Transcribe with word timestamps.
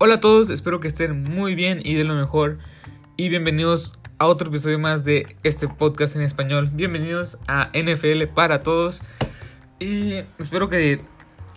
Hola 0.00 0.14
a 0.14 0.20
todos, 0.20 0.48
espero 0.48 0.78
que 0.78 0.86
estén 0.86 1.24
muy 1.24 1.56
bien 1.56 1.80
y 1.82 1.94
de 1.94 2.04
lo 2.04 2.14
mejor. 2.14 2.58
Y 3.16 3.30
bienvenidos 3.30 3.98
a 4.18 4.28
otro 4.28 4.46
episodio 4.46 4.78
más 4.78 5.02
de 5.02 5.36
este 5.42 5.66
podcast 5.66 6.14
en 6.14 6.22
español. 6.22 6.70
Bienvenidos 6.72 7.36
a 7.48 7.72
NFL 7.74 8.26
para 8.32 8.60
todos. 8.60 9.00
Y 9.80 10.12
espero 10.38 10.68
que 10.68 11.00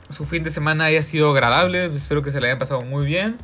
su 0.09 0.25
fin 0.25 0.41
de 0.41 0.49
semana 0.49 0.85
haya 0.85 1.03
sido 1.03 1.29
agradable. 1.29 1.85
Espero 1.85 2.23
que 2.23 2.31
se 2.31 2.41
le 2.41 2.47
hayan 2.47 2.57
pasado 2.57 2.81
muy 2.81 3.05
bien. 3.05 3.37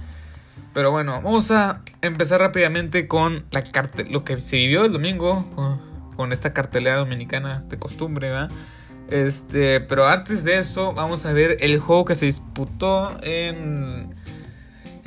Pero 0.73 0.89
bueno, 0.89 1.21
vamos 1.21 1.51
a 1.51 1.83
empezar 2.01 2.39
rápidamente 2.39 3.07
con 3.07 3.45
la 3.51 3.63
lo 4.09 4.23
que 4.23 4.39
se 4.39 4.57
vivió 4.57 4.83
el 4.83 4.93
domingo. 4.93 5.45
Con, 6.15 6.33
esta 6.33 6.53
cartelera 6.53 6.97
dominicana 6.97 7.63
de 7.69 7.77
costumbre, 7.77 8.31
¿verdad? 8.31 8.49
Este, 9.11 9.79
pero 9.79 10.07
antes 10.07 10.43
de 10.43 10.57
eso, 10.57 10.93
vamos 10.93 11.23
a 11.27 11.33
ver 11.33 11.57
el 11.59 11.77
juego 11.77 12.03
que 12.03 12.15
se 12.15 12.25
disputó 12.25 13.15
en 13.21 14.16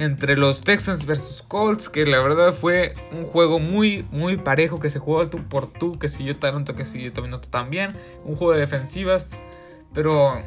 entre 0.01 0.37
los 0.37 0.63
Texans 0.63 1.05
versus 1.05 1.43
Colts, 1.43 1.91
que 1.91 2.07
la 2.07 2.21
verdad 2.23 2.55
fue 2.55 2.95
un 3.13 3.25
juego 3.25 3.59
muy, 3.59 4.07
muy 4.11 4.39
parejo, 4.39 4.81
que 4.81 4.89
se 4.89 4.99
jugó 4.99 5.29
tú 5.29 5.47
por 5.47 5.73
tú, 5.73 5.99
que 5.99 6.09
si 6.09 6.25
yo 6.25 6.37
tanto, 6.37 6.75
que 6.75 6.87
si 6.87 7.03
yo 7.03 7.13
también, 7.13 7.93
un 8.25 8.35
juego 8.35 8.55
de 8.55 8.61
defensivas, 8.61 9.39
pero 9.93 10.43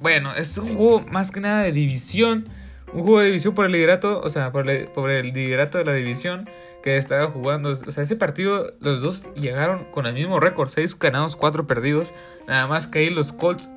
bueno, 0.00 0.34
es 0.34 0.58
un 0.58 0.74
juego 0.74 1.04
más 1.12 1.30
que 1.30 1.40
nada 1.40 1.62
de 1.62 1.70
división, 1.70 2.48
un 2.92 3.02
juego 3.02 3.20
de 3.20 3.26
división 3.26 3.54
por 3.54 3.66
el 3.66 3.72
liderato, 3.72 4.20
o 4.20 4.30
sea, 4.30 4.50
por 4.50 4.68
el, 4.68 4.88
por 4.88 5.10
el 5.10 5.32
liderato 5.32 5.78
de 5.78 5.84
la 5.84 5.92
división 5.92 6.50
que 6.82 6.96
estaba 6.96 7.28
jugando, 7.28 7.70
o 7.70 7.92
sea, 7.92 8.02
ese 8.02 8.16
partido 8.16 8.74
los 8.80 9.00
dos 9.00 9.32
llegaron 9.34 9.84
con 9.92 10.06
el 10.06 10.14
mismo 10.14 10.40
récord, 10.40 10.70
6 10.70 10.98
ganados, 10.98 11.36
4 11.36 11.68
perdidos, 11.68 12.12
nada 12.48 12.66
más 12.66 12.88
que 12.88 12.98
ahí 12.98 13.10
los 13.10 13.30
Colts, 13.30 13.70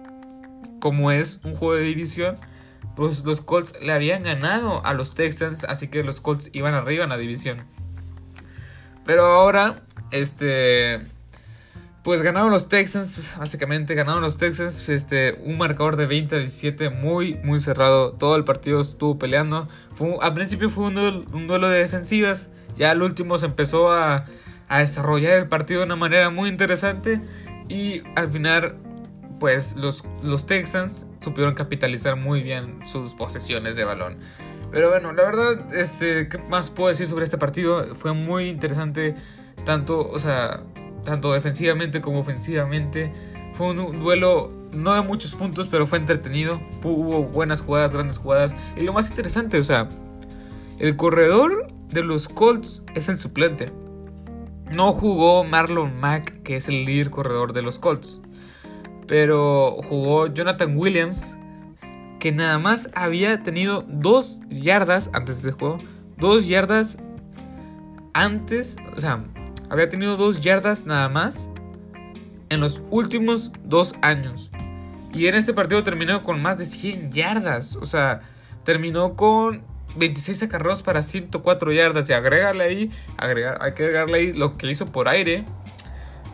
como 0.79 1.11
es 1.11 1.39
un 1.43 1.55
juego 1.55 1.75
de 1.75 1.83
división, 1.83 2.37
pues 3.01 3.25
los 3.25 3.41
Colts 3.41 3.73
le 3.81 3.93
habían 3.93 4.21
ganado 4.21 4.85
a 4.85 4.93
los 4.93 5.15
Texans, 5.15 5.63
así 5.63 5.87
que 5.87 6.03
los 6.03 6.21
Colts 6.21 6.51
iban 6.53 6.75
arriba 6.75 7.03
en 7.03 7.09
la 7.09 7.17
división. 7.17 7.65
Pero 9.07 9.25
ahora, 9.25 9.81
este, 10.11 11.01
pues 12.03 12.21
ganaron 12.21 12.51
los 12.51 12.69
Texans, 12.69 13.37
básicamente 13.39 13.95
ganaron 13.95 14.21
los 14.21 14.37
Texans, 14.37 14.87
este, 14.87 15.33
un 15.43 15.57
marcador 15.57 15.95
de 15.95 16.05
20 16.05 16.35
a 16.35 16.39
17 16.41 16.91
muy, 16.91 17.39
muy 17.43 17.59
cerrado, 17.59 18.11
todo 18.11 18.35
el 18.35 18.43
partido 18.43 18.81
estuvo 18.81 19.17
peleando. 19.17 19.67
Fue, 19.95 20.17
al 20.21 20.35
principio 20.35 20.69
fue 20.69 20.83
un 20.85 21.47
duelo, 21.47 21.69
de 21.69 21.79
defensivas, 21.79 22.51
ya 22.77 22.91
al 22.91 23.01
último 23.01 23.39
se 23.39 23.47
empezó 23.47 23.91
a 23.91 24.27
desarrollar 24.69 25.39
el 25.39 25.47
partido 25.47 25.79
de 25.79 25.87
una 25.87 25.95
manera 25.95 26.29
muy 26.29 26.49
interesante 26.49 27.19
y 27.67 28.03
al 28.15 28.31
final 28.31 28.75
pues 29.41 29.75
los, 29.75 30.03
los 30.21 30.45
Texans 30.45 31.07
supieron 31.19 31.55
capitalizar 31.55 32.15
muy 32.15 32.43
bien 32.43 32.77
sus 32.85 33.15
posesiones 33.15 33.75
de 33.75 33.83
balón. 33.83 34.19
Pero 34.71 34.91
bueno, 34.91 35.13
la 35.13 35.23
verdad, 35.23 35.73
este, 35.73 36.29
¿qué 36.29 36.37
más 36.37 36.69
puedo 36.69 36.89
decir 36.89 37.07
sobre 37.07 37.25
este 37.25 37.39
partido? 37.39 37.95
Fue 37.95 38.13
muy 38.13 38.49
interesante, 38.49 39.15
tanto, 39.65 40.07
o 40.07 40.19
sea, 40.19 40.61
tanto 41.05 41.33
defensivamente 41.33 42.01
como 42.01 42.19
ofensivamente. 42.19 43.11
Fue 43.55 43.71
un 43.71 43.99
duelo 43.99 44.51
no 44.73 44.93
de 44.93 45.01
muchos 45.01 45.33
puntos, 45.33 45.67
pero 45.71 45.87
fue 45.87 45.97
entretenido. 45.97 46.61
Hubo 46.83 47.23
buenas 47.23 47.61
jugadas, 47.61 47.93
grandes 47.93 48.19
jugadas. 48.19 48.53
Y 48.77 48.81
lo 48.81 48.93
más 48.93 49.09
interesante, 49.09 49.57
o 49.57 49.63
sea, 49.63 49.89
el 50.77 50.95
corredor 50.97 51.65
de 51.89 52.03
los 52.03 52.29
Colts 52.29 52.83
es 52.93 53.09
el 53.09 53.17
suplente. 53.17 53.71
No 54.75 54.93
jugó 54.93 55.43
Marlon 55.43 55.99
Mack, 55.99 56.43
que 56.43 56.57
es 56.57 56.67
el 56.67 56.85
líder 56.85 57.09
corredor 57.09 57.53
de 57.53 57.63
los 57.63 57.79
Colts 57.79 58.21
pero 59.07 59.77
jugó 59.83 60.27
Jonathan 60.27 60.77
Williams, 60.77 61.37
que 62.19 62.31
nada 62.31 62.59
más 62.59 62.89
había 62.93 63.41
tenido 63.43 63.83
dos 63.87 64.41
yardas 64.49 65.09
antes 65.13 65.41
de 65.41 65.49
este 65.49 65.59
juego, 65.59 65.79
dos 66.17 66.47
yardas 66.47 66.97
antes, 68.13 68.77
o 68.95 68.99
sea, 68.99 69.23
había 69.69 69.89
tenido 69.89 70.17
dos 70.17 70.41
yardas 70.41 70.85
nada 70.85 71.09
más 71.09 71.49
en 72.49 72.59
los 72.59 72.81
últimos 72.89 73.51
dos 73.63 73.95
años. 74.01 74.51
Y 75.13 75.27
en 75.27 75.35
este 75.35 75.53
partido 75.53 75.83
terminó 75.83 76.23
con 76.23 76.41
más 76.41 76.57
de 76.57 76.65
100 76.65 77.11
yardas, 77.11 77.75
o 77.75 77.85
sea, 77.85 78.21
terminó 78.63 79.15
con 79.15 79.63
26 79.95 80.43
acarreos 80.43 80.83
para 80.83 81.03
104 81.03 81.71
yardas 81.71 82.09
y 82.09 82.13
agregarle 82.13 82.63
ahí, 82.63 82.91
agregar, 83.17 83.57
hay 83.61 83.73
que 83.73 83.83
agregarle 83.83 84.17
ahí 84.17 84.33
lo 84.33 84.57
que 84.57 84.69
hizo 84.69 84.85
por 84.85 85.07
aire, 85.07 85.45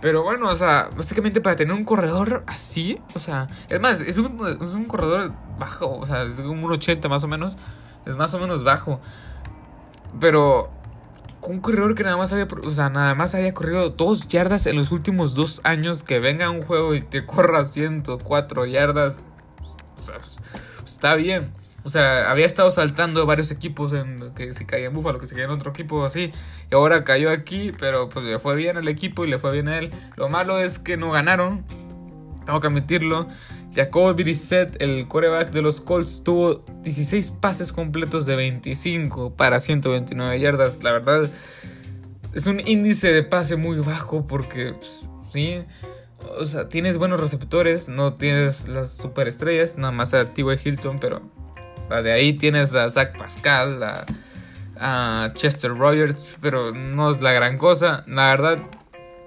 pero 0.01 0.23
bueno, 0.23 0.49
o 0.49 0.55
sea, 0.55 0.89
básicamente 0.95 1.41
para 1.41 1.55
tener 1.55 1.73
un 1.73 1.83
corredor 1.83 2.43
así, 2.45 3.01
o 3.15 3.19
sea, 3.19 3.47
es 3.67 3.79
más, 3.79 4.01
es 4.01 4.17
un, 4.17 4.85
corredor 4.85 5.33
bajo, 5.57 5.97
o 5.97 6.05
sea, 6.05 6.23
es 6.23 6.37
un 6.39 6.61
1,80 6.61 7.09
más 7.09 7.23
o 7.23 7.27
menos, 7.27 7.57
es 8.05 8.15
más 8.15 8.33
o 8.33 8.39
menos 8.39 8.63
bajo. 8.63 8.99
Pero 10.19 10.69
un 11.41 11.59
corredor 11.61 11.95
que 11.95 12.03
nada 12.03 12.17
más 12.17 12.31
había, 12.31 12.47
o 12.63 12.71
sea, 12.71 12.89
nada 12.89 13.15
más 13.15 13.33
había 13.33 13.53
corrido 13.53 13.89
dos 13.89 14.27
yardas 14.27 14.67
en 14.67 14.75
los 14.75 14.91
últimos 14.91 15.33
dos 15.33 15.61
años, 15.63 16.03
que 16.03 16.19
venga 16.19 16.49
un 16.49 16.61
juego 16.61 16.93
y 16.93 17.01
te 17.01 17.25
corra 17.25 17.65
104 17.65 18.65
yardas, 18.65 19.17
o 19.99 20.03
sea, 20.03 20.19
pues, 20.19 20.41
está 20.85 21.15
bien. 21.15 21.53
O 21.87 21.89
sea, 21.89 22.29
había 22.29 22.45
estado 22.45 22.69
saltando 22.69 23.25
varios 23.25 23.49
equipos 23.49 23.93
en 23.93 24.33
que 24.35 24.51
se 24.51 24.65
caía 24.65 24.87
en 24.87 24.93
Búfalo, 24.93 25.19
que 25.19 25.27
se 25.27 25.35
caía 25.35 25.45
en 25.45 25.51
otro 25.51 25.71
equipo 25.71 26.03
así. 26.03 26.33
Y 26.69 26.75
ahora 26.75 27.05
cayó 27.05 27.31
aquí, 27.31 27.71
pero 27.79 28.09
pues 28.09 28.25
le 28.25 28.39
fue 28.39 28.57
bien 28.57 28.75
al 28.75 28.89
equipo 28.89 29.23
y 29.23 29.29
le 29.29 29.37
fue 29.37 29.53
bien 29.53 29.69
a 29.69 29.77
él. 29.77 29.91
Lo 30.17 30.27
malo 30.27 30.59
es 30.59 30.79
que 30.79 30.97
no 30.97 31.11
ganaron. 31.11 31.63
Tengo 32.45 32.59
que 32.59 32.67
admitirlo. 32.67 33.29
Jacob 33.73 34.13
Brissett, 34.17 34.75
el 34.81 35.07
coreback 35.07 35.51
de 35.51 35.61
los 35.61 35.79
Colts, 35.79 36.23
tuvo 36.25 36.65
16 36.83 37.31
pases 37.31 37.71
completos 37.71 38.25
de 38.25 38.35
25 38.35 39.37
para 39.37 39.61
129 39.61 40.41
yardas. 40.41 40.83
La 40.83 40.91
verdad, 40.91 41.31
es 42.33 42.47
un 42.47 42.59
índice 42.67 43.13
de 43.13 43.23
pase 43.23 43.55
muy 43.55 43.79
bajo 43.79 44.27
porque, 44.27 44.73
pues, 44.73 45.05
sí, 45.31 45.63
o 46.37 46.45
sea, 46.45 46.67
tienes 46.67 46.97
buenos 46.97 47.21
receptores, 47.21 47.87
no 47.87 48.15
tienes 48.15 48.67
las 48.67 48.97
superestrellas, 48.97 49.77
nada 49.77 49.93
más 49.93 50.13
a 50.13 50.33
T.Y. 50.33 50.59
Hilton, 50.65 50.99
pero 50.99 51.21
de 51.89 52.11
ahí 52.11 52.33
tienes 52.33 52.75
a 52.75 52.89
Zach 52.89 53.17
Pascal, 53.17 54.05
a, 54.79 55.29
Chester 55.33 55.71
Rogers, 55.75 56.37
pero 56.39 56.71
no 56.71 57.09
es 57.09 57.21
la 57.21 57.31
gran 57.31 57.57
cosa. 57.57 58.03
La 58.07 58.29
verdad, 58.29 58.59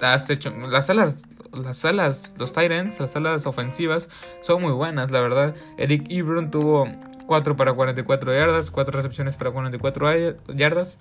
has 0.00 0.30
hecho. 0.30 0.50
Las 0.50 0.90
alas, 0.90 1.24
las 1.52 1.84
alas, 1.84 2.34
los 2.38 2.52
Titans, 2.52 3.00
las 3.00 3.16
alas 3.16 3.46
ofensivas 3.46 4.08
son 4.42 4.62
muy 4.62 4.72
buenas, 4.72 5.10
la 5.10 5.20
verdad. 5.20 5.56
Eric 5.76 6.06
Ebron 6.08 6.50
tuvo 6.50 6.88
4 7.26 7.56
para 7.56 7.72
44 7.72 8.32
yardas, 8.32 8.70
4 8.70 8.92
recepciones 8.96 9.36
para 9.36 9.50
44 9.50 10.34
yardas. 10.54 10.98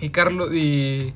Y 0.00 0.10
Carlos 0.10 0.52
y 0.52 1.14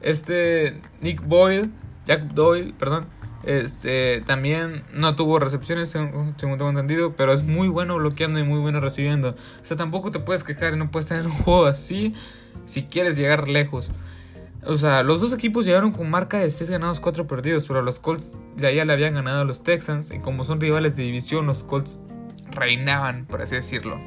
este 0.00 0.80
Nick 1.00 1.22
Boyle, 1.24 1.70
Jack 2.06 2.22
Doyle, 2.34 2.74
perdón, 2.76 3.06
este, 3.48 4.22
también 4.26 4.84
no 4.92 5.16
tuvo 5.16 5.38
recepciones, 5.38 5.88
según, 5.88 6.34
tengo 6.36 6.68
entendido, 6.68 7.16
pero 7.16 7.32
es 7.32 7.42
muy 7.42 7.68
bueno 7.68 7.96
bloqueando 7.96 8.38
y 8.38 8.44
muy 8.44 8.60
bueno 8.60 8.78
recibiendo. 8.78 9.30
O 9.30 9.64
sea, 9.64 9.74
tampoco 9.74 10.10
te 10.10 10.18
puedes 10.18 10.44
quejar 10.44 10.74
y 10.74 10.76
no 10.76 10.90
puedes 10.90 11.06
tener 11.06 11.24
un 11.24 11.32
juego 11.44 11.64
así 11.64 12.12
si 12.66 12.82
quieres 12.82 13.16
llegar 13.16 13.48
lejos. 13.48 13.90
O 14.66 14.76
sea, 14.76 15.02
los 15.02 15.22
dos 15.22 15.32
equipos 15.32 15.64
llegaron 15.64 15.92
con 15.92 16.10
marca 16.10 16.38
de 16.38 16.50
6 16.50 16.68
ganados, 16.68 17.00
4 17.00 17.26
perdidos, 17.26 17.64
pero 17.66 17.80
los 17.80 17.98
Colts 17.98 18.36
de 18.56 18.66
allá 18.66 18.84
le 18.84 18.92
habían 18.92 19.14
ganado 19.14 19.40
a 19.40 19.44
los 19.44 19.62
Texans 19.62 20.10
y 20.10 20.18
como 20.18 20.44
son 20.44 20.60
rivales 20.60 20.94
de 20.94 21.04
división, 21.04 21.46
los 21.46 21.64
Colts 21.64 22.00
reinaban, 22.50 23.24
por 23.24 23.40
así 23.40 23.54
decirlo. 23.54 23.98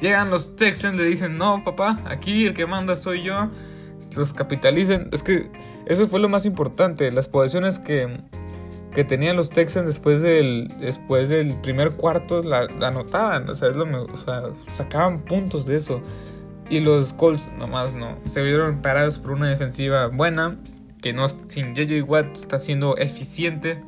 Llegan 0.00 0.28
los 0.28 0.56
Texans, 0.56 0.96
le 0.96 1.04
dicen, 1.04 1.38
no, 1.38 1.62
papá, 1.62 2.00
aquí 2.04 2.46
el 2.46 2.54
que 2.54 2.66
manda 2.66 2.96
soy 2.96 3.22
yo. 3.22 3.48
Los 4.16 4.32
capitalicen. 4.32 5.08
Es 5.12 5.22
que 5.22 5.52
eso 5.86 6.08
fue 6.08 6.18
lo 6.18 6.28
más 6.28 6.46
importante, 6.46 7.12
las 7.12 7.28
posiciones 7.28 7.78
que 7.78 8.22
que 8.92 9.04
tenían 9.04 9.36
los 9.36 9.50
Texans 9.50 9.86
después 9.86 10.22
del, 10.22 10.72
después 10.78 11.28
del 11.28 11.54
primer 11.60 11.92
cuarto 11.92 12.42
la, 12.42 12.68
anotaban, 12.80 13.48
o 13.48 13.54
sea, 13.54 13.72
sacaban 14.74 15.20
puntos 15.24 15.66
de 15.66 15.76
eso. 15.76 16.00
Y 16.70 16.80
los 16.80 17.12
Colts 17.14 17.50
nomás 17.58 17.94
no, 17.94 18.18
se 18.26 18.42
vieron 18.42 18.82
parados 18.82 19.18
por 19.18 19.32
una 19.32 19.48
defensiva 19.48 20.08
buena, 20.08 20.58
que 21.00 21.12
no 21.12 21.26
sin 21.28 21.74
JJ 21.74 22.02
Watt 22.02 22.36
está 22.36 22.58
siendo 22.58 22.96
eficiente. 22.96 23.82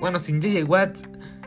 bueno, 0.00 0.18
sin 0.18 0.40
JJ 0.40 0.64
Watt 0.64 0.98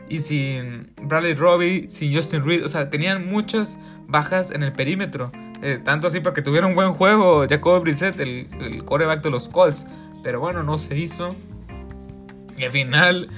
y 0.08 0.20
sin 0.20 0.92
Bradley 1.02 1.34
Robbie, 1.34 1.86
sin 1.90 2.14
Justin 2.14 2.44
Reed, 2.44 2.64
o 2.64 2.68
sea, 2.68 2.90
tenían 2.90 3.28
muchas 3.28 3.78
bajas 4.08 4.50
en 4.50 4.62
el 4.62 4.72
perímetro. 4.72 5.30
Eh, 5.62 5.80
tanto 5.82 6.08
así 6.08 6.20
para 6.20 6.34
que 6.34 6.42
tuviera 6.42 6.66
un 6.66 6.74
buen 6.74 6.92
juego 6.92 7.46
Jacob 7.48 7.82
Brissett, 7.82 8.18
el, 8.20 8.46
el 8.60 8.84
coreback 8.84 9.22
de 9.22 9.30
los 9.30 9.48
Colts. 9.48 9.86
Pero 10.22 10.40
bueno, 10.40 10.62
no 10.62 10.76
se 10.76 10.96
hizo. 10.96 11.34
Y 12.56 12.64
al 12.64 12.70
final, 12.70 13.28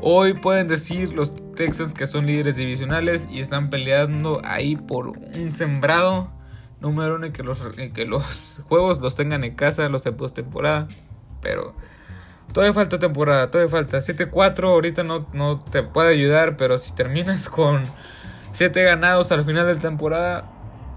hoy 0.00 0.34
pueden 0.34 0.66
decir 0.68 1.12
los 1.14 1.34
Texans 1.54 1.94
que 1.94 2.06
son 2.06 2.26
líderes 2.26 2.56
divisionales 2.56 3.28
y 3.30 3.40
están 3.40 3.70
peleando 3.70 4.40
ahí 4.44 4.76
por 4.76 5.08
un 5.08 5.52
sembrado 5.52 6.30
número 6.80 7.16
uno 7.16 7.32
que 7.32 7.42
los, 7.42 7.70
que 7.94 8.04
los 8.04 8.60
juegos 8.68 9.00
los 9.00 9.16
tengan 9.16 9.44
en 9.44 9.54
casa, 9.54 9.88
los 9.88 10.04
de 10.04 10.12
postemporada. 10.12 10.88
Pero 11.40 11.74
todavía 12.52 12.74
falta 12.74 12.98
temporada, 12.98 13.50
todavía 13.50 13.70
falta. 13.70 13.98
7-4 13.98 14.64
ahorita 14.64 15.02
no, 15.02 15.26
no 15.32 15.60
te 15.60 15.82
puede 15.82 16.10
ayudar, 16.10 16.56
pero 16.56 16.78
si 16.78 16.92
terminas 16.92 17.48
con 17.48 17.84
7 18.52 18.82
ganados 18.82 19.32
al 19.32 19.44
final 19.44 19.66
de 19.66 19.74
la 19.74 19.80
temporada, 19.80 20.50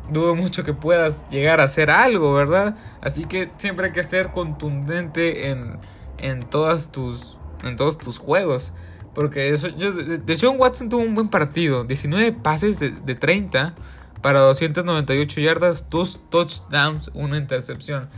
dudo 0.10 0.36
mucho 0.36 0.64
que 0.64 0.74
puedas 0.74 1.28
llegar 1.30 1.60
a 1.60 1.66
hacer 1.66 1.90
algo, 1.90 2.34
¿verdad? 2.34 2.78
Así 3.02 3.26
que 3.26 3.52
siempre 3.58 3.88
hay 3.88 3.92
que 3.92 4.04
ser 4.04 4.32
contundente 4.32 5.50
en, 5.50 5.80
en, 6.20 6.44
todas 6.44 6.92
tus, 6.92 7.38
en 7.64 7.76
todos 7.76 7.98
tus 7.98 8.18
juegos. 8.20 8.74
Porque 9.14 9.50
eso, 9.50 9.70
yo, 9.70 9.92
de 9.92 10.38
John 10.40 10.58
Watson 10.60 10.90
tuvo 10.90 11.02
un 11.02 11.16
buen 11.16 11.30
partido. 11.30 11.84
19 11.84 12.34
pases 12.34 12.80
de, 12.80 12.92
de 12.92 13.16
30 13.16 13.74
para 14.22 14.42
298 14.42 15.42
yardas, 15.42 15.90
2 15.90 16.22
touchdowns, 16.30 17.12
una 17.14 17.38
intercepción. 17.38 18.10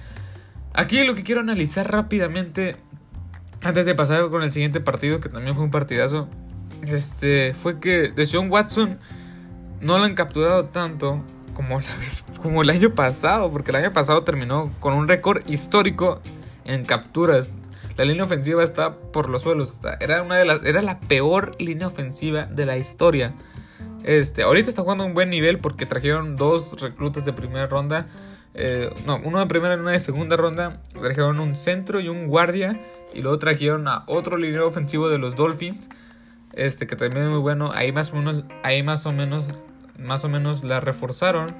Aquí 0.73 1.03
lo 1.03 1.15
que 1.15 1.23
quiero 1.23 1.41
analizar 1.41 1.91
rápidamente, 1.91 2.77
antes 3.61 3.85
de 3.85 3.95
pasar 3.95 4.29
con 4.29 4.43
el 4.43 4.51
siguiente 4.51 4.79
partido, 4.79 5.19
que 5.19 5.29
también 5.29 5.55
fue 5.55 5.63
un 5.63 5.71
partidazo, 5.71 6.27
este, 6.87 7.53
fue 7.53 7.79
que 7.79 8.11
Deshaun 8.15 8.49
Watson 8.51 8.99
no 9.81 9.97
lo 9.97 10.03
han 10.03 10.15
capturado 10.15 10.65
tanto 10.65 11.23
como, 11.53 11.79
la 11.81 11.95
vez, 11.97 12.23
como 12.41 12.61
el 12.61 12.69
año 12.69 12.93
pasado, 12.95 13.51
porque 13.51 13.71
el 13.71 13.77
año 13.77 13.93
pasado 13.93 14.23
terminó 14.23 14.71
con 14.79 14.93
un 14.93 15.07
récord 15.07 15.41
histórico 15.47 16.21
en 16.65 16.85
capturas. 16.85 17.53
La 17.99 18.05
línea 18.05 18.23
ofensiva 18.23 18.63
está 18.63 18.95
por 18.95 19.27
los 19.27 19.41
suelos. 19.41 19.77
Era, 19.99 20.21
una 20.21 20.37
de 20.37 20.45
las, 20.45 20.63
era 20.63 20.81
la 20.81 21.01
peor 21.01 21.51
línea 21.59 21.85
ofensiva 21.85 22.45
de 22.45 22.65
la 22.65 22.77
historia. 22.77 23.33
Este, 24.05 24.43
ahorita 24.43 24.69
está 24.69 24.83
jugando 24.83 25.03
un 25.03 25.13
buen 25.13 25.29
nivel 25.29 25.57
porque 25.57 25.85
trajeron 25.85 26.37
dos 26.37 26.79
reclutas 26.79 27.25
de 27.25 27.33
primera 27.33 27.67
ronda. 27.67 28.07
Eh, 28.53 28.89
no, 29.05 29.19
uno 29.25 29.39
de 29.39 29.47
primera 29.47 29.75
y 29.75 29.79
uno 29.79 29.89
de 29.89 29.99
segunda 29.99 30.37
ronda. 30.37 30.81
Trajeron 30.93 31.41
un 31.41 31.57
centro 31.57 31.99
y 31.99 32.07
un 32.07 32.27
guardia. 32.27 32.79
Y 33.13 33.21
luego 33.21 33.37
trajeron 33.37 33.85
a 33.89 34.05
otro 34.07 34.37
línea 34.37 34.63
ofensivo 34.63 35.09
de 35.09 35.17
los 35.17 35.35
Dolphins. 35.35 35.89
Este, 36.53 36.87
que 36.87 36.95
también 36.95 37.25
es 37.25 37.29
muy 37.31 37.41
bueno. 37.41 37.73
Ahí 37.73 37.91
más 37.91 38.13
o 38.13 38.15
menos, 38.15 38.45
ahí 38.63 38.81
más 38.81 39.05
o 39.07 39.11
menos, 39.11 39.47
más 39.99 40.23
o 40.23 40.29
menos 40.29 40.63
la 40.63 40.79
reforzaron. 40.79 41.53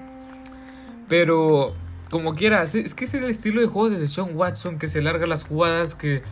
Pero, 1.10 1.74
como 2.10 2.34
quiera, 2.36 2.64
es 2.64 2.94
que 2.94 3.06
es 3.06 3.14
el 3.14 3.26
estilo 3.26 3.62
de 3.62 3.68
juego 3.68 3.90
de 3.90 4.08
Sean 4.08 4.36
Watson 4.36 4.80
que 4.80 4.88
se 4.88 5.02
larga 5.02 5.26
las 5.26 5.44
jugadas, 5.44 5.96
que, 5.96 6.24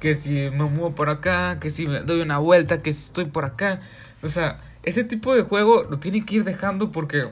que 0.00 0.14
si 0.14 0.30
me 0.50 0.64
muevo 0.64 0.94
por 0.94 1.10
acá, 1.10 1.58
que 1.60 1.70
si 1.70 1.86
me 1.86 2.00
doy 2.00 2.20
una 2.20 2.38
vuelta, 2.38 2.80
que 2.80 2.92
si 2.92 3.04
estoy 3.04 3.26
por 3.26 3.44
acá. 3.44 3.80
O 4.22 4.28
sea, 4.28 4.60
ese 4.82 5.04
tipo 5.04 5.34
de 5.34 5.42
juego 5.42 5.84
lo 5.84 5.98
tienen 5.98 6.24
que 6.24 6.36
ir 6.36 6.44
dejando 6.44 6.92
porque 6.92 7.28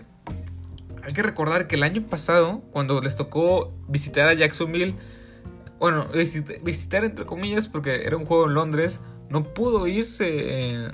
hay 1.03 1.13
que 1.13 1.23
recordar 1.23 1.67
que 1.67 1.77
el 1.77 1.83
año 1.83 2.03
pasado, 2.03 2.63
cuando 2.73 3.01
les 3.01 3.17
tocó 3.17 3.73
visitar 3.89 4.29
a 4.29 4.35
Jacksonville, 4.35 4.97
bueno, 5.79 6.07
visitar 6.63 7.05
entre 7.05 7.25
comillas 7.25 7.69
porque 7.69 8.05
era 8.05 8.17
un 8.17 8.27
juego 8.27 8.47
en 8.47 8.55
Londres, 8.55 9.01
no 9.29 9.45
pudo 9.55 9.87
irse 9.87 10.91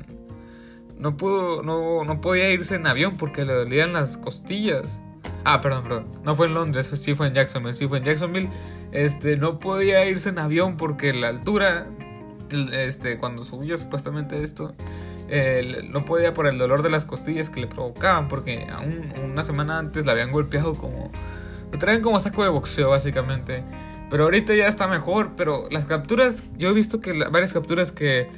no 0.99 1.17
pudo 1.17 1.62
no, 1.62 2.05
no 2.05 2.20
podía 2.20 2.50
irse 2.50 2.76
en 2.76 2.87
avión 2.87 3.17
porque 3.17 3.44
le 3.44 3.52
dolían 3.52 3.93
las 3.93 4.17
costillas. 4.17 5.00
Ah, 5.49 5.61
perdón, 5.61 5.85
perdón. 5.85 6.07
No 6.25 6.35
fue 6.35 6.49
en 6.49 6.55
Londres, 6.55 6.91
sí 6.93 7.15
fue 7.15 7.29
en 7.29 7.35
Jacksonville, 7.35 7.77
sí 7.77 7.87
fue 7.87 7.99
en 7.99 8.05
Jacksonville. 8.05 8.51
Este, 8.91 9.37
no 9.37 9.61
podía 9.61 10.05
irse 10.05 10.31
en 10.31 10.41
avión 10.41 10.77
porque 10.77 11.13
la 11.13 11.29
altura 11.29 11.87
este 12.73 13.17
cuando 13.17 13.45
subió 13.45 13.77
supuestamente 13.77 14.43
esto 14.43 14.75
no 15.89 16.05
podía 16.05 16.35
por 16.35 16.49
el 16.49 16.59
dolor 16.59 16.83
de 16.83 16.91
las 16.91 17.05
costillas 17.05 17.49
que 17.49 17.61
le 17.61 17.69
provocaban, 17.69 18.27
porque 18.27 18.67
aún 18.73 19.13
una 19.25 19.45
semana 19.45 19.79
antes 19.79 20.05
la 20.05 20.13
habían 20.13 20.33
golpeado 20.33 20.75
como... 20.75 21.13
Lo 21.71 21.79
traían 21.79 22.03
como 22.03 22.19
saco 22.19 22.43
de 22.43 22.49
boxeo, 22.49 22.91
básicamente. 22.91 23.63
Pero 24.11 24.25
ahorita 24.25 24.53
ya 24.53 24.67
está 24.67 24.89
mejor, 24.89 25.35
pero 25.37 25.69
las 25.71 25.87
capturas, 25.87 26.43
yo 26.57 26.71
he 26.71 26.73
visto 26.73 27.01
que 27.01 27.13
varias 27.13 27.53
capturas 27.53 27.93
que... 27.93 28.29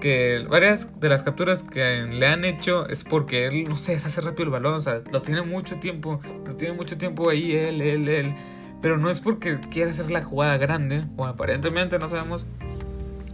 Que 0.00 0.44
varias 0.48 1.00
de 1.00 1.08
las 1.08 1.22
capturas 1.22 1.62
que 1.62 2.02
le 2.10 2.26
han 2.26 2.44
hecho 2.44 2.88
es 2.88 3.02
porque 3.02 3.46
él, 3.46 3.68
no 3.68 3.78
sé, 3.78 3.94
hace 3.94 4.20
rápido 4.20 4.44
el 4.44 4.50
balón, 4.50 4.74
o 4.74 4.80
sea, 4.80 5.00
lo 5.10 5.22
tiene 5.22 5.42
mucho 5.42 5.76
tiempo, 5.76 6.20
lo 6.46 6.54
tiene 6.56 6.74
mucho 6.74 6.98
tiempo 6.98 7.30
ahí, 7.30 7.52
él, 7.52 7.80
él, 7.80 8.08
él. 8.08 8.34
Pero 8.82 8.98
no 8.98 9.08
es 9.08 9.20
porque 9.20 9.58
quiera 9.70 9.90
hacer 9.90 10.10
la 10.10 10.22
jugada 10.22 10.58
grande, 10.58 11.04
o 11.16 11.24
aparentemente 11.24 11.98
no 11.98 12.08
sabemos, 12.08 12.46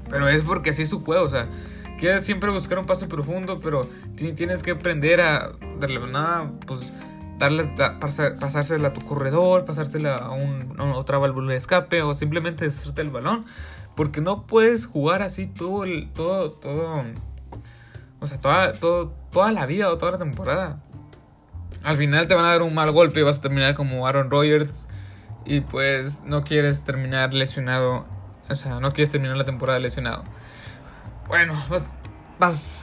pero 0.08 0.28
es 0.28 0.42
porque 0.42 0.70
así 0.70 0.82
es 0.82 0.88
su 0.88 1.02
juego, 1.02 1.24
o 1.24 1.30
sea, 1.30 1.48
Quieres 2.02 2.26
siempre 2.26 2.50
buscar 2.50 2.80
un 2.80 2.84
paso 2.84 3.06
profundo, 3.06 3.60
pero 3.60 3.88
tienes 4.16 4.64
que 4.64 4.72
aprender 4.72 5.20
a 5.20 5.52
darle 5.78 6.00
nada, 6.10 6.50
pues 6.66 6.92
darle, 7.38 7.70
pasársela 8.40 8.88
a 8.88 8.92
tu 8.92 9.02
corredor, 9.02 9.64
pasársela 9.64 10.16
a, 10.16 10.30
un, 10.32 10.74
otra 10.80 11.18
válvula 11.18 11.52
de 11.52 11.58
escape 11.58 12.02
o 12.02 12.12
simplemente 12.12 12.64
deshacerte 12.64 13.02
el 13.02 13.10
balón. 13.10 13.44
Porque 13.94 14.20
no 14.20 14.46
puedes 14.46 14.86
jugar 14.86 15.22
así 15.22 15.46
todo 15.46 15.84
todo, 16.14 16.52
todo, 16.52 17.04
o 18.20 18.26
sea, 18.26 18.40
toda, 18.40 18.72
todo, 18.74 19.12
toda 19.30 19.52
la 19.52 19.66
vida 19.66 19.90
o 19.90 19.98
toda 19.98 20.12
la 20.12 20.18
temporada. 20.18 20.80
Al 21.82 21.96
final 21.96 22.28
te 22.28 22.34
van 22.34 22.44
a 22.44 22.48
dar 22.48 22.62
un 22.62 22.74
mal 22.74 22.92
golpe 22.92 23.20
y 23.20 23.22
vas 23.22 23.38
a 23.38 23.42
terminar 23.42 23.74
como 23.74 24.06
Aaron 24.06 24.30
Rodgers 24.30 24.88
y 25.44 25.60
pues 25.60 26.22
no 26.24 26.42
quieres 26.42 26.84
terminar 26.84 27.34
lesionado, 27.34 28.06
o 28.48 28.54
sea, 28.54 28.78
no 28.80 28.92
quieres 28.92 29.10
terminar 29.10 29.36
la 29.36 29.44
temporada 29.44 29.78
lesionado. 29.78 30.24
Bueno, 31.26 31.54
pues, 31.68 31.92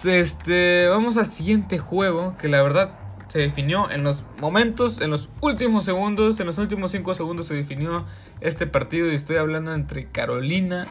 este, 0.05 0.87
vamos 0.87 1.17
al 1.17 1.27
siguiente 1.27 1.77
juego 1.77 2.35
que 2.37 2.47
la 2.47 2.61
verdad 2.61 2.98
se 3.29 3.39
definió 3.39 3.89
en 3.89 4.03
los 4.03 4.25
momentos, 4.39 4.99
en 4.99 5.11
los 5.11 5.29
últimos 5.39 5.85
segundos, 5.85 6.39
en 6.39 6.47
los 6.47 6.57
últimos 6.57 6.91
5 6.91 7.13
segundos 7.15 7.45
se 7.47 7.53
definió 7.53 8.05
este 8.41 8.67
partido 8.67 9.11
y 9.11 9.15
estoy 9.15 9.37
hablando 9.37 9.73
entre 9.73 10.05
Carolina, 10.05 10.87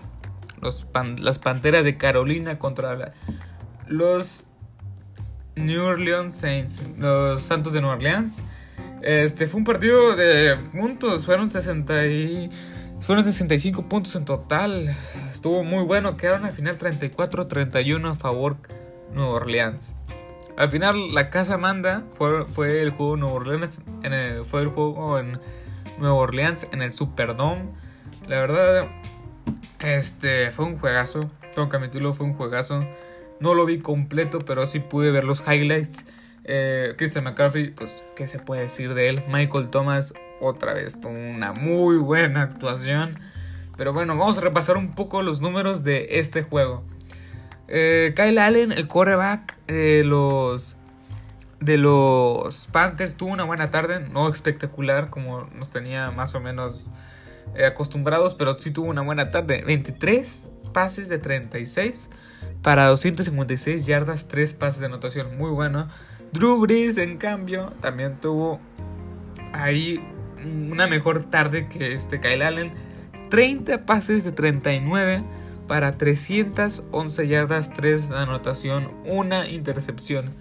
las 0.60 1.38
Panteras 1.38 1.84
de 1.84 1.96
Carolina 1.98 2.58
contra 2.58 3.12
los 3.86 4.44
New 5.56 5.84
Orleans 5.84 6.36
Saints, 6.36 6.82
los 6.98 7.42
Santos 7.42 7.72
de 7.72 7.80
Nueva 7.80 7.96
Orleans. 7.96 8.42
Este 9.02 9.46
fue 9.46 9.58
un 9.58 9.64
partido 9.64 10.16
de 10.16 10.56
puntos, 10.72 11.26
fueron 11.26 11.50
60 11.50 12.06
y 12.06 12.50
fueron 13.00 13.24
65 13.24 13.88
puntos 13.88 14.14
en 14.16 14.24
total. 14.24 14.96
Estuvo 15.32 15.62
muy 15.62 15.84
bueno. 15.84 16.16
Quedaron 16.16 16.44
al 16.44 16.52
final 16.52 16.78
34-31 16.78 18.10
a 18.10 18.14
favor 18.16 18.56
Nueva 19.12 19.34
Orleans. 19.34 19.94
Al 20.58 20.68
final 20.70 21.14
la 21.14 21.30
casa 21.30 21.56
manda. 21.56 22.02
Fue, 22.16 22.82
el 22.82 22.90
juego 22.90 23.16
Nueva 23.16 23.36
Orleans. 23.36 23.80
En 24.02 24.44
fue 24.44 24.62
el 24.62 24.66
juego 24.66 25.16
en 25.20 25.38
Nueva 25.98 26.16
Orleans 26.16 26.66
en 26.72 26.82
el 26.82 26.92
Superdome. 26.92 27.70
La 28.26 28.40
verdad, 28.40 28.88
este 29.78 30.50
fue 30.50 30.64
un 30.64 30.76
juegazo. 30.80 31.30
Todo 31.54 31.68
capítulo 31.68 32.12
fue 32.12 32.26
un 32.26 32.34
juegazo. 32.34 32.84
No 33.38 33.54
lo 33.54 33.66
vi 33.66 33.78
completo, 33.78 34.40
pero 34.40 34.66
sí 34.66 34.80
pude 34.80 35.12
ver 35.12 35.22
los 35.22 35.44
highlights. 35.46 36.04
Eh, 36.42 36.94
Christian 36.98 37.22
McCaffrey, 37.22 37.70
pues, 37.70 38.02
¿qué 38.16 38.26
se 38.26 38.40
puede 38.40 38.62
decir 38.62 38.94
de 38.94 39.10
él? 39.10 39.22
Michael 39.28 39.70
Thomas, 39.70 40.12
otra 40.40 40.74
vez 40.74 41.00
tuvo 41.00 41.12
una 41.12 41.52
muy 41.52 41.98
buena 41.98 42.42
actuación. 42.42 43.20
Pero 43.76 43.92
bueno, 43.92 44.16
vamos 44.16 44.38
a 44.38 44.40
repasar 44.40 44.76
un 44.76 44.96
poco 44.96 45.22
los 45.22 45.40
números 45.40 45.84
de 45.84 46.18
este 46.18 46.42
juego. 46.42 46.82
Eh, 47.68 48.14
Kyle 48.16 48.38
Allen, 48.38 48.72
el 48.72 48.88
quarterback 48.88 49.56
de 49.66 50.02
los, 50.04 50.76
de 51.60 51.76
los 51.76 52.66
Panthers, 52.72 53.14
tuvo 53.14 53.32
una 53.32 53.44
buena 53.44 53.70
tarde. 53.70 54.00
No 54.00 54.28
espectacular 54.28 55.10
como 55.10 55.48
nos 55.54 55.70
tenía 55.70 56.10
más 56.10 56.34
o 56.34 56.40
menos 56.40 56.86
eh, 57.54 57.66
acostumbrados, 57.66 58.34
pero 58.34 58.58
sí 58.58 58.70
tuvo 58.70 58.88
una 58.88 59.02
buena 59.02 59.30
tarde. 59.30 59.62
23 59.66 60.48
pases 60.72 61.08
de 61.08 61.18
36 61.18 62.08
para 62.62 62.86
256 62.86 63.86
yardas, 63.86 64.28
3 64.28 64.54
pases 64.54 64.80
de 64.80 64.86
anotación. 64.86 65.36
Muy 65.36 65.50
bueno. 65.50 65.88
Drew 66.32 66.58
Brees, 66.60 66.98
en 66.98 67.18
cambio, 67.18 67.72
también 67.80 68.16
tuvo 68.20 68.60
ahí 69.52 70.00
una 70.70 70.86
mejor 70.86 71.30
tarde 71.30 71.68
que 71.68 71.92
este 71.92 72.20
Kyle 72.20 72.42
Allen. 72.42 72.72
30 73.30 73.84
pases 73.84 74.24
de 74.24 74.32
39 74.32 75.22
para 75.68 75.96
311 75.96 77.28
yardas, 77.28 77.72
3 77.72 78.08
de 78.08 78.16
anotación, 78.16 78.90
una 79.04 79.48
intercepción. 79.48 80.34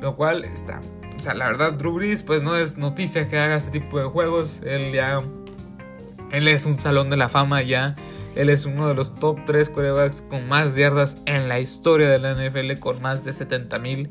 Lo 0.00 0.16
cual 0.16 0.44
está. 0.44 0.80
O 1.14 1.18
sea, 1.18 1.34
la 1.34 1.46
verdad, 1.46 1.74
Drew 1.74 1.92
Brees, 1.92 2.22
pues 2.22 2.42
no 2.42 2.56
es 2.56 2.78
noticia 2.78 3.28
que 3.28 3.38
haga 3.38 3.56
este 3.56 3.70
tipo 3.70 3.98
de 3.98 4.06
juegos. 4.06 4.62
Él 4.64 4.92
ya. 4.92 5.22
Él 6.30 6.48
es 6.48 6.64
un 6.64 6.78
salón 6.78 7.10
de 7.10 7.16
la 7.16 7.28
fama 7.28 7.60
ya. 7.62 7.94
Él 8.34 8.48
es 8.48 8.64
uno 8.64 8.88
de 8.88 8.94
los 8.94 9.14
top 9.16 9.38
3 9.44 9.68
quarterbacks 9.68 10.22
con 10.22 10.48
más 10.48 10.74
yardas 10.76 11.18
en 11.26 11.48
la 11.48 11.60
historia 11.60 12.08
de 12.08 12.18
la 12.18 12.32
NFL, 12.32 12.78
con 12.78 13.02
más 13.02 13.24
de 13.24 13.34
70 13.34 13.78
mil. 13.78 14.08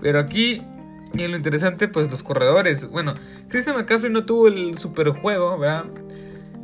Pero 0.00 0.18
aquí 0.18 0.64
y 1.14 1.26
lo 1.26 1.36
interesante, 1.36 1.88
pues 1.88 2.10
los 2.10 2.22
corredores. 2.22 2.88
Bueno, 2.88 3.14
Christian 3.48 3.76
McCaffrey 3.76 4.12
no 4.12 4.24
tuvo 4.24 4.48
el 4.48 4.76
super 4.76 5.08
juego, 5.10 5.58
¿verdad? 5.58 5.86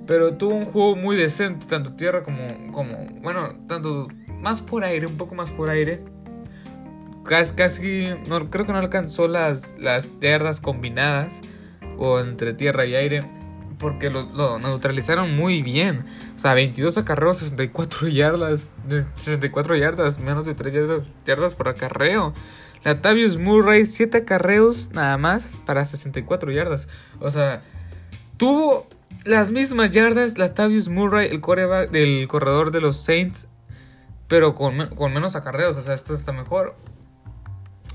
Pero 0.07 0.35
tuvo 0.35 0.55
un 0.55 0.65
juego 0.65 0.97
muy 0.97 1.17
decente, 1.17 1.67
tanto 1.67 1.95
tierra 1.95 2.23
como, 2.23 2.73
como 2.73 3.07
bueno, 3.23 3.55
tanto 3.69 4.09
más 4.41 4.61
por 4.61 4.85
aire, 4.85 5.07
un 5.07 5.17
poco 5.17 5.35
más 5.35 5.51
por 5.51 5.71
aire. 5.71 6.03
Casi, 7.25 7.55
casi 7.55 8.09
no, 8.27 8.51
creo 8.51 8.67
que 8.67 8.73
no 8.73 8.79
alcanzó 8.79 9.29
las, 9.29 9.75
las 9.79 10.11
yardas 10.21 10.61
combinadas 10.61 11.41
o 11.97 12.21
entre 12.21 12.53
tierra 12.53 12.85
y 12.85 12.95
aire. 12.95 13.25
porque 13.79 14.11
lo, 14.11 14.59
neutralizaron 14.59 15.35
muy 15.35 15.63
bien. 15.63 16.05
O 16.37 16.39
sea, 16.39 16.55
22 16.55 16.99
acarreos, 16.99 17.39
64 17.39 18.09
yardas, 18.09 18.67
64 19.17 19.77
yardas, 19.77 20.19
menos 20.19 20.45
de 20.45 20.55
3 20.55 20.73
yardas, 20.75 21.03
yardas 21.27 21.55
por 21.55 21.69
acarreo. 21.69 22.35
Latavius 22.85 23.39
Murray, 23.39 23.87
7 23.87 24.19
acarreos 24.19 24.91
nada 24.93 25.17
más 25.17 25.61
para 25.65 25.85
64 25.87 26.53
yardas. 26.53 26.89
O 27.21 27.31
sea, 27.31 27.63
tuvo 28.37 28.87
las 29.25 29.50
mismas 29.50 29.90
yardas 29.90 30.38
Latavius 30.38 30.88
Murray, 30.88 31.28
el 31.28 31.40
coreback 31.40 31.90
del 31.90 32.28
corredor 32.28 32.71
de 32.71 32.81
los 32.81 33.02
Saints, 33.02 33.49
pero 34.28 34.54
con, 34.54 34.88
con 34.95 35.12
menos 35.12 35.35
acarreos. 35.37 35.76
O 35.76 35.83
sea, 35.83 35.95
esto 35.95 36.14
está 36.14 36.33
mejor. 36.33 36.76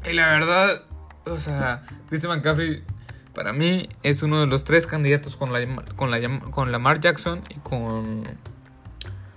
Y 0.09 0.13
la 0.13 0.31
verdad, 0.31 0.81
o 1.25 1.37
sea, 1.37 1.83
Christian 2.09 2.35
McCaffrey 2.35 2.83
para 3.33 3.53
mí 3.53 3.89
es 4.03 4.23
uno 4.23 4.41
de 4.41 4.47
los 4.47 4.63
tres 4.63 4.87
candidatos 4.87 5.35
con, 5.35 5.53
la, 5.53 5.83
con, 5.95 6.11
la, 6.11 6.39
con 6.51 6.71
Lamar 6.71 6.99
Jackson 6.99 7.41
y 7.49 7.55
con 7.59 8.23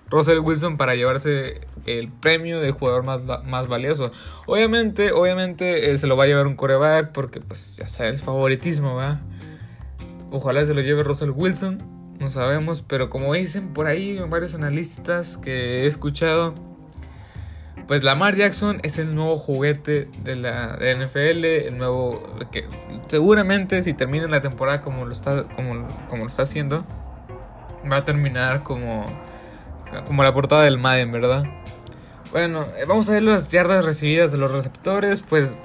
Russell 0.09 0.39
Wilson 0.39 0.77
para 0.77 0.95
llevarse 0.95 1.61
el 1.87 2.09
premio 2.09 2.61
de 2.61 2.71
jugador 2.71 3.05
más, 3.05 3.23
más 3.45 3.69
valioso. 3.69 4.13
Obviamente, 4.47 5.13
obviamente 5.13 5.91
eh, 5.91 5.99
se 5.99 6.07
lo 6.07 6.17
va 6.17 6.25
a 6.25 6.27
llevar 6.27 6.47
un 6.47 6.55
coreback 6.55 7.13
porque 7.13 7.41
pues 7.41 7.77
ya 7.77 7.89
sabes, 7.89 8.23
favoritismo, 8.23 8.95
¿va? 8.95 9.21
Ojalá 10.33 10.65
se 10.65 10.73
lo 10.73 10.81
lleve 10.81 11.05
Russell 11.05 11.31
Wilson, 11.31 11.79
no 12.19 12.31
sabemos, 12.31 12.83
pero 12.83 13.11
como 13.11 13.35
dicen 13.35 13.75
por 13.75 13.87
ahí 13.87 14.19
varios 14.29 14.55
analistas 14.55 15.37
que 15.37 15.83
he 15.83 15.87
escuchado, 15.87 16.55
pues 17.87 18.03
Lamar 18.03 18.35
Jackson 18.35 18.81
es 18.83 18.99
el 18.99 19.15
nuevo 19.15 19.37
juguete 19.37 20.09
de 20.25 20.37
la 20.37 20.79
NFL, 20.79 21.45
el 21.45 21.77
nuevo 21.77 22.23
que 22.51 22.65
seguramente 23.09 23.83
si 23.83 23.93
termina 23.93 24.27
la 24.27 24.41
temporada 24.41 24.81
como 24.81 25.05
lo 25.05 25.13
está 25.13 25.45
como, 25.49 25.87
como 26.09 26.25
lo 26.25 26.31
está 26.31 26.45
haciendo 26.45 26.87
va 27.91 27.99
a 27.99 28.05
terminar 28.05 28.63
como 28.63 29.07
como 30.07 30.23
la 30.23 30.33
portada 30.33 30.63
del 30.63 30.79
Madden, 30.79 31.13
¿verdad? 31.13 31.45
Bueno, 32.31 32.63
eh, 32.79 32.87
vamos 32.89 33.09
a 33.11 33.13
ver 33.13 33.23
las 33.23 33.51
yardas 33.53 33.85
recibidas 33.85 34.33
de 34.33 34.39
los 34.39 34.51
receptores, 34.51 35.23
pues 35.29 35.63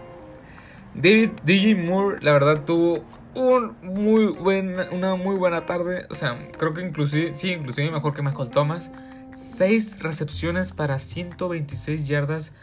David 0.93 1.29
DJ 1.45 1.75
Moore 1.75 2.17
la 2.21 2.33
verdad 2.33 2.65
tuvo 2.65 3.05
una 3.37 5.15
muy 5.15 5.35
buena 5.35 5.65
tarde, 5.65 6.05
o 6.09 6.13
sea, 6.13 6.49
creo 6.57 6.73
que 6.73 6.81
inclusive 6.81 7.35
sí, 7.35 7.51
inclusive 7.51 7.91
mejor 7.91 8.13
que 8.13 8.21
Michael 8.21 8.51
Thomas. 8.51 8.91
6 9.33 9.99
recepciones 10.01 10.71
para 10.71 10.97
126 10.97 12.07
yardas, 12.07 12.53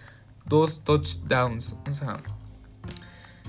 2 0.47 0.83
touchdowns. 0.83 1.77
O 1.89 1.93
sea, 1.93 2.21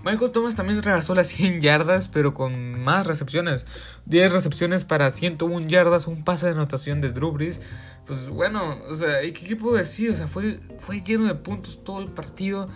Michael 0.05 0.32
Thomas 0.32 0.53
también 0.53 0.84
rebasó 0.84 1.15
las 1.15 1.27
100 1.29 1.62
yardas, 1.62 2.08
pero 2.08 2.36
con 2.36 2.79
más 2.79 3.08
recepciones. 3.08 3.65
10 4.05 4.32
recepciones 4.32 4.86
para 4.86 5.10
101 5.10 5.65
yardas, 5.67 6.05
un 6.05 6.24
pase 6.24 6.46
de 6.46 6.51
anotación 6.51 7.01
de 7.01 7.12
Drew 7.12 7.32
Brees. 7.32 7.60
Pues 8.05 8.29
bueno, 8.29 8.77
o 8.88 8.94
sea, 8.94 9.22
¿qué, 9.34 9.55
puedo 9.55 9.75
decir? 9.75 10.12
O 10.12 10.15
sea, 10.15 10.27
fue, 10.27 10.60
fue 10.77 11.01
lleno 11.01 11.25
de 11.25 11.34
puntos 11.34 11.84
todo 11.84 12.00
el 12.00 12.10
partido. 12.10 12.70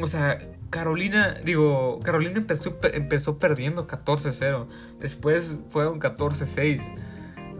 O 0.00 0.06
sea, 0.06 0.38
Carolina, 0.70 1.34
digo, 1.44 2.00
Carolina 2.02 2.38
empezó, 2.38 2.78
empezó 2.92 3.38
perdiendo 3.38 3.86
14-0. 3.86 4.66
Después 5.00 5.58
fueron 5.70 6.00
14-6. 6.00 6.94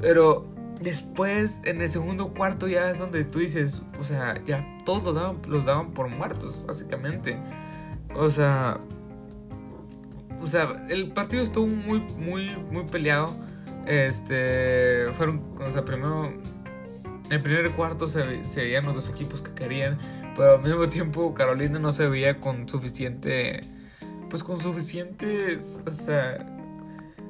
Pero 0.00 0.48
Después, 0.80 1.60
en 1.64 1.82
el 1.82 1.90
segundo 1.90 2.32
cuarto, 2.32 2.66
ya 2.66 2.90
es 2.90 2.98
donde 2.98 3.24
tú 3.24 3.40
dices, 3.40 3.82
o 3.98 4.04
sea, 4.04 4.42
ya 4.46 4.66
todos 4.86 5.04
los 5.04 5.14
daban, 5.14 5.38
los 5.46 5.66
daban 5.66 5.92
por 5.92 6.08
muertos, 6.08 6.64
básicamente. 6.66 7.38
O 8.14 8.30
sea, 8.30 8.80
o 10.40 10.46
sea, 10.46 10.86
el 10.88 11.12
partido 11.12 11.42
estuvo 11.42 11.66
muy, 11.66 12.00
muy, 12.00 12.56
muy 12.70 12.84
peleado. 12.84 13.36
Este, 13.86 15.08
fueron, 15.18 15.42
o 15.60 15.70
sea, 15.70 15.84
primero, 15.84 16.24
en 16.24 16.42
el 17.28 17.42
primer 17.42 17.70
cuarto 17.72 18.08
se, 18.08 18.42
se 18.46 18.62
veían 18.62 18.86
los 18.86 18.94
dos 18.94 19.10
equipos 19.10 19.42
que 19.42 19.52
querían, 19.52 19.98
pero 20.40 20.54
al 20.54 20.62
mismo 20.62 20.88
tiempo 20.88 21.34
Carolina 21.34 21.78
no 21.78 21.92
se 21.92 22.08
veía 22.08 22.40
con 22.40 22.66
suficiente, 22.66 23.60
pues 24.30 24.42
con 24.42 24.58
suficientes, 24.58 25.82
o 25.86 25.90
sea, 25.90 26.38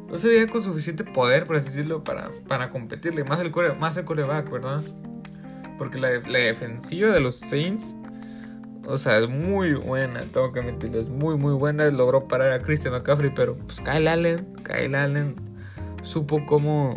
no 0.09 0.17
se 0.17 0.29
veía 0.29 0.47
con 0.47 0.63
suficiente 0.63 1.03
poder, 1.03 1.45
por 1.45 1.57
así 1.57 1.71
decirlo, 1.71 2.05
para, 2.05 2.31
para 2.47 2.71
competirle. 2.71 3.25
Más 3.25 3.41
el, 3.41 3.51
core, 3.51 3.75
más 3.75 3.97
el 3.97 4.05
coreback, 4.05 4.49
¿verdad? 4.49 4.85
Porque 5.77 5.99
la, 5.99 6.11
defensiva 6.11 7.11
de 7.11 7.19
los 7.19 7.35
Saints, 7.35 7.97
o 8.87 8.97
sea, 8.97 9.19
es 9.19 9.29
muy 9.29 9.75
buena, 9.75 10.21
tengo 10.33 10.53
que 10.53 10.61
admitirlo, 10.61 11.01
es 11.01 11.09
muy, 11.09 11.37
muy 11.37 11.55
buena. 11.55 11.91
Logró 11.91 12.29
parar 12.29 12.53
a 12.53 12.63
Christian 12.63 12.95
McCaffrey, 12.95 13.33
pero 13.35 13.57
pues 13.57 13.81
Kyle 13.81 14.07
Allen, 14.07 14.55
Kyle 14.63 14.95
Allen 14.95 15.35
supo 16.05 16.47
cómo, 16.47 16.95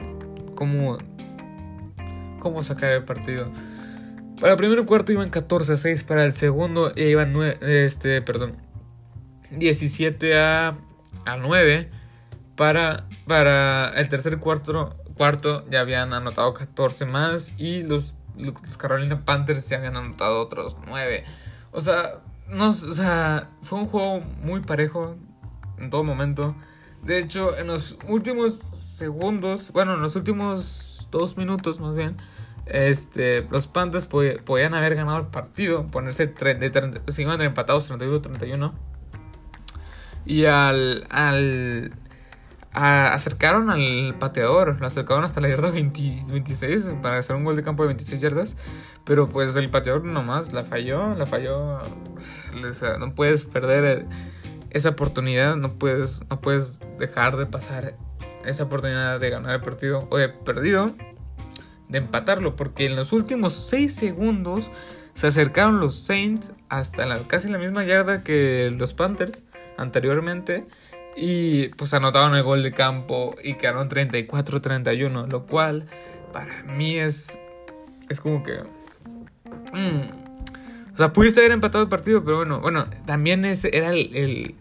cómo, 0.53 0.99
cómo 2.39 2.61
sacar 2.61 2.91
el 2.91 3.03
partido. 3.03 3.51
Para 4.39 4.53
el 4.53 4.57
primer 4.57 4.85
cuarto 4.85 5.11
iban 5.11 5.29
14 5.29 5.73
a 5.73 5.77
6, 5.77 6.03
para 6.03 6.25
el 6.25 6.33
segundo 6.33 6.91
iban 6.95 7.31
9, 7.33 7.85
este, 7.85 8.21
perdón, 8.21 8.57
17 9.51 10.37
a, 10.37 10.75
a 11.25 11.37
9 11.37 11.89
para, 12.55 13.07
para 13.27 13.89
el 13.99 14.09
tercer 14.09 14.39
cuarto, 14.39 14.95
cuarto 15.15 15.65
ya 15.69 15.81
habían 15.81 16.13
anotado 16.13 16.53
14 16.53 17.05
más 17.05 17.53
y 17.57 17.83
los, 17.83 18.15
los 18.35 18.77
Carolina 18.77 19.23
Panthers 19.25 19.69
ya 19.69 19.77
habían 19.77 19.97
anotado 19.97 20.41
otros 20.41 20.75
9. 20.87 21.23
O 21.71 21.81
sea, 21.81 22.21
no, 22.49 22.69
o 22.69 22.73
sea, 22.73 23.49
fue 23.61 23.79
un 23.79 23.87
juego 23.87 24.21
muy 24.41 24.61
parejo 24.61 25.15
en 25.77 25.89
todo 25.89 26.03
momento. 26.03 26.55
De 27.03 27.17
hecho, 27.17 27.57
en 27.57 27.67
los 27.67 27.97
últimos 28.07 28.53
segundos, 28.53 29.71
bueno, 29.71 29.95
en 29.95 30.01
los 30.01 30.15
últimos 30.15 31.07
dos 31.11 31.37
minutos 31.37 31.79
más 31.79 31.95
bien, 31.95 32.17
este, 32.65 33.47
los 33.49 33.67
Panthers 33.67 34.07
podían 34.07 34.73
haber 34.73 34.95
ganado 34.95 35.19
el 35.19 35.27
partido, 35.27 35.87
ponerse 35.87 36.27
de, 36.27 37.01
se 37.07 37.21
iban 37.21 37.41
empatados 37.41 37.89
31-31. 37.89 38.73
Y 40.25 40.45
al, 40.45 41.05
al 41.09 41.93
acercaron 42.73 43.69
al 43.69 44.15
pateador, 44.19 44.79
lo 44.79 44.87
acercaron 44.87 45.23
hasta 45.23 45.41
la 45.41 45.49
yarda 45.49 45.69
26 45.69 46.89
para 47.01 47.19
hacer 47.19 47.35
un 47.35 47.43
gol 47.43 47.55
de 47.55 47.63
campo 47.63 47.83
de 47.83 47.87
26 47.87 48.21
yardas, 48.21 48.57
pero 49.03 49.29
pues 49.29 49.55
el 49.55 49.69
pateador 49.69 50.03
nomás 50.05 50.53
la 50.53 50.63
falló, 50.63 51.13
la 51.15 51.25
falló, 51.25 51.79
no 52.99 53.15
puedes 53.15 53.45
perder 53.45 54.07
esa 54.71 54.89
oportunidad, 54.89 55.55
no 55.55 55.73
puedes, 55.73 56.23
no 56.29 56.41
puedes 56.41 56.79
dejar 56.97 57.37
de 57.37 57.45
pasar 57.45 57.95
esa 58.43 58.63
oportunidad 58.63 59.19
de 59.19 59.29
ganar 59.29 59.53
el 59.53 59.61
partido 59.61 60.07
o 60.09 60.17
de 60.17 60.29
perdido, 60.29 60.95
de 61.89 61.99
empatarlo, 61.99 62.55
porque 62.55 62.85
en 62.85 62.95
los 62.95 63.13
últimos 63.13 63.53
6 63.53 63.93
segundos 63.93 64.71
se 65.13 65.27
acercaron 65.27 65.79
los 65.79 65.95
Saints 65.95 66.51
hasta 66.69 67.05
la, 67.05 67.27
casi 67.27 67.49
la 67.49 67.57
misma 67.57 67.83
yarda 67.83 68.23
que 68.23 68.71
los 68.75 68.93
Panthers 68.93 69.43
anteriormente 69.77 70.65
y 71.15 71.67
pues 71.69 71.93
anotaron 71.93 72.35
el 72.35 72.43
gol 72.43 72.63
de 72.63 72.71
campo 72.71 73.35
y 73.43 73.55
quedaron 73.55 73.89
34-31, 73.89 75.27
lo 75.27 75.45
cual 75.45 75.85
para 76.31 76.63
mí 76.63 76.97
es, 76.97 77.39
es 78.09 78.19
como 78.19 78.43
que... 78.43 78.63
Mm, 79.73 80.23
o 80.93 80.97
sea, 80.97 81.11
pudiste 81.11 81.39
haber 81.39 81.53
empatado 81.53 81.83
el 81.83 81.89
partido, 81.89 82.23
pero 82.23 82.37
bueno, 82.37 82.59
bueno, 82.59 82.85
también 83.05 83.45
ese 83.45 83.75
era 83.75 83.91
el, 83.91 84.55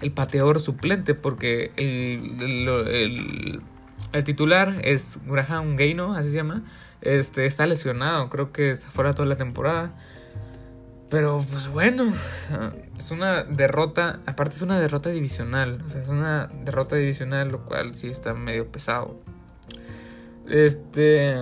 el, 0.00 0.12
pateador 0.12 0.58
suplente 0.58 1.14
porque 1.14 1.70
el, 1.76 2.66
el, 2.88 3.60
titular 4.24 4.80
es 4.82 5.18
Graham 5.26 5.76
Gaino, 5.76 6.14
así 6.14 6.30
se 6.30 6.36
llama. 6.36 6.64
Este, 7.00 7.46
está 7.46 7.66
lesionado, 7.66 8.28
creo 8.28 8.52
que 8.52 8.70
está 8.70 8.90
fuera 8.90 9.14
toda 9.14 9.28
la 9.28 9.36
temporada. 9.36 9.94
Pero 11.08 11.44
pues 11.50 11.68
bueno, 11.68 12.04
es 12.96 13.10
una 13.10 13.42
derrota, 13.42 14.20
aparte 14.26 14.54
es 14.54 14.62
una 14.62 14.78
derrota 14.78 15.10
divisional, 15.10 15.82
o 15.84 15.90
sea, 15.90 16.02
es 16.02 16.08
una 16.08 16.48
derrota 16.64 16.94
divisional, 16.94 17.48
lo 17.48 17.64
cual 17.64 17.96
sí 17.96 18.08
está 18.08 18.32
medio 18.32 18.70
pesado. 18.70 19.18
Este 20.48 21.36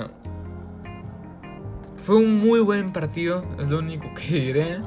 fue 1.99 2.17
un 2.17 2.39
muy 2.39 2.61
buen 2.61 2.93
partido, 2.93 3.45
es 3.59 3.69
lo 3.69 3.81
único 3.81 4.07
que 4.15 4.35
diré. 4.35 4.79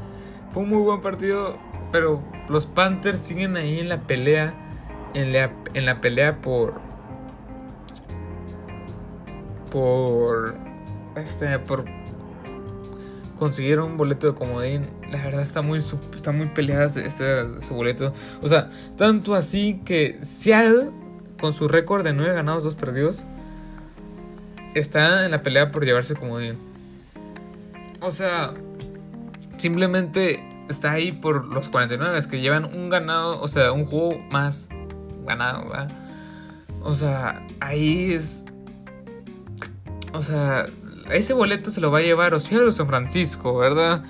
Fue 0.50 0.64
un 0.64 0.70
muy 0.70 0.82
buen 0.82 1.02
partido, 1.02 1.60
pero 1.92 2.24
los 2.50 2.66
Panthers 2.66 3.20
siguen 3.20 3.58
ahí 3.58 3.80
en 3.80 3.90
la 3.90 4.02
pelea, 4.08 4.56
en 5.14 5.32
la, 5.32 5.54
en 5.76 5.86
la 5.86 6.02
pelea 6.02 6.42
por 6.42 6.91
por 9.72 10.56
este 11.16 11.58
por 11.60 11.86
consiguieron 13.42 13.94
un 13.94 13.98
boleto 13.98 14.28
de 14.28 14.36
comodín. 14.36 14.88
La 15.10 15.24
verdad 15.24 15.42
está 15.42 15.64
muy, 15.64 15.80
está 15.80 16.32
muy 16.32 16.50
peleada 16.50 16.86
ese, 16.86 17.44
boleto. 17.72 18.14
O 18.44 18.48
sea, 18.48 18.70
tanto 18.98 19.34
así 19.34 19.82
que 19.84 20.20
Seattle, 20.22 20.92
con 21.40 21.56
su 21.56 21.68
récord 21.68 22.04
de 22.04 22.14
9 22.14 22.36
ganados, 22.36 22.64
2 22.64 22.76
perdidos, 22.76 23.24
está 24.76 25.26
en 25.26 25.32
la 25.32 25.42
pelea 25.42 25.72
por 25.72 25.84
llevarse 25.84 26.14
comodín. 26.14 26.60
O 28.00 28.12
sea, 28.12 28.54
simplemente 29.58 30.48
está 30.70 30.92
ahí 30.92 31.12
por 31.12 31.46
los 31.46 31.70
49 31.70 32.20
que 32.30 32.42
llevan 32.42 32.66
un 32.66 32.90
ganado, 32.90 33.42
o 33.42 33.48
sea, 33.48 33.72
un 33.72 33.86
juego 33.86 34.20
más 34.30 34.70
ganado, 35.26 35.66
O 36.84 36.94
sea, 36.94 37.44
ahí 37.60 38.14
es. 38.14 38.46
O 40.14 40.22
sea, 40.22 40.68
ese 41.12 41.34
boleto 41.34 41.72
se 41.72 41.82
lo 41.82 41.92
va 41.92 42.00
a 42.00 42.02
llevar 42.02 42.34
Ocielo 42.34 42.72
San 42.72 42.88
Francisco, 42.88 43.58
¿verdad? 43.58 44.04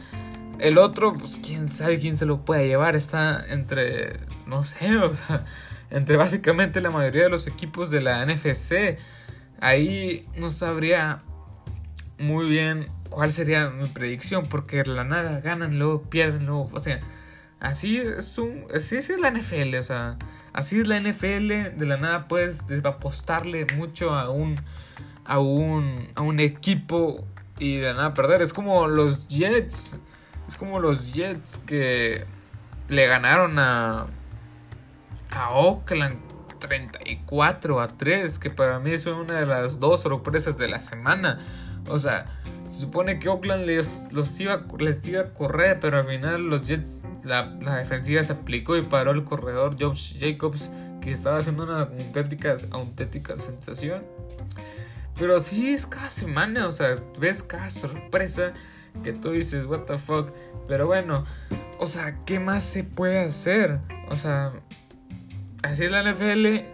El 0.60 0.78
otro, 0.78 1.16
pues 1.18 1.38
quién 1.44 1.70
sabe 1.70 2.00
quién 2.00 2.18
se 2.18 2.26
lo 2.26 2.46
puede 2.46 2.68
llevar. 2.68 2.96
Está 2.96 3.46
entre. 3.48 4.20
No 4.48 4.64
sé, 4.64 4.98
o 4.98 5.14
sea. 5.16 5.46
Entre 5.90 6.16
básicamente 6.16 6.80
la 6.80 6.90
mayoría 6.90 7.24
de 7.24 7.30
los 7.30 7.48
equipos 7.48 7.92
de 7.92 8.02
la 8.02 8.26
NFC. 8.26 8.98
Ahí 9.60 10.26
no 10.38 10.50
sabría 10.50 11.22
muy 12.18 12.48
bien 12.48 12.90
cuál 13.10 13.34
sería 13.34 13.70
mi 13.70 13.90
predicción. 13.90 14.48
Porque 14.48 14.84
la 14.86 15.04
nada 15.04 15.42
ganan, 15.42 15.78
luego 15.78 16.04
pierden, 16.04 16.46
luego. 16.46 16.70
O 16.74 16.80
sea, 16.80 17.00
así 17.60 17.98
es 17.98 18.38
un. 18.38 18.66
Así 18.74 18.98
es 18.98 19.20
la 19.20 19.32
NFL, 19.32 19.76
o 19.76 19.84
sea. 19.84 20.18
Así 20.54 20.80
es 20.80 20.88
la 20.88 21.00
NFL. 21.00 21.78
De 21.78 21.86
la 21.86 21.98
nada 21.98 22.28
puedes 22.28 22.66
apostarle 22.84 23.68
mucho 23.76 24.14
a 24.14 24.30
un. 24.30 24.62
A 25.32 25.40
un. 25.40 26.10
A 26.16 26.22
un 26.22 26.40
equipo. 26.40 27.26
Y 27.60 27.78
de 27.78 27.88
la 27.88 27.94
nada 27.94 28.14
perder. 28.14 28.42
Es 28.42 28.54
como 28.54 28.88
los 28.88 29.28
Jets. 29.28 29.94
Es 30.48 30.56
como 30.56 30.80
los 30.80 31.14
Jets 31.14 31.60
que 31.66 32.26
le 32.90 33.08
ganaron 33.08 33.58
a. 33.60 34.08
A 35.32 35.50
Oakland 35.52 36.18
34 36.60 37.80
a 37.80 37.88
3. 37.88 38.40
Que 38.40 38.50
para 38.50 38.80
mí 38.80 38.92
es 38.92 39.06
una 39.06 39.40
de 39.40 39.46
las 39.46 39.80
dos 39.80 40.02
sorpresas 40.02 40.58
de 40.58 40.68
la 40.68 40.80
semana. 40.80 41.40
O 41.88 42.00
sea, 42.00 42.26
se 42.72 42.82
supone 42.82 43.20
que 43.20 43.28
Oakland 43.28 43.66
les, 43.66 44.08
los 44.12 44.40
iba, 44.40 44.66
les 44.80 45.06
iba 45.06 45.22
a 45.22 45.34
correr, 45.34 45.80
pero 45.82 45.98
al 45.98 46.06
final 46.06 46.44
los 46.44 46.62
Jets, 46.62 47.02
la, 47.24 47.44
defensiva 47.78 48.24
se 48.24 48.32
aplicó 48.32 48.78
y 48.78 48.82
paró 48.82 49.12
el 49.12 49.26
corredor 49.26 49.76
Josh 49.78 50.18
Jacobs, 50.18 50.70
que 51.02 51.12
estaba 51.12 51.40
haciendo 51.40 51.64
una 51.64 51.82
auténtica, 51.82 52.56
auténtica 52.72 53.36
sensación. 53.36 54.04
Pero 55.18 55.40
sí 55.40 55.74
es 55.74 55.86
cada 55.86 56.10
semana, 56.10 56.68
o 56.68 56.72
sea, 56.72 56.96
ves 57.20 57.44
cada 57.44 57.70
sorpresa 57.70 58.54
que 59.04 59.14
tú 59.14 59.32
dices, 59.32 59.66
what 59.66 59.82
the 59.82 59.98
fuck. 59.98 60.32
Pero 60.68 60.88
bueno, 60.88 61.26
o 61.80 61.88
sea, 61.88 62.18
¿qué 62.26 62.40
más 62.40 62.64
se 62.64 62.84
puede 62.84 63.20
hacer? 63.20 63.80
O 64.10 64.18
sea, 64.18 64.54
así 65.64 65.86
es 65.86 65.92
la 65.92 66.04
NFL, 66.04 66.66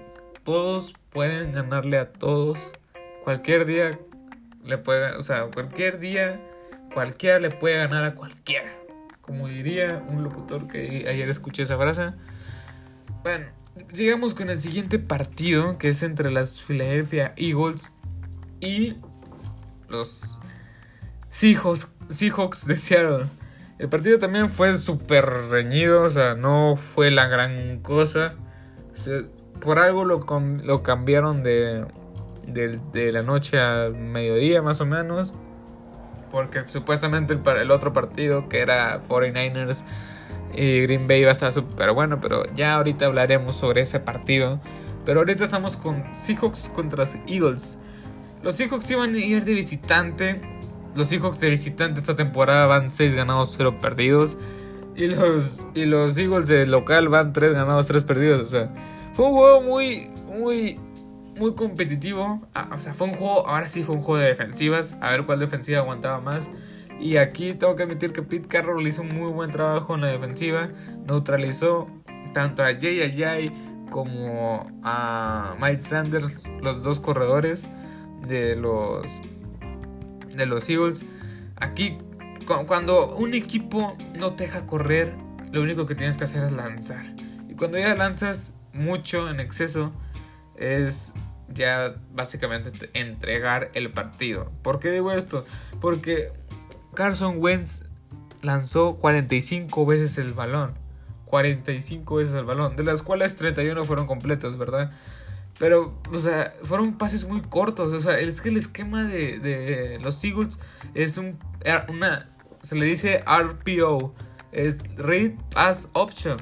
todos 0.43 0.93
pueden 1.09 1.51
ganarle 1.51 1.97
a 1.97 2.11
todos. 2.11 2.59
Cualquier 3.23 3.65
día 3.65 3.99
le 4.63 4.77
puede, 4.77 5.15
o 5.15 5.21
sea, 5.21 5.47
cualquier 5.53 5.99
día, 5.99 6.41
cualquiera 6.93 7.39
le 7.39 7.49
puede 7.49 7.77
ganar 7.77 8.03
a 8.03 8.15
cualquiera. 8.15 8.71
Como 9.21 9.47
diría 9.47 10.03
un 10.07 10.23
locutor 10.23 10.67
que 10.67 11.05
ayer 11.09 11.29
escuché 11.29 11.63
esa 11.63 11.77
frase. 11.77 12.13
Bueno, 13.23 13.47
sigamos 13.91 14.33
con 14.33 14.49
el 14.49 14.57
siguiente 14.57 14.99
partido, 14.99 15.77
que 15.77 15.89
es 15.89 16.03
entre 16.03 16.31
las 16.31 16.61
Philadelphia 16.61 17.33
Eagles 17.35 17.91
y 18.59 18.95
los 19.87 20.37
Seahawks, 21.29 21.91
Seahawks. 22.09 22.67
El 23.79 23.89
partido 23.89 24.17
también 24.17 24.49
fue 24.49 24.75
súper 24.77 25.25
reñido, 25.51 26.03
o 26.03 26.09
sea, 26.09 26.33
no 26.33 26.77
fue 26.77 27.11
la 27.11 27.27
gran 27.27 27.79
cosa. 27.81 28.33
por 29.61 29.77
algo 29.77 30.03
lo, 30.03 30.25
lo 30.63 30.83
cambiaron 30.83 31.43
de, 31.43 31.85
de, 32.47 33.11
la 33.11 33.21
noche 33.21 33.59
a 33.59 33.89
mediodía 33.89 34.61
más 34.61 34.81
o 34.81 34.85
menos. 34.85 35.33
Porque 36.31 36.67
supuestamente 36.67 37.33
el, 37.33 37.57
el 37.57 37.71
otro 37.71 37.93
partido 37.93 38.49
que 38.49 38.59
era 38.59 39.01
49ers 39.01 39.83
y 40.53 40.81
Green 40.81 41.07
Bay 41.07 41.21
iba 41.21 41.29
a 41.29 41.33
estar 41.33 41.53
súper 41.53 41.91
bueno. 41.91 42.19
Pero 42.19 42.45
ya 42.55 42.75
ahorita 42.75 43.05
hablaremos 43.05 43.55
sobre 43.55 43.81
ese 43.81 43.99
partido. 43.99 44.59
Pero 45.05 45.19
ahorita 45.19 45.45
estamos 45.45 45.77
con 45.77 46.03
Seahawks 46.15 46.69
contra 46.73 47.07
Eagles. 47.27 47.77
Los 48.43 48.55
Seahawks 48.55 48.89
iban 48.91 49.15
a 49.15 49.17
ir 49.17 49.43
de 49.43 49.53
visitante. 49.53 50.41
Los 50.95 51.09
Seahawks 51.09 51.39
de 51.39 51.49
visitante 51.49 51.99
esta 51.99 52.15
temporada 52.15 52.65
van 52.65 52.91
6 52.91 53.13
ganados, 53.13 53.53
0 53.57 53.79
perdidos. 53.81 54.37
Y 54.95 55.07
los, 55.07 55.63
y 55.75 55.85
los 55.85 56.17
Eagles 56.17 56.47
de 56.47 56.65
local 56.65 57.09
van 57.09 57.33
3 57.33 57.53
ganados, 57.53 57.87
3 57.87 58.03
perdidos. 58.03 58.41
O 58.41 58.49
sea, 58.49 58.73
fue 59.13 59.25
un 59.27 59.33
juego 59.33 59.61
muy, 59.61 60.09
muy 60.25 60.79
muy 61.37 61.53
competitivo. 61.53 62.41
Ah, 62.53 62.69
o 62.75 62.79
sea, 62.79 62.93
fue 62.93 63.07
un 63.07 63.13
juego, 63.13 63.47
ahora 63.47 63.69
sí 63.69 63.83
fue 63.83 63.95
un 63.95 64.01
juego 64.01 64.21
de 64.21 64.27
defensivas. 64.27 64.97
A 65.01 65.11
ver 65.11 65.25
cuál 65.25 65.39
defensiva 65.39 65.79
aguantaba 65.79 66.19
más. 66.19 66.49
Y 66.99 67.17
aquí 67.17 67.53
tengo 67.53 67.75
que 67.75 67.83
admitir 67.83 68.11
que 68.11 68.23
Pete 68.23 68.47
Carroll 68.47 68.87
hizo 68.87 69.03
un 69.03 69.15
muy 69.15 69.31
buen 69.31 69.51
trabajo 69.51 69.95
en 69.95 70.01
la 70.01 70.07
defensiva. 70.07 70.69
Neutralizó 71.07 71.87
tanto 72.33 72.63
a 72.63 72.73
Jay 72.79 73.01
Ajay 73.03 73.51
como 73.91 74.65
a 74.83 75.55
Mike 75.61 75.81
Sanders, 75.81 76.49
los 76.61 76.83
dos 76.83 76.99
corredores 76.99 77.67
de 78.27 78.55
los, 78.55 79.05
de 80.35 80.45
los 80.45 80.69
Eagles. 80.69 81.05
Aquí, 81.55 81.97
cuando 82.45 83.15
un 83.15 83.33
equipo 83.33 83.97
no 84.15 84.33
te 84.33 84.45
deja 84.45 84.65
correr, 84.65 85.13
lo 85.51 85.61
único 85.61 85.85
que 85.85 85.95
tienes 85.95 86.17
que 86.17 86.25
hacer 86.25 86.43
es 86.43 86.51
lanzar. 86.51 87.05
Y 87.49 87.55
cuando 87.55 87.77
ya 87.77 87.95
lanzas 87.95 88.53
mucho 88.73 89.29
en 89.29 89.39
exceso, 89.39 89.91
es 90.55 91.13
ya 91.49 91.95
básicamente 92.13 92.89
entregar 92.93 93.71
el 93.73 93.91
partido. 93.91 94.51
¿Por 94.61 94.79
qué 94.79 94.91
digo 94.91 95.11
esto? 95.11 95.45
Porque 95.79 96.31
Carson 96.93 97.37
Wentz 97.39 97.83
lanzó 98.41 98.97
45 98.97 99.85
veces 99.85 100.17
el 100.17 100.33
balón. 100.33 100.75
45 101.25 102.15
veces 102.15 102.35
el 102.35 102.45
balón, 102.45 102.75
de 102.75 102.83
las 102.83 103.03
cuales 103.03 103.35
31 103.35 103.83
fueron 103.85 104.07
completos, 104.07 104.57
¿verdad? 104.57 104.91
Pero, 105.59 105.99
o 106.13 106.19
sea, 106.19 106.53
fueron 106.63 106.97
pases 106.97 107.25
muy 107.25 107.41
cortos. 107.41 107.91
O 107.91 107.99
sea, 107.99 108.19
es 108.19 108.41
que 108.41 108.49
el 108.49 108.57
esquema 108.57 109.03
de, 109.03 109.39
de 109.39 109.99
los 109.99 110.23
Eagles 110.23 110.59
es 110.93 111.17
un, 111.17 111.39
una, 111.89 112.29
se 112.61 112.75
le 112.75 112.85
dice 112.85 113.23
RPO, 113.25 114.13
es 114.51 114.83
Read 114.97 115.31
Pass 115.53 115.89
Option. 115.93 116.37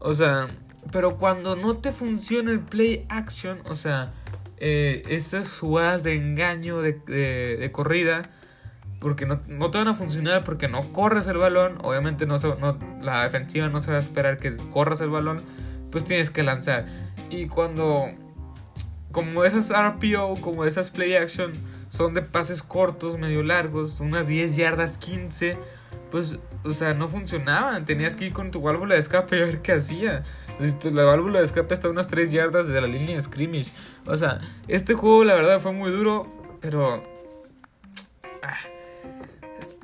O 0.00 0.12
sea, 0.12 0.48
pero 0.90 1.16
cuando 1.16 1.56
no 1.56 1.76
te 1.76 1.92
funciona 1.92 2.50
el 2.50 2.60
play 2.60 3.06
action, 3.08 3.60
o 3.68 3.74
sea, 3.74 4.12
eh, 4.58 5.02
esas 5.08 5.58
jugadas 5.58 6.02
de 6.02 6.16
engaño, 6.16 6.80
de, 6.80 7.70
corrida, 7.72 8.30
porque 9.00 9.26
no, 9.26 9.70
te 9.70 9.78
van 9.78 9.88
a 9.88 9.94
funcionar 9.94 10.42
porque 10.42 10.66
no 10.68 10.92
corres 10.92 11.26
el 11.28 11.36
balón, 11.36 11.78
obviamente 11.82 12.26
no, 12.26 12.38
no, 12.38 12.78
la 13.00 13.22
defensiva 13.22 13.68
no 13.68 13.80
se 13.80 13.90
va 13.92 13.98
a 13.98 14.00
esperar 14.00 14.38
que 14.38 14.56
corras 14.70 15.00
el 15.00 15.10
balón, 15.10 15.40
pues 15.90 16.04
tienes 16.04 16.30
que 16.30 16.42
lanzar. 16.42 16.86
Y 17.30 17.46
cuando, 17.46 18.06
como 19.18 19.44
esas 19.44 19.70
RPO, 19.70 20.40
como 20.40 20.64
esas 20.64 20.92
play 20.92 21.16
action, 21.16 21.50
son 21.90 22.14
de 22.14 22.22
pases 22.22 22.62
cortos, 22.62 23.18
medio 23.18 23.42
largos, 23.42 23.98
unas 23.98 24.28
10 24.28 24.54
yardas, 24.54 24.96
15, 24.96 25.58
pues, 26.12 26.38
o 26.62 26.72
sea, 26.72 26.94
no 26.94 27.08
funcionaban. 27.08 27.84
Tenías 27.84 28.14
que 28.14 28.26
ir 28.26 28.32
con 28.32 28.52
tu 28.52 28.62
válvula 28.62 28.94
de 28.94 29.00
escape 29.00 29.36
y 29.36 29.40
ver 29.40 29.60
qué 29.60 29.72
hacía. 29.72 30.22
La 30.92 31.02
válvula 31.02 31.40
de 31.40 31.46
escape 31.46 31.74
está 31.74 31.88
a 31.88 31.90
unas 31.90 32.06
3 32.06 32.30
yardas 32.30 32.68
de 32.68 32.80
la 32.80 32.86
línea 32.86 33.16
de 33.16 33.20
scrimmage. 33.20 33.72
O 34.06 34.16
sea, 34.16 34.40
este 34.68 34.94
juego 34.94 35.24
la 35.24 35.34
verdad 35.34 35.58
fue 35.58 35.72
muy 35.72 35.90
duro, 35.90 36.32
pero... 36.60 37.02
Ah, 38.44 38.56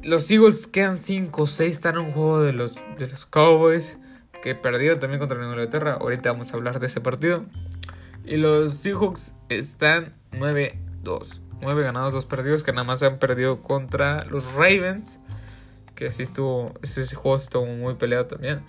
los 0.04 0.30
Eagles 0.30 0.68
quedan 0.68 0.96
5 0.96 1.42
o 1.42 1.46
6, 1.48 1.74
están 1.74 1.96
en 1.96 2.02
un 2.02 2.12
juego 2.12 2.40
de 2.40 2.52
los, 2.52 2.76
de 2.98 3.08
los 3.08 3.26
Cowboys, 3.26 3.98
que 4.44 4.54
perdido 4.54 5.00
también 5.00 5.18
contra 5.18 5.44
Inglaterra. 5.44 5.98
Ahorita 6.00 6.30
vamos 6.30 6.52
a 6.52 6.56
hablar 6.56 6.78
de 6.78 6.86
ese 6.86 7.00
partido. 7.00 7.46
Y 8.24 8.36
los 8.36 8.74
Seahawks 8.74 9.34
están 9.48 10.14
9-2. 10.32 11.40
9 11.60 11.82
ganados, 11.82 12.12
2 12.12 12.26
perdidos, 12.26 12.62
que 12.62 12.72
nada 12.72 12.84
más 12.84 13.02
han 13.02 13.18
perdido 13.18 13.62
contra 13.62 14.24
los 14.24 14.52
Ravens. 14.54 15.20
Que 15.94 16.06
así 16.06 16.22
estuvo, 16.22 16.74
ese 16.82 17.14
juego 17.14 17.36
estuvo 17.36 17.66
muy 17.66 17.94
peleado 17.94 18.26
también. 18.26 18.64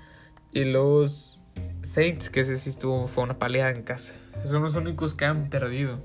Y 0.52 0.65
los 0.65 1.41
Saints, 1.82 2.30
que 2.30 2.41
ese 2.41 2.58
sí 2.58 2.70
estuvo, 2.70 3.08
fue 3.08 3.24
una 3.24 3.39
paleada 3.39 3.72
en 3.72 3.84
casa. 3.84 4.15
Son 4.44 4.62
los 4.62 4.76
únicos 4.76 5.13
que 5.13 5.26
han 5.26 5.50
perdido. 5.50 6.00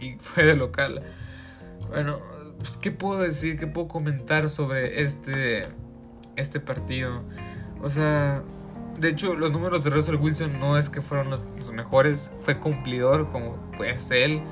Y 0.00 0.14
fue 0.20 0.44
de 0.44 0.56
local. 0.56 1.02
Bueno, 1.88 2.20
pues, 2.58 2.76
¿qué 2.76 2.90
puedo 2.90 3.20
decir? 3.20 3.58
¿Qué 3.58 3.66
puedo 3.66 3.88
comentar 3.88 4.48
sobre 4.48 5.02
este, 5.02 5.62
este 6.36 6.60
partido? 6.60 7.22
O 7.82 7.90
sea, 7.90 8.42
de 8.98 9.08
hecho, 9.08 9.34
los 9.34 9.52
números 9.52 9.82
de 9.84 9.90
Russell 9.90 10.16
Wilson 10.16 10.58
no 10.58 10.78
es 10.78 10.88
que 10.88 11.00
fueron 11.00 11.30
los, 11.30 11.72
mejores. 11.72 12.30
Fue 12.42 12.58
cumplidor, 12.58 13.28
como 13.30 13.56
pues 13.76 14.10
él. 14.10 14.42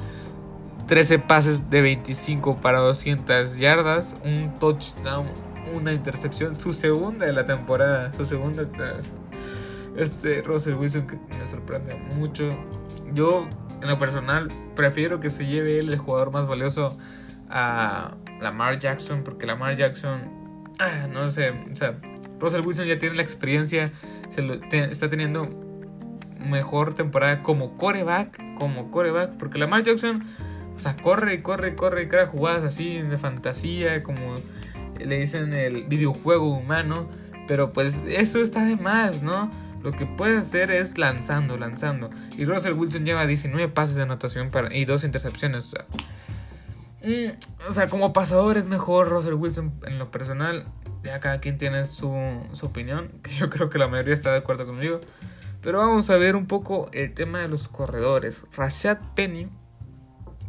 13 0.89 1.21
pases 1.21 1.71
de 1.71 1.81
25 1.81 2.57
para 2.57 2.81
200 2.81 3.59
yardas. 3.59 4.17
Un 4.25 4.59
touchdown, 4.59 5.29
una 5.75 5.93
intercepción. 5.93 6.61
Su 6.61 6.73
segunda 6.73 7.27
de 7.27 7.33
la 7.33 7.47
temporada. 7.47 8.13
Su 8.15 8.25
segunda 8.25 8.67
este 9.97 10.43
Russell 10.43 10.75
Wilson 10.75 11.07
que 11.07 11.19
me 11.39 11.47
sorprende 11.47 11.95
mucho. 11.95 12.51
Yo, 13.15 13.47
en 13.81 13.89
lo 13.89 13.99
personal, 13.99 14.49
prefiero 14.75 15.21
que 15.21 15.31
se 15.31 15.47
lleve 15.47 15.79
él 15.79 15.91
el 15.91 15.99
jugador 15.99 16.33
más 16.33 16.47
valioso 16.47 16.97
a 17.51 18.17
Lamar 18.41 18.79
Jackson, 18.79 19.23
porque 19.23 19.47
Lamar 19.47 19.77
Jackson, 19.77 20.73
ah, 20.79 21.07
no 21.13 21.31
sé, 21.31 21.51
o 21.51 21.77
sea, 21.77 22.01
Russell 22.43 22.61
Wilson 22.67 22.87
ya 22.87 22.99
tiene 22.99 23.15
la 23.15 23.23
experiencia, 23.23 23.91
se 24.29 24.43
lo, 24.43 24.55
está 24.55 25.09
teniendo 25.09 25.49
mejor 26.39 26.95
temporada 26.95 27.43
como 27.43 27.77
coreback, 27.77 28.57
como 28.57 28.91
coreback, 28.91 29.39
porque 29.39 29.59
Jackson, 29.59 30.25
o 30.77 30.81
sea, 30.81 30.97
corre 30.97 31.35
y 31.35 31.43
corre 31.43 31.71
y 31.71 31.75
corre 31.77 32.03
y 32.03 32.09
crea 32.09 32.27
jugadas 32.27 32.65
así 32.65 32.99
de 32.99 33.17
fantasía, 33.17 34.03
como 34.03 34.37
le 34.99 35.21
dicen 35.21 35.53
el 35.53 35.85
videojuego 35.85 36.53
humano, 36.53 37.09
pero 37.47 37.73
pues 37.73 38.03
eso 38.09 38.41
está 38.41 38.65
de 38.65 38.77
más, 38.77 39.23
¿no? 39.23 39.51
Lo 39.83 39.93
que 39.93 40.07
puede 40.07 40.39
hacer 40.39 40.71
es 40.71 40.99
lanzando, 40.99 41.57
lanzando. 41.57 42.11
Y 42.37 42.45
Russell 42.45 42.75
Wilson 42.75 43.05
lleva 43.05 43.27
19 43.27 43.69
pases 43.69 43.97
de 43.97 44.03
anotación 44.03 44.51
y 44.71 44.85
dos 44.85 45.05
intercepciones. 45.05 45.75
Mm, 47.03 47.69
o 47.69 47.73
sea, 47.73 47.89
como 47.89 48.13
pasador 48.13 48.57
es 48.57 48.67
mejor 48.67 49.09
Russell 49.09 49.35
Wilson 49.35 49.73
en 49.87 49.99
lo 49.99 50.11
personal. 50.11 50.67
Ya 51.03 51.21
cada 51.21 51.41
quien 51.41 51.59
tiene 51.59 51.85
su, 51.85 52.13
su 52.53 52.67
opinión, 52.67 53.09
que 53.23 53.35
yo 53.35 53.51
creo 53.51 53.71
que 53.71 53.79
la 53.79 53.89
mayoría 53.89 54.15
está 54.15 54.33
de 54.33 54.39
acuerdo 54.39 54.67
conmigo. 54.67 55.01
Pero 55.61 55.79
vamos 55.79 56.11
a 56.11 56.17
ver 56.17 56.35
un 56.35 56.47
poco 56.47 56.91
el 56.93 57.15
tema 57.15 57.41
de 57.41 57.49
los 57.49 57.69
corredores. 57.69 58.47
Rashad 58.57 58.99
Penny, 59.15 59.49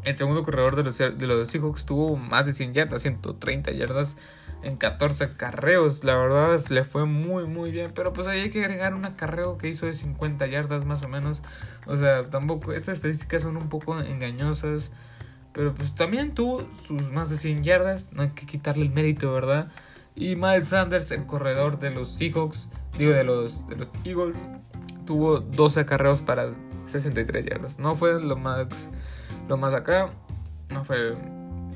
el 0.03 0.15
segundo 0.15 0.43
corredor 0.43 0.75
de 0.75 0.83
los, 0.83 0.97
de 0.97 1.27
los 1.27 1.49
Seahawks, 1.49 1.85
tuvo 1.85 2.15
más 2.17 2.47
de 2.47 2.53
100 2.53 2.73
yardas, 2.73 3.03
130 3.03 3.71
yardas 3.71 4.17
en 4.63 4.77
14 4.77 5.35
carreos. 5.35 6.03
La 6.03 6.17
verdad 6.17 6.59
le 6.69 6.83
fue 6.83 7.05
muy 7.05 7.45
muy 7.45 7.71
bien. 7.71 7.91
Pero 7.93 8.13
pues 8.13 8.27
ahí 8.27 8.41
hay 8.41 8.49
que 8.49 8.63
agregar 8.63 8.95
un 8.95 9.05
acarreo 9.05 9.57
que 9.57 9.69
hizo 9.69 9.85
de 9.85 9.93
50 9.93 10.47
yardas 10.47 10.85
más 10.85 11.03
o 11.03 11.07
menos. 11.07 11.43
O 11.85 11.97
sea, 11.97 12.29
tampoco. 12.29 12.73
Estas 12.73 12.95
estadísticas 12.95 13.43
son 13.43 13.57
un 13.57 13.69
poco 13.69 13.99
engañosas. 13.99 14.91
Pero 15.53 15.75
pues 15.75 15.93
también 15.93 16.33
tuvo 16.33 16.67
sus 16.87 17.11
más 17.11 17.29
de 17.29 17.37
100 17.37 17.63
yardas. 17.63 18.13
No 18.13 18.23
hay 18.23 18.29
que 18.29 18.45
quitarle 18.45 18.83
el 18.83 18.91
mérito, 18.91 19.31
¿verdad? 19.31 19.71
Y 20.15 20.35
Miles 20.35 20.69
Sanders, 20.69 21.11
el 21.11 21.25
corredor 21.25 21.79
de 21.79 21.91
los 21.91 22.09
Seahawks. 22.09 22.69
Digo, 22.97 23.13
de 23.13 23.23
los, 23.23 23.63
Eagles. 24.05 24.49
Tuvo 25.05 25.39
12 25.39 25.81
acarreos 25.81 26.21
para 26.21 26.49
63 26.85 27.45
yardas. 27.45 27.79
No 27.79 27.95
fue 27.95 28.21
lo 28.21 28.35
más, 28.35 28.89
lo 29.49 29.57
más 29.57 29.73
acá. 29.73 30.11
No 30.69 30.83
fue 30.83 31.15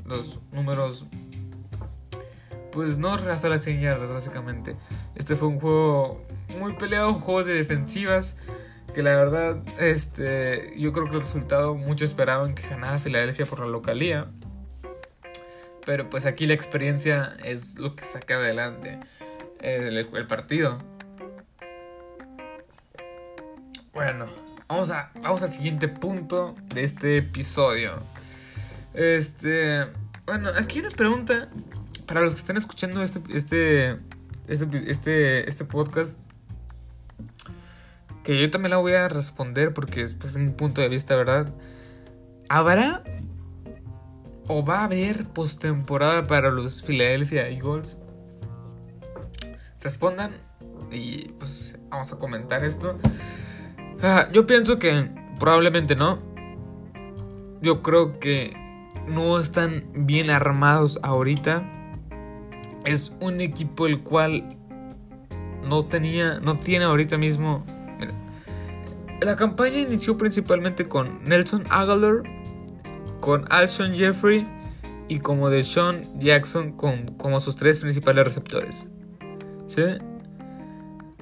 los 0.06 0.40
números 0.52 1.06
pues 2.72 2.98
no 2.98 3.16
rebasó 3.16 3.48
las 3.48 3.64
100 3.64 3.80
yardas 3.80 4.12
básicamente. 4.12 4.76
Este 5.14 5.34
fue 5.34 5.48
un 5.48 5.58
juego 5.58 6.22
muy 6.60 6.74
peleado, 6.74 7.14
juegos 7.14 7.46
de 7.46 7.54
defensivas 7.54 8.36
que 8.94 9.02
la 9.02 9.14
verdad 9.14 9.62
este 9.78 10.72
yo 10.76 10.92
creo 10.92 11.10
que 11.10 11.16
el 11.16 11.22
resultado 11.22 11.74
muchos 11.74 12.10
esperaban 12.10 12.54
que 12.54 12.66
ganara 12.68 12.98
Filadelfia 12.98 13.46
por 13.46 13.60
la 13.60 13.66
localía. 13.66 14.28
Pero 15.88 16.10
pues 16.10 16.26
aquí 16.26 16.44
la 16.44 16.52
experiencia 16.52 17.34
es 17.42 17.78
lo 17.78 17.96
que 17.96 18.04
saca 18.04 18.34
adelante 18.34 19.00
el, 19.58 19.96
el 19.96 20.26
partido. 20.26 20.76
Bueno, 23.94 24.26
vamos, 24.68 24.90
a, 24.90 25.10
vamos 25.22 25.42
al 25.42 25.50
siguiente 25.50 25.88
punto 25.88 26.54
de 26.74 26.84
este 26.84 27.16
episodio. 27.16 28.02
Este, 28.92 29.86
bueno, 30.26 30.50
aquí 30.58 30.80
una 30.80 30.90
pregunta 30.90 31.48
para 32.04 32.20
los 32.20 32.34
que 32.34 32.40
están 32.40 32.58
escuchando 32.58 33.02
este, 33.02 33.22
este, 33.30 33.98
este, 34.46 34.90
este, 34.90 35.48
este 35.48 35.64
podcast, 35.64 36.18
que 38.24 38.38
yo 38.38 38.50
también 38.50 38.72
la 38.72 38.76
voy 38.76 38.92
a 38.92 39.08
responder 39.08 39.72
porque 39.72 40.02
es 40.02 40.12
pues, 40.12 40.36
un 40.36 40.52
punto 40.52 40.82
de 40.82 40.90
vista, 40.90 41.16
¿verdad? 41.16 41.50
¿Habrá 42.50 43.02
o 44.48 44.64
va 44.64 44.80
a 44.80 44.84
haber 44.84 45.26
postemporada 45.26 46.26
para 46.26 46.50
los 46.50 46.82
Philadelphia 46.82 47.48
Eagles? 47.48 47.98
Respondan 49.80 50.32
y 50.90 51.28
pues 51.32 51.76
vamos 51.90 52.12
a 52.12 52.18
comentar 52.18 52.64
esto. 52.64 52.98
Ah, 54.02 54.28
yo 54.32 54.46
pienso 54.46 54.78
que 54.78 55.10
probablemente 55.38 55.94
no. 55.94 56.18
Yo 57.60 57.82
creo 57.82 58.18
que 58.18 58.56
no 59.06 59.38
están 59.38 59.84
bien 59.94 60.30
armados 60.30 60.98
ahorita 61.02 61.74
es 62.84 63.12
un 63.20 63.40
equipo 63.40 63.86
el 63.86 64.00
cual 64.02 64.56
no 65.62 65.84
tenía, 65.84 66.40
no 66.40 66.56
tiene 66.56 66.84
ahorita 66.86 67.18
mismo. 67.18 67.64
la 69.20 69.36
campaña 69.36 69.78
inició 69.78 70.16
principalmente 70.16 70.88
con 70.88 71.22
Nelson 71.24 71.64
Aguilar, 71.70 72.22
con 73.20 73.44
Alshon 73.50 73.94
Jeffrey 73.94 74.46
y 75.08 75.20
como 75.20 75.50
de 75.50 75.62
Sean 75.62 76.18
Jackson 76.18 76.72
con, 76.72 77.14
como 77.16 77.40
sus 77.40 77.56
tres 77.56 77.80
principales 77.80 78.24
receptores. 78.24 78.86
¿Sí? 79.66 79.82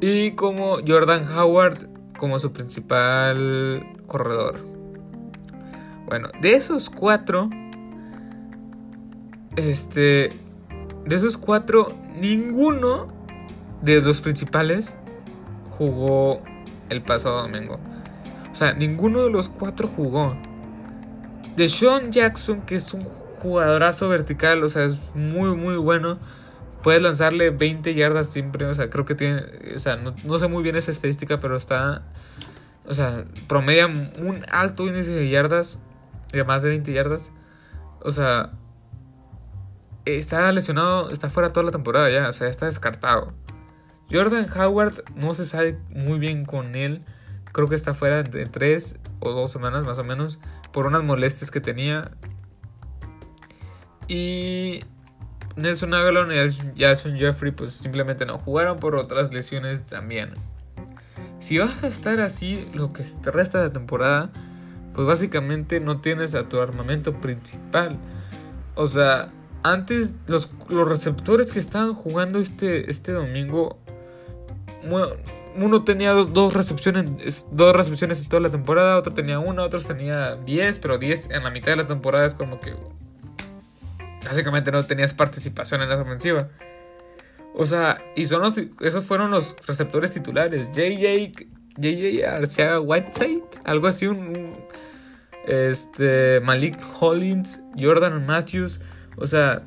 Y 0.00 0.32
como 0.32 0.78
Jordan 0.86 1.26
Howard 1.28 1.88
como 2.18 2.38
su 2.38 2.52
principal 2.52 3.84
corredor. 4.06 4.58
Bueno, 6.06 6.28
de 6.40 6.54
esos 6.54 6.88
cuatro, 6.88 7.50
este, 9.56 10.30
de 11.04 11.16
esos 11.16 11.36
cuatro, 11.36 11.92
ninguno 12.20 13.08
de 13.82 14.00
los 14.00 14.20
principales 14.20 14.96
jugó 15.70 16.42
el 16.88 17.02
pasado 17.02 17.42
domingo. 17.42 17.78
O 18.50 18.54
sea, 18.54 18.72
ninguno 18.72 19.24
de 19.24 19.30
los 19.30 19.48
cuatro 19.48 19.88
jugó. 19.88 20.36
De 21.56 21.68
Sean 21.68 22.12
Jackson, 22.12 22.62
que 22.62 22.76
es 22.76 22.92
un 22.92 23.02
jugadorazo 23.40 24.08
vertical, 24.08 24.62
o 24.62 24.68
sea, 24.68 24.84
es 24.84 24.98
muy, 25.14 25.56
muy 25.56 25.76
bueno. 25.76 26.18
Puedes 26.82 27.00
lanzarle 27.02 27.50
20 27.50 27.94
yardas 27.94 28.28
siempre, 28.28 28.66
o 28.66 28.74
sea, 28.74 28.90
creo 28.90 29.04
que 29.04 29.14
tiene, 29.14 29.42
o 29.74 29.78
sea, 29.78 29.96
no, 29.96 30.38
sé 30.38 30.48
muy 30.48 30.62
bien 30.62 30.76
esa 30.76 30.90
estadística, 30.90 31.40
pero 31.40 31.56
está, 31.56 32.02
o 32.86 32.94
sea, 32.94 33.24
promedia 33.48 33.86
un 33.86 34.44
alto 34.52 34.86
índice 34.86 35.10
de 35.12 35.28
yardas, 35.28 35.80
de 36.32 36.44
más 36.44 36.62
de 36.62 36.68
20 36.68 36.92
yardas. 36.92 37.32
O 38.02 38.12
sea, 38.12 38.52
está 40.04 40.52
lesionado, 40.52 41.10
está 41.10 41.30
fuera 41.30 41.52
toda 41.52 41.64
la 41.64 41.72
temporada 41.72 42.10
ya, 42.10 42.28
o 42.28 42.32
sea, 42.32 42.48
está 42.48 42.66
descartado. 42.66 43.32
Jordan 44.10 44.46
Howard 44.56 45.02
no 45.16 45.34
se 45.34 45.44
sabe 45.44 45.78
muy 45.90 46.18
bien 46.18 46.44
con 46.44 46.76
él. 46.76 47.04
Creo 47.52 47.68
que 47.68 47.74
está 47.74 47.94
fuera 47.94 48.22
de 48.22 48.46
tres 48.46 48.96
o 49.18 49.32
dos 49.32 49.50
semanas 49.50 49.84
más 49.84 49.98
o 49.98 50.04
menos 50.04 50.38
por 50.76 50.86
unas 50.86 51.02
molestias 51.02 51.50
que 51.50 51.62
tenía. 51.62 52.10
Y 54.08 54.84
Nelson 55.56 55.94
Aguilar 55.94 56.28
y 56.30 56.78
Jason 56.78 57.16
Jeffrey 57.16 57.50
pues 57.50 57.72
simplemente 57.72 58.26
no 58.26 58.36
jugaron 58.36 58.78
por 58.78 58.94
otras 58.94 59.32
lesiones 59.32 59.84
también. 59.86 60.34
Si 61.40 61.56
vas 61.56 61.82
a 61.82 61.86
estar 61.86 62.20
así 62.20 62.68
lo 62.74 62.92
que 62.92 63.04
resta 63.24 63.62
de 63.62 63.70
temporada, 63.70 64.30
pues 64.94 65.06
básicamente 65.06 65.80
no 65.80 66.02
tienes 66.02 66.34
a 66.34 66.46
tu 66.46 66.60
armamento 66.60 67.22
principal. 67.22 67.98
O 68.74 68.86
sea, 68.86 69.32
antes 69.62 70.16
los, 70.26 70.50
los 70.68 70.86
receptores 70.86 71.52
que 71.52 71.58
estaban 71.58 71.94
jugando 71.94 72.38
este, 72.38 72.90
este 72.90 73.12
domingo, 73.12 73.78
uno 75.58 75.84
tenía 75.84 76.12
dos 76.12 76.54
recepciones, 76.54 77.46
dos 77.50 77.74
recepciones 77.74 78.22
en 78.22 78.28
toda 78.28 78.40
la 78.40 78.50
temporada, 78.50 78.98
otro 78.98 79.14
tenía 79.14 79.38
una, 79.38 79.62
otro 79.62 79.80
tenía 79.80 80.36
10, 80.36 80.78
pero 80.78 80.98
10 80.98 81.30
en 81.30 81.44
la 81.44 81.50
mitad 81.50 81.68
de 81.68 81.76
la 81.76 81.86
temporada 81.86 82.26
es 82.26 82.34
como 82.34 82.60
que 82.60 82.74
básicamente 84.24 84.72
no 84.72 84.86
tenías 84.86 85.14
participación 85.14 85.82
en 85.82 85.88
la 85.88 86.00
ofensiva. 86.00 86.48
O 87.54 87.64
sea, 87.64 88.02
y 88.14 88.26
son 88.26 88.42
los, 88.42 88.54
esos 88.80 89.04
fueron 89.04 89.30
los 89.30 89.56
receptores 89.66 90.12
titulares. 90.12 90.70
JJ, 90.72 91.46
JJ 91.78 92.24
Arcea 92.26 92.80
Whiteside, 92.80 93.44
algo 93.64 93.86
así, 93.86 94.08
este, 95.46 96.40
Malik 96.40 96.78
Hollins, 97.00 97.62
Jordan 97.78 98.26
Matthews. 98.26 98.80
O 99.16 99.26
sea, 99.26 99.62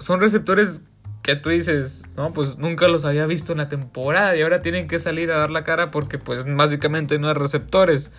son 0.00 0.20
receptores 0.20 0.82
que 1.22 1.36
tú 1.36 1.50
dices, 1.50 2.04
no, 2.16 2.32
pues 2.32 2.58
nunca 2.58 2.88
los 2.88 3.04
había 3.04 3.26
visto 3.26 3.52
en 3.52 3.58
la 3.58 3.68
temporada 3.68 4.36
y 4.36 4.42
ahora 4.42 4.62
tienen 4.62 4.88
que 4.88 4.98
salir 4.98 5.30
a 5.32 5.38
dar 5.38 5.50
la 5.50 5.64
cara 5.64 5.90
porque 5.90 6.18
pues 6.18 6.44
básicamente 6.46 7.18
no 7.18 7.28
hay 7.28 7.34
receptores. 7.34 8.10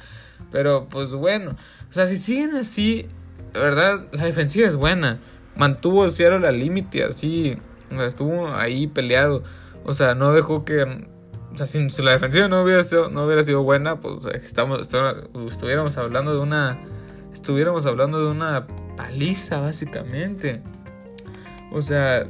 Pero 0.52 0.88
pues 0.90 1.12
bueno, 1.12 1.56
o 1.90 1.94
sea, 1.94 2.08
si 2.08 2.18
siguen 2.18 2.54
así, 2.56 3.08
la 3.54 3.62
verdad, 3.62 4.08
la 4.12 4.26
defensiva 4.26 4.68
es 4.68 4.76
buena. 4.76 5.20
Mantuvo 5.56 6.10
Seattle 6.10 6.48
al 6.48 6.60
límite 6.60 7.04
así, 7.04 7.58
o 7.92 7.98
sea, 7.98 8.06
estuvo 8.06 8.54
ahí 8.54 8.88
peleado. 8.88 9.44
O 9.84 9.94
sea, 9.94 10.16
no 10.16 10.34
dejó 10.34 10.64
que... 10.64 10.84
O 10.84 11.58
sea, 11.58 11.66
si, 11.66 11.80
la 12.02 12.12
defensiva 12.12 12.48
no 12.48 12.64
hubiera 12.64 12.82
sido, 12.84 13.10
no 13.10 13.26
hubiera 13.26 13.44
sido 13.44 13.62
buena, 13.64 14.00
pues 14.00 14.26
estamos, 14.26 14.80
estuviéramos 14.80 15.98
hablando 15.98 16.34
de 16.34 16.40
una... 16.40 16.80
Estuviéramos 17.34 17.86
hablando 17.86 18.24
de 18.24 18.32
una 18.32 18.68
paliza, 18.96 19.60
básicamente. 19.60 20.62
O 21.72 21.82
sea, 21.82 22.28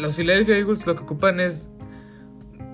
los 0.00 0.16
Philadelphia 0.16 0.56
Eagles 0.56 0.86
lo 0.86 0.94
que 0.94 1.02
ocupan 1.02 1.40
es 1.40 1.70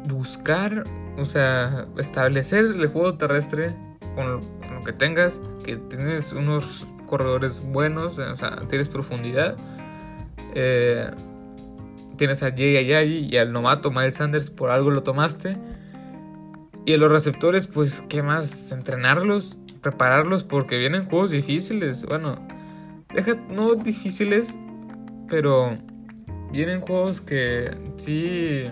buscar, 0.08 0.84
o 1.18 1.24
sea, 1.24 1.86
establecer 1.98 2.64
el 2.64 2.86
juego 2.88 3.14
terrestre 3.14 3.74
con 4.14 4.30
lo, 4.30 4.40
que 4.84 4.92
tengas, 4.92 5.40
que 5.64 5.76
tienes 5.76 6.32
unos 6.32 6.86
corredores 7.06 7.60
buenos, 7.60 8.18
o 8.18 8.36
sea, 8.36 8.56
tienes 8.68 8.88
profundidad. 8.88 9.56
Eh, 10.54 11.10
tienes 12.16 12.42
a 12.42 12.50
Jay 12.50 12.76
Ayayi 12.76 13.28
y 13.30 13.36
al 13.38 13.52
novato 13.52 13.90
Miles 13.90 14.16
Sanders, 14.16 14.50
por 14.50 14.70
algo 14.70 14.90
lo 14.90 15.02
tomaste. 15.02 15.56
Y 16.84 16.92
a 16.92 16.98
los 16.98 17.10
receptores, 17.10 17.66
pues, 17.66 18.02
¿qué 18.08 18.22
más? 18.22 18.70
Entrenarlos, 18.72 19.56
prepararlos, 19.80 20.44
porque 20.44 20.76
vienen 20.76 21.06
juegos 21.06 21.30
difíciles. 21.30 22.04
Bueno, 22.04 22.46
deja, 23.14 23.36
no 23.48 23.74
difíciles, 23.74 24.58
pero 25.28 25.78
vienen 26.54 26.80
juegos 26.80 27.20
que 27.20 27.76
sí. 27.96 28.64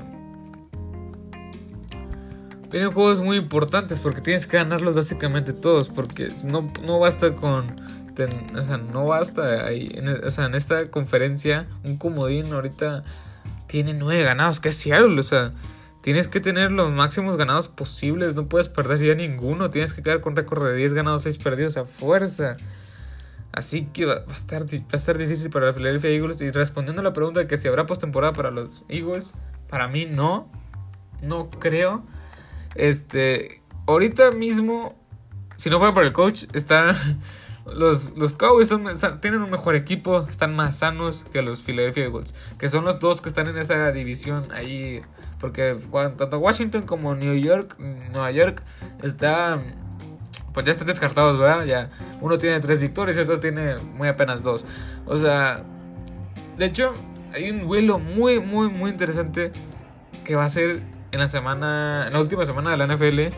Vienen 2.71 2.93
juegos 2.93 3.21
muy 3.21 3.37
importantes 3.37 4.01
porque 4.01 4.21
tienes 4.21 4.47
que 4.47 4.57
ganarlos 4.57 4.95
básicamente 4.95 5.53
todos. 5.53 5.89
Porque 5.89 6.33
no, 6.45 6.73
no 6.87 6.99
basta 7.01 7.35
con. 7.35 7.75
o 8.55 8.65
sea, 8.65 8.77
no 8.79 9.07
basta 9.07 9.67
ahí. 9.67 9.91
En, 9.95 10.09
o 10.09 10.31
sea, 10.31 10.47
en 10.47 10.55
esta 10.55 10.91
conferencia, 10.91 11.67
un 11.85 11.97
comodín 11.97 12.53
ahorita 12.53 13.05
tiene 13.67 13.95
nueve 13.95 14.23
ganados, 14.23 14.61
es 14.63 14.77
Seattle. 14.77 15.19
O 15.19 15.25
sea, 15.25 15.53
tienes 16.03 16.29
que 16.29 16.41
tener 16.41 16.71
los 16.71 16.93
máximos 16.93 17.37
ganados 17.37 17.69
posibles. 17.69 18.37
No 18.37 18.47
puedes 18.47 18.69
perder 18.69 19.01
ya 19.01 19.15
ninguno. 19.15 19.71
Tienes 19.71 19.93
que 19.93 20.03
quedar 20.03 20.21
con 20.21 20.37
récord 20.37 20.65
de 20.65 20.77
10 20.77 20.95
ganados, 20.95 21.23
6 21.23 21.39
perdidos 21.39 21.77
a 21.77 21.85
fuerza. 21.85 22.57
Así 23.53 23.87
que 23.93 24.07
va, 24.07 24.25
a 24.27 24.33
estar, 24.33 24.63
va 24.63 24.79
a 24.93 24.97
estar 24.97 25.19
difícil 25.19 25.51
para 25.51 25.67
la 25.67 25.73
Philadelphia 25.73 26.11
Eagles. 26.11 26.41
Y 26.41 26.51
respondiendo 26.51 27.01
a 27.01 27.05
la 27.05 27.13
pregunta 27.13 27.41
de 27.41 27.47
que 27.47 27.57
si 27.57 27.69
habrá 27.69 27.87
postemporada 27.87 28.33
para 28.33 28.51
los 28.51 28.85
Eagles, 28.89 29.35
para 29.69 29.89
mí 29.89 30.07
no. 30.07 30.51
No 31.23 31.51
creo. 31.51 32.05
Este, 32.75 33.63
ahorita 33.87 34.33
mismo, 34.33 34.99
si 35.57 35.71
no 35.71 35.79
fuera 35.79 35.93
por 35.93 36.05
el 36.05 36.13
coach, 36.13 36.45
están 36.55 36.97
los, 37.67 38.17
los 38.17 38.35
Cowboys 38.35 38.71
tienen 39.21 39.43
un 39.43 39.51
mejor 39.51 39.77
equipo, 39.77 40.27
están 40.29 40.57
más 40.57 40.79
sanos 40.79 41.25
que 41.33 41.43
los 41.43 41.63
Philadelphia 41.63 42.05
Eagles, 42.05 42.35
que 42.59 42.69
son 42.69 42.85
los 42.85 42.99
dos 42.99 43.21
que 43.21 43.29
están 43.29 43.49
en 43.49 43.57
esa 43.57 43.93
división 43.93 44.51
ahí, 44.53 45.03
porque 45.39 45.77
tanto 45.93 46.39
Washington 46.39 46.83
como 46.83 47.15
New 47.15 47.35
York, 47.35 47.79
Nueva 47.79 48.31
York, 48.31 48.63
está, 49.03 49.63
pues 50.53 50.67
ya 50.67 50.73
están 50.73 50.87
descartados, 50.87 51.39
¿verdad? 51.39 51.65
Ya 51.65 51.91
uno 52.21 52.39
tiene 52.39 52.61
tres 52.61 52.81
victorias 52.81 53.17
y 53.17 53.21
otro 53.21 53.41
tiene 53.41 53.77
muy 53.77 54.09
apenas 54.09 54.43
dos. 54.43 54.65
O 55.07 55.17
sea, 55.19 55.63
de 56.59 56.67
hecho, 56.67 56.93
hay 57.33 57.51
un 57.51 57.67
vuelo 57.67 57.99
muy, 57.99 58.41
muy, 58.41 58.69
muy 58.69 58.91
interesante 58.91 59.53
que 60.25 60.35
va 60.37 60.45
a 60.45 60.49
ser 60.49 60.83
en 61.13 61.19
la 61.19 61.27
semana, 61.27 62.05
en 62.07 62.13
la 62.13 62.21
última 62.21 62.45
semana 62.45 62.71
de 62.71 62.77
la 62.77 62.87
NFL, 62.87 63.35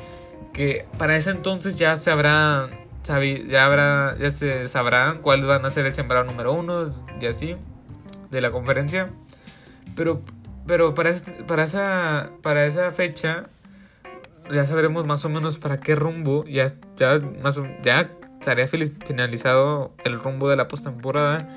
que 0.53 0.87
para 0.98 1.16
ese 1.16 1.31
entonces 1.31 1.77
ya 1.77 1.96
se 1.96 2.11
habrá, 2.11 2.68
ya 3.05 3.64
habrá, 3.64 4.16
ya 4.18 4.31
se 4.31 4.68
sabrán 4.68 5.18
cuáles 5.22 5.46
van 5.46 5.64
a 5.64 5.70
ser 5.70 5.87
el 5.87 5.92
sembrado 5.92 6.24
número 6.24 6.53
uno 6.53 6.92
y 7.20 7.27
así 7.27 7.57
de 8.31 8.40
la 8.40 8.50
conferencia. 8.50 9.11
Pero, 9.96 10.22
pero 10.66 10.94
para, 10.94 11.12
para 11.46 11.64
esa, 11.64 12.31
para 12.42 12.66
esa 12.66 12.90
fecha 12.90 13.48
ya 14.52 14.66
sabremos 14.66 15.07
más 15.07 15.24
o 15.24 15.28
menos 15.28 15.59
para 15.59 15.80
qué 15.80 15.94
rumbo 15.94 16.44
ya, 16.44 16.74
ya 16.96 17.18
más 17.42 17.61
ya 17.83 18.11
estaría 18.38 18.66
finalizado 18.66 19.92
el 20.04 20.18
rumbo 20.18 20.48
de 20.48 20.57
la 20.57 20.68
postemporada 20.68 21.48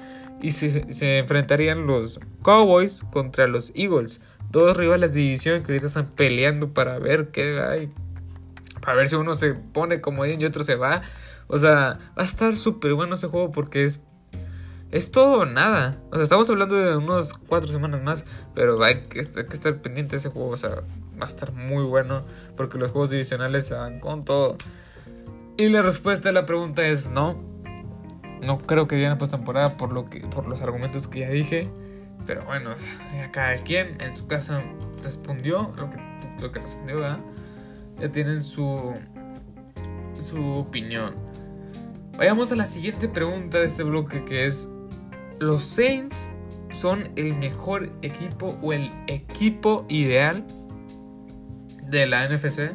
y 0.42 0.52
se, 0.52 0.86
enfrentarían 1.20 1.88
los 1.88 2.20
Cowboys 2.44 3.02
contra 3.12 3.48
los 3.48 3.72
Eagles 3.76 4.22
dos 4.52 4.78
rivales 4.78 5.14
de 5.14 5.22
división 5.22 5.64
que 5.64 5.72
ahorita 5.72 5.88
están 5.88 6.08
peleando 6.12 6.74
para 6.74 7.00
ver 7.00 7.30
qué 7.30 7.60
hay. 7.62 7.92
Para 8.82 8.96
ver 8.96 9.10
si 9.10 9.16
uno 9.16 9.36
se 9.36 9.54
pone 9.54 10.02
como 10.02 10.26
y 10.26 10.46
otro 10.46 10.64
se 10.64 10.76
va. 10.76 11.02
O 11.48 11.58
sea, 11.58 12.00
va 12.18 12.22
a 12.22 12.26
estar 12.26 12.56
súper 12.56 12.94
bueno 12.94 13.16
ese 13.16 13.28
juego 13.28 13.52
porque 13.52 13.84
es. 13.84 14.00
Es 14.90 15.12
todo 15.12 15.42
o 15.42 15.46
nada. 15.46 16.02
O 16.12 16.16
sea, 16.16 16.24
estamos 16.24 16.50
hablando 16.50 16.76
de 16.76 16.96
unos 16.96 17.34
cuatro 17.34 17.68
semanas 17.68 18.02
más. 18.02 18.26
Pero 18.56 18.82
hay 18.82 19.02
que, 19.02 19.20
hay 19.20 19.46
que 19.46 19.54
estar 19.54 19.82
pendiente 19.82 20.12
de 20.12 20.18
ese 20.18 20.30
juego. 20.30 20.50
O 20.50 20.58
sea, 20.58 20.84
va 21.20 21.26
a 21.26 21.28
estar 21.28 21.54
muy 21.54 21.84
bueno. 21.84 22.24
Porque 22.56 22.78
los 22.78 22.92
juegos 22.92 23.10
divisionales 23.12 23.66
se 23.66 23.74
van 23.74 24.00
con 24.00 24.24
todo. 24.24 24.58
Y 25.58 25.70
la 25.70 25.82
respuesta 25.82 26.30
a 26.30 26.32
la 26.32 26.46
pregunta 26.46 26.86
es 26.86 27.10
no. 27.10 27.42
No 28.42 28.60
creo 28.60 28.88
que 28.88 28.96
llegue 28.96 29.08
a 29.08 29.18
temporada 29.18 29.78
por, 29.78 29.92
lo 29.92 30.10
que, 30.10 30.20
por 30.20 30.48
los 30.48 30.62
argumentos 30.62 31.08
que 31.08 31.22
ya 31.22 31.30
dije. 31.30 31.70
Pero 32.28 32.44
bueno, 32.46 32.72
cada 33.32 33.56
quien 33.58 34.00
en 34.02 34.16
su 34.16 34.28
casa 34.28 34.62
respondió 35.04 35.74
lo 35.78 35.90
que, 35.90 35.98
lo 36.40 36.52
que 36.52 36.60
respondió, 36.60 37.00
Ya 38.00 38.12
tienen 38.12 38.44
su, 38.44 38.94
su 40.22 40.44
opinión. 40.56 41.16
Vayamos 42.18 42.52
a 42.52 42.56
la 42.56 42.66
siguiente 42.66 43.08
pregunta 43.08 43.60
de 43.60 43.68
este 43.68 43.84
bloque 43.84 44.26
que 44.26 44.46
es, 44.46 44.70
¿los 45.40 45.64
Saints 45.64 46.30
son 46.72 47.10
el 47.16 47.34
mejor 47.34 47.92
equipo 48.02 48.58
o 48.62 48.74
el 48.74 48.92
equipo 49.08 49.86
ideal 49.88 50.46
de 51.90 52.08
la 52.08 52.28
NFC? 52.28 52.72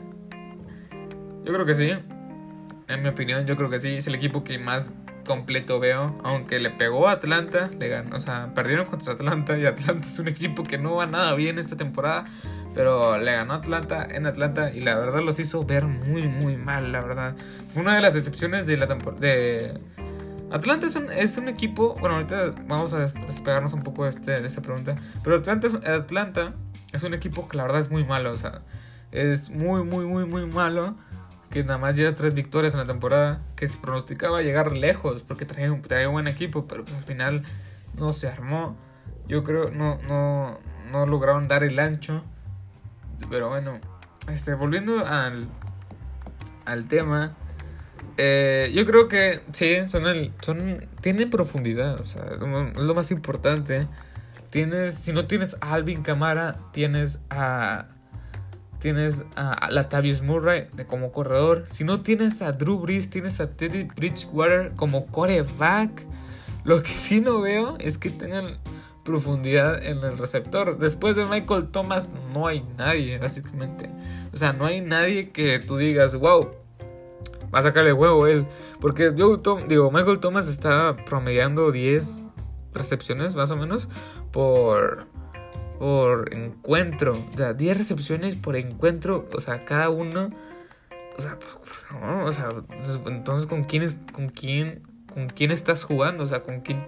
Yo 1.45 1.53
creo 1.53 1.67
que 1.67 1.75
sí. 1.75 1.91
En 2.89 3.03
mi 3.03 3.09
opinión, 3.09 3.47
yo 3.47 3.57
creo 3.57 3.71
que 3.71 3.79
sí. 3.79 3.97
Es 3.97 4.07
el 4.07 4.15
equipo 4.15 4.45
que 4.45 4.59
más 4.59 4.91
completo 5.27 5.81
veo. 5.81 6.19
Aunque 6.25 6.59
le 6.61 6.71
pegó 6.71 7.09
a 7.09 7.13
Atlanta, 7.13 7.71
le 7.79 7.89
ganó, 7.89 8.17
o 8.17 8.21
sea, 8.21 8.53
perdieron 8.55 8.87
contra 8.87 9.15
Atlanta 9.15 9.59
y 9.59 9.67
Atlanta 9.67 10.07
es 10.07 10.19
un 10.19 10.29
equipo 10.29 10.63
que 10.65 10.79
no 10.79 10.97
va 10.97 11.07
nada 11.07 11.35
bien 11.35 11.59
esta 11.59 11.77
temporada. 11.77 12.25
Pero 12.75 13.19
le 13.19 13.33
ganó 13.33 13.55
Atlanta 13.55 14.07
en 14.11 14.27
Atlanta 14.27 14.73
y 14.73 14.81
la 14.81 14.97
verdad 14.97 15.21
los 15.21 15.39
hizo 15.39 15.65
ver 15.65 15.85
muy, 15.85 16.27
muy 16.27 16.57
mal, 16.57 16.93
la 16.93 17.03
verdad. 17.03 17.37
Fue 17.69 17.83
una 17.83 17.97
de 17.97 18.01
las 18.01 18.15
decepciones 18.15 18.67
de 18.67 18.77
la 18.77 18.89
temporada. 18.89 19.21
De... 19.21 19.79
Atlanta 20.51 20.87
es 20.87 20.97
un, 20.97 21.11
es 21.11 21.39
un, 21.39 21.49
equipo, 21.49 21.97
bueno, 21.99 22.17
ahorita 22.17 22.55
vamos 22.67 22.93
a 22.93 22.99
despegarnos 22.99 23.73
un 23.73 23.83
poco 23.83 24.05
de, 24.05 24.11
este, 24.11 24.41
de 24.41 24.47
esta 24.47 24.61
pregunta, 24.61 24.97
pero 25.25 25.37
Atlanta 25.37 25.67
es, 25.67 25.75
Atlanta 25.75 26.53
es 26.93 27.03
un 27.03 27.15
equipo 27.15 27.49
que 27.49 27.57
la 27.57 27.63
verdad 27.63 27.81
es 27.81 27.91
muy 27.91 28.05
malo, 28.05 28.33
o 28.33 28.37
sea, 28.37 28.61
es 29.13 29.51
muy, 29.51 29.85
muy, 29.85 30.05
muy, 30.07 30.27
muy 30.27 30.47
malo 30.47 30.97
que 31.51 31.63
nada 31.63 31.79
más 31.79 31.97
lleva 31.97 32.15
tres 32.15 32.35
victorias 32.35 32.73
en 32.73 32.81
la 32.81 32.87
temporada, 32.87 33.43
que 33.57 33.69
se 33.69 33.79
pronosticaba 33.79 34.41
llegar 34.43 34.77
lejos 34.77 35.23
porque 35.23 35.45
traía 35.45 35.71
un, 35.71 35.83
buen 36.13 36.27
equipo, 36.27 36.67
pero 36.67 36.85
al 36.97 37.05
final 37.05 37.45
no 37.95 38.13
se 38.13 38.29
armó. 38.29 38.77
Yo 39.29 39.45
creo 39.45 39.71
no 39.71 39.99
no 40.09 40.59
no 40.91 41.07
lograron 41.07 41.49
dar 41.49 41.63
el 41.63 41.79
ancho. 41.79 42.25
Pero 43.31 43.51
bueno, 43.51 43.81
este 44.29 44.55
volviendo 44.55 45.07
al 45.07 45.47
al 46.65 46.89
tema 46.89 47.37
eh, 48.17 48.71
yo 48.75 48.85
creo 48.85 49.09
que 49.09 49.41
sí, 49.53 49.87
son 49.87 50.07
el, 50.07 50.33
son 50.41 50.87
tienen 51.01 51.31
profundidad, 51.31 51.99
o 52.01 52.05
sea, 52.05 52.23
es 52.33 52.39
lo 52.83 52.95
más 52.95 53.11
importante. 53.11 53.89
Tienes, 54.51 54.97
si 54.97 55.13
no 55.13 55.27
tienes 55.27 55.57
a 55.63 55.73
Alvin 55.73 56.03
Camara, 56.03 56.59
tienes 56.73 57.21
a 57.31 57.87
tienes 58.83 59.25
a 59.37 59.71
Latavius 59.71 60.23
Murray 60.23 60.67
como 60.89 61.13
corredor. 61.13 61.67
Si 61.71 61.85
no 61.85 62.01
tienes 62.01 62.43
a 62.43 62.51
Drew 62.51 62.81
Brees, 62.81 63.09
tienes 63.11 63.41
a 63.41 63.49
Teddy 63.49 63.85
Bridgewater 63.85 64.73
como 64.75 65.07
coreback. 65.07 66.05
Lo 66.65 66.83
que 66.83 66.91
sí 66.91 67.21
no 67.21 67.41
veo 67.41 67.77
es 67.79 67.97
que 67.97 68.11
tengan 68.11 68.59
profundidad 69.05 69.81
en 69.85 69.99
el 69.99 70.19
receptor. 70.19 70.79
Después 70.79 71.15
de 71.15 71.27
Michael 71.27 71.69
Thomas 71.69 72.11
no 72.35 72.49
hay 72.49 72.65
nadie, 72.77 73.19
básicamente. 73.19 73.89
O 74.35 74.37
sea, 74.37 74.53
no 74.53 74.67
hay 74.67 74.81
nadie 74.81 75.31
que 75.31 75.61
tú 75.61 75.77
digas, 75.77 76.17
wow, 76.17 76.51
va 77.55 77.61
a 77.61 77.63
sacarle 77.63 77.93
huevo 77.93 78.27
él. 78.27 78.47
Porque 78.81 79.13
yo, 79.15 79.41
digo, 79.69 79.93
Michael 79.93 80.19
Thomas 80.19 80.49
está 80.49 80.97
promediando 81.07 81.71
10 81.71 82.19
recepciones 82.75 83.37
más 83.37 83.53
o 83.53 83.57
menos 83.57 83.89
por 84.33 85.07
por 85.83 86.33
encuentro. 86.33 87.27
O 87.33 87.37
sea, 87.37 87.55
10 87.55 87.77
recepciones 87.77 88.37
por 88.37 88.55
encuentro. 88.55 89.27
O 89.35 89.41
sea, 89.41 89.65
cada 89.65 89.91
uno. 89.91 90.31
O 91.19 91.21
sea, 91.21 91.37
no, 91.91 92.25
o 92.25 92.33
sea 92.33 92.51
entonces 93.07 93.49
con 93.49 93.65
quién, 93.65 93.83
es, 93.83 93.97
con 94.13 94.29
quién 94.29 94.83
con 95.13 95.29
quién 95.29 95.51
estás 95.51 95.83
jugando, 95.83 96.23
o 96.23 96.27
sea, 96.29 96.45
con 96.45 96.61
quién 96.61 96.87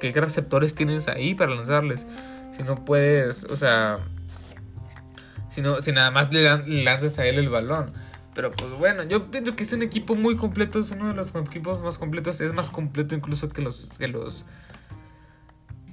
qué, 0.00 0.12
receptores 0.12 0.74
tienes 0.74 1.06
ahí 1.06 1.36
para 1.36 1.54
lanzarles. 1.54 2.08
Si 2.50 2.64
no 2.64 2.84
puedes, 2.84 3.44
o 3.44 3.56
sea, 3.56 4.00
si 5.48 5.62
no 5.62 5.80
si 5.80 5.92
nada 5.92 6.10
más 6.10 6.34
le, 6.34 6.42
lanzas 6.82 7.20
a 7.20 7.26
él 7.26 7.38
el 7.38 7.50
balón. 7.50 7.92
Pero 8.34 8.50
pues 8.50 8.72
bueno, 8.72 9.04
yo 9.04 9.30
pienso 9.30 9.54
que 9.54 9.62
es 9.62 9.72
un 9.72 9.84
equipo 9.84 10.16
muy 10.16 10.36
completo, 10.36 10.80
es 10.80 10.90
uno 10.90 11.06
de 11.06 11.14
los 11.14 11.32
equipos 11.36 11.80
más 11.82 11.98
completos, 11.98 12.40
es 12.40 12.52
más 12.52 12.68
completo 12.68 13.14
incluso 13.14 13.48
que 13.48 13.62
los 13.62 13.90
que 13.96 14.08
los 14.08 14.44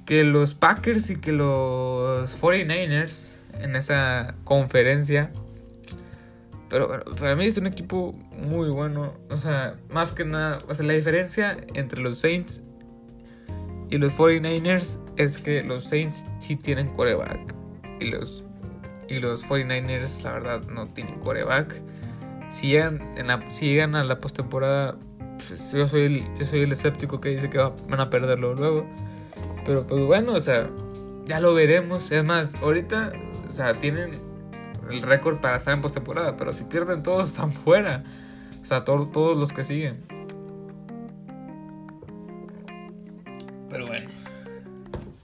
que 0.04 0.24
los 0.24 0.54
Packers 0.54 1.10
y 1.10 1.16
que 1.16 1.32
los 1.32 2.40
49ers 2.40 3.32
en 3.60 3.76
esa 3.76 4.34
conferencia. 4.44 5.30
Pero 6.68 6.88
bueno, 6.88 7.04
para 7.18 7.36
mí 7.36 7.44
es 7.44 7.58
un 7.58 7.66
equipo 7.66 8.12
muy 8.36 8.70
bueno. 8.70 9.14
O 9.30 9.36
sea, 9.36 9.76
más 9.90 10.12
que 10.12 10.24
nada, 10.24 10.58
o 10.68 10.74
sea, 10.74 10.86
la 10.86 10.94
diferencia 10.94 11.58
entre 11.74 12.00
los 12.00 12.18
Saints 12.18 12.62
y 13.90 13.98
los 13.98 14.12
49ers 14.14 14.98
es 15.16 15.38
que 15.38 15.62
los 15.62 15.84
Saints 15.84 16.24
sí 16.38 16.56
tienen 16.56 16.88
quarterback. 16.88 17.54
Y 18.00 18.06
los, 18.06 18.42
y 19.08 19.20
los 19.20 19.44
49ers, 19.46 20.22
la 20.22 20.32
verdad, 20.32 20.62
no 20.64 20.88
tienen 20.88 21.16
quarterback. 21.16 21.80
Si 22.50 22.68
llegan, 22.68 23.00
en 23.16 23.26
la, 23.26 23.50
si 23.50 23.66
llegan 23.66 23.94
a 23.94 24.02
la 24.02 24.18
postemporada, 24.18 24.96
pues 25.36 25.72
yo, 25.72 25.80
yo 25.80 25.88
soy 26.46 26.60
el 26.60 26.72
escéptico 26.72 27.20
que 27.20 27.28
dice 27.30 27.50
que 27.50 27.58
van 27.58 28.00
a 28.00 28.08
perderlo 28.08 28.54
luego. 28.54 28.86
Pero 29.64 29.86
pues 29.86 30.02
bueno, 30.04 30.34
o 30.34 30.40
sea, 30.40 30.68
ya 31.26 31.40
lo 31.40 31.54
veremos. 31.54 32.10
Es 32.10 32.24
más, 32.24 32.54
ahorita, 32.56 33.12
o 33.48 33.52
sea, 33.52 33.74
tienen, 33.74 34.12
el 34.90 35.02
récord 35.02 35.40
para 35.40 35.56
estar 35.56 35.74
en 35.74 35.80
postemporada. 35.80 36.36
Pero 36.36 36.52
si 36.52 36.64
pierden 36.64 37.02
todos, 37.02 37.28
están 37.28 37.52
fuera. 37.64 38.04
O 38.62 38.66
sea, 38.66 38.84
todos 38.84 39.36
los 39.36 39.52
que 39.52 39.64
siguen. 39.64 40.04
Pero 43.68 43.86
bueno. 43.86 44.10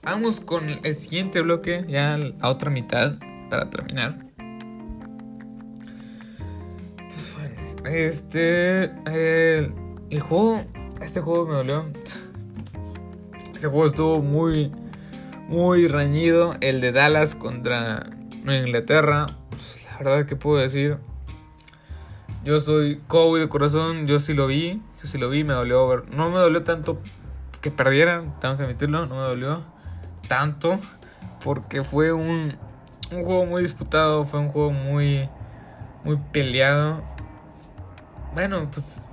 Vamos 0.01 0.39
con 0.39 0.65
el 0.83 0.95
siguiente 0.95 1.41
bloque, 1.41 1.85
ya 1.87 2.17
a 2.39 2.49
otra 2.49 2.71
mitad, 2.71 3.19
para 3.49 3.69
terminar. 3.69 4.25
Pues 6.97 7.35
bueno, 7.35 7.61
este. 7.85 8.85
el 10.09 10.19
juego. 10.19 10.63
Este 11.01 11.21
juego 11.21 11.45
me 11.45 11.53
dolió. 11.53 11.85
Este 13.59 13.67
juego 13.67 13.87
estuvo 13.87 14.21
muy. 14.21 14.71
Muy 15.49 15.89
reñido. 15.89 16.55
El 16.61 16.79
de 16.79 16.93
Dallas 16.93 17.35
contra 17.35 18.09
Inglaterra. 18.45 19.25
Pues, 19.49 19.85
la 19.91 19.97
verdad, 19.97 20.25
que 20.25 20.37
puedo 20.37 20.61
decir? 20.61 20.97
Yo 22.45 22.61
soy 22.61 23.01
Kobe 23.09 23.41
de 23.41 23.49
corazón. 23.49 24.07
Yo 24.07 24.21
sí 24.21 24.33
lo 24.33 24.47
vi. 24.47 24.81
Yo 25.01 25.09
sí 25.09 25.17
lo 25.17 25.29
vi. 25.29 25.43
Me 25.43 25.55
dolió 25.55 25.85
ver. 25.89 26.09
No 26.09 26.29
me 26.29 26.37
dolió 26.37 26.63
tanto 26.63 27.01
que 27.59 27.69
perdieran. 27.69 28.39
Tengo 28.39 28.55
que 28.55 28.63
admitirlo. 28.63 29.05
No 29.07 29.15
me 29.15 29.23
dolió 29.23 29.61
tanto. 30.29 30.79
Porque 31.43 31.83
fue 31.83 32.13
un, 32.13 32.55
un 33.11 33.23
juego 33.25 33.45
muy 33.45 33.61
disputado. 33.61 34.23
Fue 34.23 34.39
un 34.39 34.47
juego 34.47 34.71
muy. 34.71 35.27
Muy 36.05 36.15
peleado. 36.31 37.03
Bueno, 38.33 38.69
pues 38.71 39.08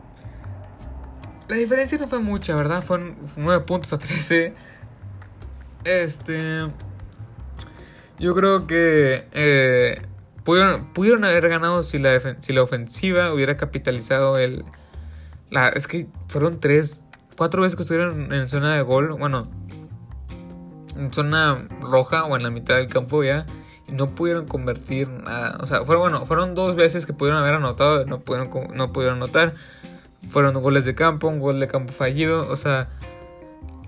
la 1.48 1.56
diferencia 1.56 1.98
no 1.98 2.08
fue 2.08 2.18
mucha, 2.18 2.54
¿verdad? 2.56 2.82
Fueron 2.82 3.16
9 3.36 3.64
puntos 3.64 3.92
a 3.92 3.98
13. 3.98 4.54
Este. 5.84 6.68
Yo 8.18 8.34
creo 8.34 8.66
que 8.66 9.28
eh, 9.32 10.02
pudieron, 10.42 10.92
pudieron, 10.92 11.24
haber 11.24 11.48
ganado 11.48 11.82
si 11.82 11.98
la, 11.98 12.18
si 12.40 12.52
la 12.52 12.62
ofensiva 12.62 13.32
hubiera 13.32 13.56
capitalizado 13.56 14.38
el. 14.38 14.64
La, 15.50 15.68
es 15.68 15.86
que 15.86 16.08
fueron 16.26 16.58
3, 16.58 17.04
4 17.36 17.62
veces 17.62 17.76
que 17.76 17.82
estuvieron 17.82 18.32
en 18.32 18.48
zona 18.48 18.74
de 18.74 18.82
gol. 18.82 19.12
Bueno, 19.12 19.48
en 20.96 21.12
zona 21.12 21.68
roja 21.80 22.24
o 22.24 22.36
en 22.36 22.42
la 22.42 22.50
mitad 22.50 22.76
del 22.76 22.88
campo 22.88 23.22
ya. 23.22 23.46
Y 23.86 23.92
no 23.92 24.16
pudieron 24.16 24.46
convertir 24.46 25.08
nada. 25.08 25.58
O 25.60 25.66
sea, 25.66 25.84
fueron, 25.84 26.02
bueno, 26.02 26.26
fueron 26.26 26.56
dos 26.56 26.74
veces 26.74 27.06
que 27.06 27.12
pudieron 27.12 27.40
haber 27.40 27.54
anotado. 27.54 28.04
No 28.04 28.18
pudieron, 28.18 28.50
no 28.74 28.92
pudieron 28.92 29.18
anotar. 29.18 29.54
Fueron 30.28 30.54
goles 30.54 30.84
de 30.84 30.94
campo, 30.94 31.28
un 31.28 31.38
gol 31.38 31.60
de 31.60 31.68
campo 31.68 31.92
fallido. 31.92 32.48
O 32.50 32.56
sea, 32.56 32.88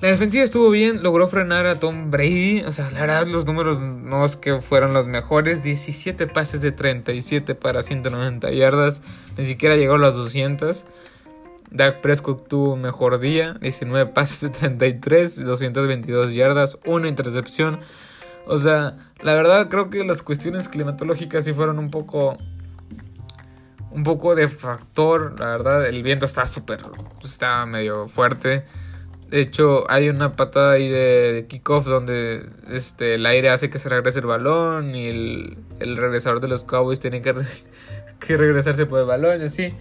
la 0.01 0.09
defensiva 0.09 0.45
estuvo 0.45 0.71
bien, 0.71 1.03
logró 1.03 1.27
frenar 1.27 1.67
a 1.67 1.81
Tom 1.81 2.11
Brady. 2.11 2.63
O 2.63 2.73
sea, 2.73 2.91
la 2.93 3.01
verdad, 3.01 3.27
los 3.27 3.47
números 3.47 3.81
no 3.81 4.25
es 4.25 4.37
que 4.37 4.61
fueron 4.61 4.95
los 4.95 5.07
mejores. 5.07 5.63
17 5.63 6.29
pases 6.29 6.63
de 6.63 6.71
37 6.71 7.57
para 7.57 7.83
190 7.83 8.51
yardas. 8.53 9.03
Ni 9.37 9.45
siquiera 9.45 9.77
llegó 9.77 9.95
a 9.95 9.99
las 9.99 10.15
200. 10.15 10.87
Dak 11.71 12.01
Prescott 12.01 12.47
tuvo 12.49 12.75
un 12.75 12.83
mejor 12.83 13.19
día. 13.19 13.55
19 13.61 14.13
pases 14.13 14.41
de 14.41 14.51
33, 14.51 15.45
222 15.45 16.35
yardas, 16.35 16.79
una 16.87 17.09
intercepción. 17.09 17.81
O 18.47 18.57
sea, 18.57 18.97
la 19.21 19.35
verdad 19.35 19.69
creo 19.69 19.91
que 19.91 20.05
las 20.05 20.23
cuestiones 20.23 20.69
climatológicas 20.69 21.45
sí 21.45 21.53
fueron 21.53 21.79
un 21.79 21.91
poco 21.91 22.39
un 23.91 24.05
poco 24.05 24.35
de 24.35 24.49
factor, 24.49 25.39
la 25.39 25.47
verdad, 25.47 25.87
el 25.87 26.03
viento 26.03 26.27
está 26.27 26.47
súper, 26.47 26.81
está 27.23 27.65
medio 27.67 28.09
fuerte. 28.09 28.65
De 29.31 29.41
hecho, 29.41 29.91
hay 29.91 30.09
una 30.09 30.37
patada 30.37 30.73
ahí 30.73 30.89
de, 30.89 31.47
kickoff 31.49 31.87
donde 31.87 32.49
este, 32.69 33.15
el 33.15 33.27
aire 33.27 33.51
hace 33.51 33.69
que 33.69 33.79
se 33.79 33.89
regrese 33.89 34.21
el 34.21 34.27
balón 34.27 34.95
y 34.95 35.07
el, 35.07 35.59
el 35.81 35.97
regresador 35.97 36.41
de 36.41 36.49
los 36.49 36.65
Cowboys 36.65 36.99
tiene 36.99 37.21
que, 37.21 37.35
que 38.21 38.37
regresarse 38.37 38.87
por 38.87 39.01
el 39.01 39.07
balón 39.07 39.43
y 39.43 39.45
así. 39.45 39.75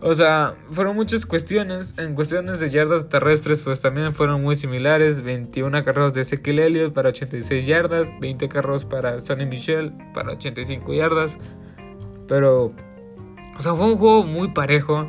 O 0.00 0.14
sea, 0.14 0.54
fueron 0.70 0.94
muchas 0.94 1.26
cuestiones. 1.26 1.98
En 1.98 2.14
cuestiones 2.14 2.60
de 2.60 2.70
yardas 2.70 3.08
terrestres, 3.08 3.62
pues 3.62 3.80
también 3.80 4.14
fueron 4.14 4.42
muy 4.42 4.54
similares. 4.54 5.22
21 5.22 5.84
carros 5.84 6.14
de 6.14 6.20
Ezekiel 6.20 6.60
Elliott 6.60 6.92
para 6.92 7.08
86 7.08 7.66
yardas. 7.66 8.08
20 8.20 8.48
carros 8.48 8.84
para 8.84 9.18
Sonny 9.18 9.46
Michel 9.46 9.92
para 10.14 10.32
85 10.32 10.94
yardas. 10.94 11.38
Pero 12.28 12.72
o 13.58 13.62
sea, 13.62 13.74
fue 13.74 13.86
un 13.86 13.98
juego 13.98 14.24
muy 14.24 14.48
parejo. 14.48 15.08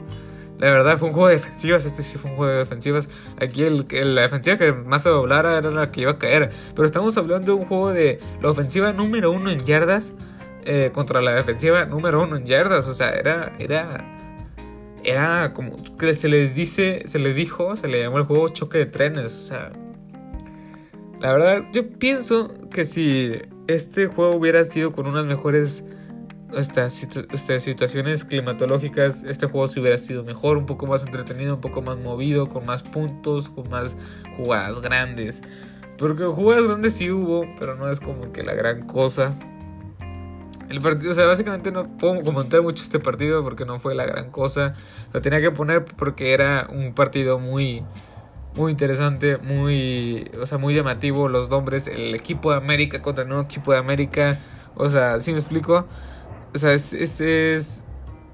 La 0.57 0.71
verdad, 0.71 0.97
fue 0.97 1.07
un 1.07 1.13
juego 1.13 1.27
de 1.29 1.35
defensivas. 1.35 1.85
Este 1.85 2.01
sí 2.01 2.17
fue 2.17 2.31
un 2.31 2.37
juego 2.37 2.51
de 2.51 2.57
defensivas. 2.59 3.07
Aquí 3.39 3.63
el, 3.63 3.85
la 4.15 4.23
defensiva 4.23 4.57
que 4.57 4.73
más 4.73 5.03
se 5.03 5.09
doblara 5.09 5.57
era 5.57 5.71
la 5.71 5.91
que 5.91 6.01
iba 6.01 6.11
a 6.11 6.17
caer. 6.17 6.49
Pero 6.75 6.85
estamos 6.85 7.15
hablando 7.17 7.53
de 7.53 7.59
un 7.61 7.65
juego 7.65 7.93
de 7.93 8.19
la 8.41 8.49
ofensiva 8.49 8.91
número 8.91 9.31
uno 9.31 9.51
en 9.51 9.59
yardas 9.59 10.13
eh, 10.65 10.89
contra 10.93 11.21
la 11.21 11.33
defensiva 11.33 11.85
número 11.85 12.23
uno 12.23 12.37
en 12.37 12.45
yardas. 12.45 12.87
O 12.87 12.93
sea, 12.93 13.11
era. 13.11 13.55
Era. 13.59 14.15
Era 15.03 15.53
como 15.53 15.77
se 16.13 16.27
le 16.27 16.49
dice. 16.49 17.03
Se 17.05 17.19
le 17.19 17.33
dijo. 17.33 17.75
Se 17.77 17.87
le 17.87 18.01
llamó 18.01 18.17
el 18.17 18.25
juego 18.25 18.49
choque 18.49 18.79
de 18.79 18.85
trenes. 18.87 19.37
O 19.37 19.41
sea. 19.41 19.71
La 21.21 21.33
verdad, 21.33 21.63
yo 21.71 21.87
pienso 21.87 22.51
que 22.71 22.83
si 22.83 23.33
este 23.67 24.07
juego 24.07 24.35
hubiera 24.35 24.65
sido 24.65 24.91
con 24.91 25.05
unas 25.05 25.25
mejores 25.25 25.85
estas, 26.55 26.93
situaciones 26.93 28.25
climatológicas, 28.25 29.23
este 29.23 29.47
juego 29.47 29.67
si 29.67 29.79
hubiera 29.79 29.97
sido 29.97 30.23
mejor, 30.23 30.57
un 30.57 30.65
poco 30.65 30.87
más 30.87 31.03
entretenido, 31.03 31.55
un 31.55 31.61
poco 31.61 31.81
más 31.81 31.97
movido, 31.97 32.49
con 32.49 32.65
más 32.65 32.83
puntos, 32.83 33.49
con 33.49 33.69
más 33.69 33.97
jugadas 34.37 34.81
grandes. 34.81 35.41
Porque 35.97 36.23
jugadas 36.23 36.65
grandes 36.65 36.95
sí 36.95 37.11
hubo, 37.11 37.45
pero 37.59 37.75
no 37.75 37.89
es 37.89 37.99
como 37.99 38.31
que 38.31 38.43
la 38.43 38.53
gran 38.53 38.87
cosa. 38.87 39.37
El 40.69 40.81
partido, 40.81 41.11
o 41.11 41.13
sea, 41.15 41.25
básicamente 41.25 41.71
no 41.71 41.97
puedo 41.97 42.21
comentar 42.21 42.61
mucho 42.61 42.83
este 42.83 42.99
partido 42.99 43.43
porque 43.43 43.65
no 43.65 43.79
fue 43.79 43.95
la 43.95 44.05
gran 44.05 44.29
cosa. 44.29 44.75
Lo 45.13 45.21
tenía 45.21 45.41
que 45.41 45.51
poner 45.51 45.83
porque 45.83 46.33
era 46.33 46.67
un 46.71 46.93
partido 46.93 47.39
muy, 47.39 47.83
muy 48.55 48.71
interesante, 48.71 49.37
muy, 49.37 50.29
o 50.39 50.45
sea, 50.45 50.57
muy 50.57 50.75
llamativo. 50.75 51.27
Los 51.27 51.49
nombres, 51.49 51.87
el 51.87 52.13
equipo 52.15 52.51
de 52.51 52.57
América 52.57 53.01
contra 53.01 53.23
el 53.23 53.29
nuevo 53.29 53.43
equipo 53.43 53.71
de 53.71 53.79
América. 53.79 54.39
O 54.75 54.89
sea, 54.89 55.19
si 55.19 55.31
me 55.31 55.39
explico? 55.39 55.87
O 56.53 56.57
sea, 56.57 56.73
es, 56.73 56.93
es, 56.93 57.21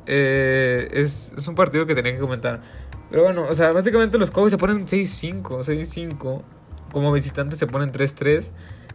eh, 0.06 0.90
es, 0.92 1.34
es, 1.38 1.48
un 1.48 1.56
partido 1.56 1.86
que 1.86 1.96
tenía 1.96 2.14
que 2.14 2.20
comentar. 2.20 2.62
Pero 3.10 3.24
bueno, 3.24 3.44
o 3.44 3.54
sea, 3.54 3.72
básicamente 3.72 4.18
los 4.18 4.32
Cowboys 4.32 4.52
se 4.52 4.58
ponen 4.58 4.86
6-5, 4.86 5.44
6-5. 5.44 6.44
Como 6.92 7.12
visitantes 7.12 7.60
se 7.60 7.68
ponen 7.68 7.92
3-3. 7.92 8.52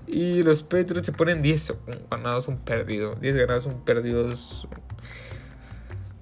Y 0.07 0.43
los 0.43 0.63
Patriots 0.63 1.07
se 1.07 1.13
ponen 1.13 1.43
10 1.43 1.75
ganados, 2.11 2.49
un 2.49 2.59
perdido. 2.59 3.15
10 3.17 3.37
ganados, 3.37 3.67
un 3.67 3.85
perdido. 3.85 4.29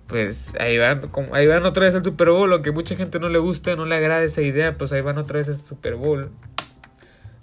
Pues 0.06 0.54
ahí 0.58 0.78
van, 0.78 1.10
ahí 1.32 1.46
van 1.46 1.64
otra 1.64 1.86
vez 1.86 1.94
al 1.94 2.04
Super 2.04 2.30
Bowl. 2.30 2.52
Aunque 2.52 2.72
mucha 2.72 2.96
gente 2.96 3.18
no 3.18 3.28
le 3.28 3.38
gusta, 3.38 3.76
no 3.76 3.84
le 3.84 3.94
agrada 3.96 4.22
esa 4.24 4.42
idea, 4.42 4.76
pues 4.76 4.92
ahí 4.92 5.00
van 5.00 5.18
otra 5.18 5.38
vez 5.38 5.48
al 5.48 5.56
Super 5.56 5.94
Bowl. 5.94 6.30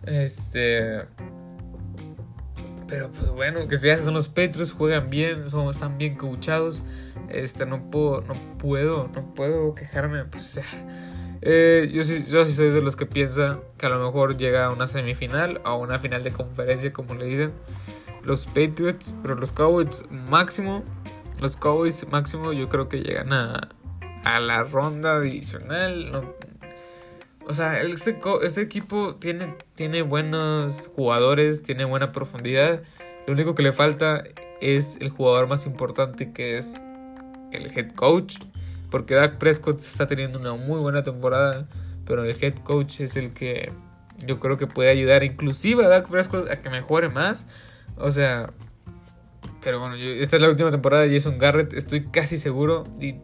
Este. 0.06 1.06
Pero 2.88 3.12
pues 3.12 3.32
bueno, 3.32 3.68
que 3.68 3.78
se 3.78 3.96
son 3.98 4.14
los 4.14 4.30
Petros, 4.30 4.74
juegan 4.74 5.10
bien, 5.10 5.50
son, 5.50 5.70
están 5.70 5.98
bien 5.98 6.16
coachados. 6.16 6.84
Este, 7.30 7.66
no 7.66 7.90
puedo, 7.90 8.22
no 8.22 8.34
puedo, 8.58 9.10
no 9.14 9.34
puedo 9.34 9.74
quejarme. 9.74 10.26
Pues, 10.26 10.60
eh, 11.42 11.90
yo, 11.92 12.04
sí, 12.04 12.26
yo 12.28 12.46
sí 12.46 12.54
soy 12.54 12.70
de 12.70 12.82
los 12.82 12.96
que 12.96 13.06
piensa 13.06 13.60
que 13.78 13.88
a 13.88 13.90
lo 13.90 14.06
mejor 14.06 14.38
llega 14.38 14.66
a 14.66 14.72
una 14.72 14.88
semifinal 14.88 15.62
o 15.66 15.70
a 15.70 15.78
una 15.78 16.00
final 16.00 16.24
de 16.24 16.32
conferencia, 16.32 16.94
como 16.94 17.16
le 17.16 17.26
dicen. 17.26 17.54
Los 18.24 18.48
Patriots, 18.48 19.16
pero 19.22 19.36
los 19.36 19.52
Cowboys 19.52 20.04
máximo. 20.10 20.84
Los 21.40 21.58
Cowboys 21.58 22.08
máximo 22.10 22.54
yo 22.54 22.70
creo 22.70 22.90
que 22.90 23.02
llegan 23.02 23.34
a, 23.34 23.70
a 24.24 24.40
la 24.40 24.64
ronda. 24.64 25.20
No, 25.20 26.34
o 27.48 27.54
sea, 27.54 27.82
este, 27.82 28.20
este 28.44 28.62
equipo 28.62 29.16
tiene, 29.16 29.56
tiene 29.76 30.02
buenos 30.02 30.90
jugadores, 30.96 31.62
tiene 31.62 31.86
buena 31.86 32.12
profundidad. 32.12 32.82
Lo 33.28 33.34
único 33.34 33.54
que 33.54 33.64
le 33.64 33.72
falta 33.72 34.24
es 34.62 34.98
el 35.00 35.10
jugador 35.10 35.48
más 35.48 35.66
importante 35.66 36.32
que 36.32 36.58
es 36.58 36.84
el 37.52 37.72
head 37.76 37.92
coach. 37.94 38.38
Porque 38.90 39.14
Dak 39.14 39.38
Prescott 39.38 39.80
está 39.80 40.08
teniendo 40.08 40.40
una 40.40 40.54
muy 40.54 40.80
buena 40.80 41.04
temporada. 41.04 41.68
Pero 42.06 42.24
el 42.24 42.36
head 42.42 42.56
coach 42.64 43.02
es 43.02 43.16
el 43.16 43.34
que 43.34 43.72
yo 44.26 44.40
creo 44.40 44.58
que 44.58 44.68
puede 44.68 44.90
ayudar 44.90 45.24
inclusive 45.24 45.86
a 45.86 45.88
Dak 45.88 46.10
Prescott 46.10 46.50
a 46.50 46.62
que 46.62 46.70
mejore 46.70 47.10
más. 47.10 47.46
O 47.98 48.12
sea, 48.12 48.52
pero 49.62 49.80
bueno, 49.80 49.96
esta 49.96 50.36
es 50.38 50.42
la 50.42 50.50
última 50.50 50.72
temporada 50.72 51.04
de 51.04 51.14
Jason 51.14 51.38
Garrett. 51.38 51.74
Estoy 51.74 52.08
casi 52.08 52.38
seguro. 52.38 52.86
Y 53.00 53.16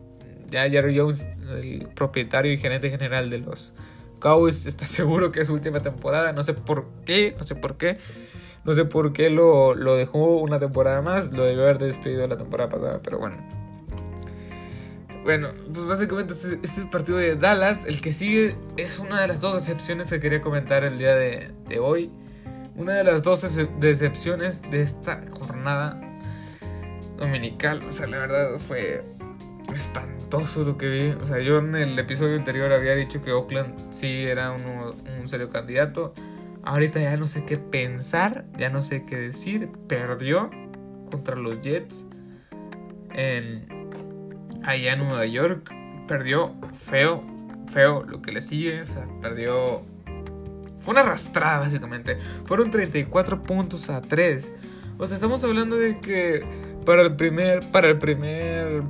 ya 0.50 0.70
Jerry 0.70 0.98
Jones, 0.98 1.28
el 1.50 1.88
propietario 1.96 2.52
y 2.52 2.58
gerente 2.58 2.90
general 2.90 3.30
de 3.30 3.40
los 3.40 3.74
Cowboys 4.22 4.66
está 4.68 4.86
seguro 4.86 5.34
que 5.34 5.42
es 5.42 5.48
su 5.48 5.54
última 5.54 5.82
temporada. 5.82 6.32
No 6.32 6.44
sé 6.44 6.54
por 6.54 6.88
qué, 7.06 7.36
no 7.38 7.44
sé 7.44 7.56
por 7.56 7.76
qué. 7.76 7.98
No 8.64 8.74
sé 8.74 8.86
por 8.86 9.12
qué 9.12 9.30
lo, 9.30 9.76
dejó 9.96 10.38
una 10.38 10.60
temporada 10.60 11.02
más. 11.02 11.34
Lo 11.34 11.44
debió 11.44 11.64
haber 11.64 11.80
despedido 11.80 12.26
la 12.28 12.38
temporada 12.38 12.70
pasada, 12.70 13.02
pero 13.04 13.20
bueno. 13.20 13.38
Bueno, 15.24 15.50
pues 15.72 15.86
básicamente 15.86 16.34
este, 16.34 16.60
este, 16.64 16.86
partido 16.86 17.18
de 17.18 17.36
Dallas, 17.36 17.86
el 17.86 18.02
que 18.02 18.12
sigue, 18.12 18.56
es 18.78 18.98
una 18.98 19.22
de 19.22 19.28
las 19.28 19.40
dos 19.40 19.56
decepciones 19.56 20.10
que 20.10 20.20
quería 20.20 20.42
comentar 20.42 20.84
el 20.84 20.98
día 20.98 21.14
de, 21.16 21.52
hoy. 21.80 22.12
Una 22.76 22.94
de 22.94 23.04
las 23.04 23.22
dos 23.22 23.46
decepciones 23.80 24.62
de 24.72 24.82
esta 24.82 25.22
jornada 25.32 26.00
dominical. 27.18 27.84
O 27.88 27.92
sea, 27.92 28.08
la 28.08 28.18
verdad 28.18 28.58
fue 28.58 29.04
espantoso 29.76 30.64
lo 30.64 30.78
que 30.78 30.90
vi. 30.90 31.10
O 31.22 31.28
sea, 31.28 31.40
yo 31.40 31.58
en 31.60 31.76
el 31.76 31.98
episodio 31.98 32.36
anterior 32.36 32.72
había 32.72 32.96
dicho 32.96 33.22
que 33.22 33.32
Oakland 33.32 33.92
sí 33.92 34.24
era 34.24 34.52
un 34.52 35.28
serio 35.28 35.50
candidato. 35.50 36.14
Ahorita 36.64 37.00
ya 37.00 37.18
no 37.18 37.28
sé 37.28 37.44
qué 37.46 37.58
pensar, 37.58 38.46
ya 38.58 38.70
no 38.70 38.84
sé 38.84 39.06
qué 39.06 39.18
decir. 39.18 39.70
Perdió 39.88 40.50
contra 41.10 41.36
los 41.36 41.62
Jets 41.62 42.06
en 43.14 43.66
allá 44.64 44.94
en 44.94 45.00
Nueva 45.00 45.26
York. 45.26 45.74
Perdió 46.08 46.56
feo, 46.74 47.24
feo 47.72 48.04
lo 48.04 48.22
que 48.22 48.32
le 48.32 48.42
sigue. 48.42 48.82
O 48.82 48.88
sea, 48.88 49.08
perdió. 49.22 49.84
Fue 50.80 50.94
una 50.94 51.02
arrastrada, 51.02 51.60
básicamente. 51.60 52.18
Fueron 52.46 52.72
34 52.72 53.44
puntos 53.44 53.90
a 53.90 54.02
3. 54.02 54.52
O 54.98 55.08
sea, 55.08 55.16
estamos 55.16 55.44
hablando 55.44 55.78
de 55.78 56.00
que 56.00 56.44
para 56.86 57.02
el 57.02 57.16
primer, 57.16 57.72
para 57.72 57.90
el 57.90 57.98
primer 57.98 58.84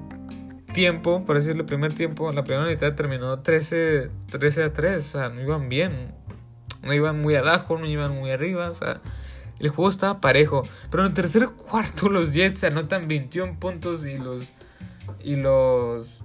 tiempo, 0.71 1.23
por 1.25 1.35
decirlo, 1.35 1.61
el 1.61 1.67
primer 1.67 1.93
tiempo, 1.93 2.31
la 2.31 2.43
primera 2.43 2.67
mitad 2.67 2.93
terminó 2.95 3.39
13, 3.39 4.09
13 4.29 4.63
a 4.63 4.73
3. 4.73 5.05
O 5.05 5.09
sea, 5.09 5.29
no 5.29 5.41
iban 5.41 5.69
bien. 5.69 6.13
No 6.83 6.93
iban 6.93 7.21
muy 7.21 7.35
abajo, 7.35 7.77
no 7.77 7.85
iban 7.85 8.15
muy 8.17 8.31
arriba. 8.31 8.69
O 8.69 8.75
sea, 8.75 9.01
el 9.59 9.69
juego 9.69 9.89
estaba 9.89 10.21
parejo. 10.21 10.63
Pero 10.89 11.03
en 11.03 11.09
el 11.09 11.13
tercer 11.13 11.47
cuarto 11.49 12.09
los 12.09 12.33
Jets 12.33 12.63
anotan 12.63 13.07
21 13.07 13.59
puntos 13.59 14.05
y 14.05 14.17
los... 14.17 14.53
Y 15.23 15.35
los... 15.35 16.23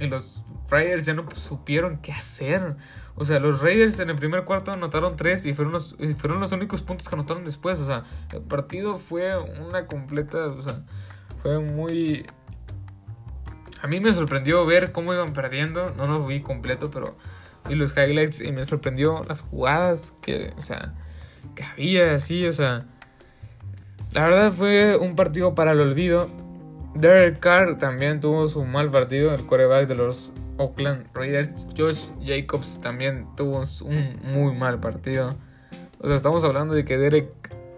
Y 0.00 0.06
los 0.06 0.44
Raiders 0.70 1.06
ya 1.06 1.14
no 1.14 1.28
supieron 1.34 1.98
qué 1.98 2.12
hacer. 2.12 2.76
O 3.16 3.24
sea, 3.24 3.40
los 3.40 3.62
Raiders 3.62 3.98
en 3.98 4.10
el 4.10 4.16
primer 4.16 4.44
cuarto 4.44 4.70
anotaron 4.70 5.16
3 5.16 5.46
y 5.46 5.54
fueron 5.54 5.72
los, 5.72 5.96
fueron 6.18 6.40
los 6.40 6.52
únicos 6.52 6.82
puntos 6.82 7.08
que 7.08 7.14
anotaron 7.16 7.44
después. 7.44 7.80
O 7.80 7.86
sea, 7.86 8.04
el 8.32 8.42
partido 8.42 8.98
fue 8.98 9.36
una 9.38 9.86
completa... 9.86 10.46
O 10.46 10.62
sea, 10.62 10.82
fue 11.42 11.58
muy... 11.58 12.26
A 13.82 13.86
mí 13.86 14.00
me 14.00 14.12
sorprendió 14.12 14.64
ver 14.66 14.92
cómo 14.92 15.14
iban 15.14 15.32
perdiendo. 15.32 15.92
No 15.96 16.06
lo 16.06 16.26
vi 16.26 16.40
completo, 16.40 16.90
pero 16.90 17.16
vi 17.68 17.74
los 17.74 17.96
highlights 17.96 18.40
y 18.40 18.52
me 18.52 18.64
sorprendió 18.64 19.24
las 19.28 19.42
jugadas 19.42 20.14
que, 20.20 20.52
o 20.58 20.62
sea, 20.62 20.94
que 21.54 21.64
había 21.64 22.14
así, 22.14 22.46
o 22.46 22.52
sea. 22.52 22.86
La 24.12 24.24
verdad 24.24 24.52
fue 24.52 24.96
un 24.96 25.16
partido 25.16 25.54
para 25.54 25.72
el 25.72 25.80
olvido. 25.80 26.28
Derek 26.94 27.40
Carr 27.40 27.78
también 27.78 28.20
tuvo 28.20 28.48
su 28.48 28.64
mal 28.64 28.90
partido, 28.90 29.34
el 29.34 29.46
coreback 29.46 29.86
de 29.86 29.94
los 29.94 30.32
Oakland 30.56 31.06
Raiders. 31.14 31.68
Josh 31.76 32.08
Jacobs 32.24 32.80
también 32.80 33.26
tuvo 33.36 33.62
un 33.84 34.18
muy 34.32 34.54
mal 34.54 34.80
partido. 34.80 35.36
O 36.00 36.06
sea, 36.06 36.16
estamos 36.16 36.42
hablando 36.44 36.74
de 36.74 36.84
que 36.84 36.96
Derek 36.96 37.30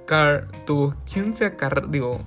Carr 0.07 0.49
tuvo 0.67 0.95
15, 1.05 1.57
digo, 1.89 2.25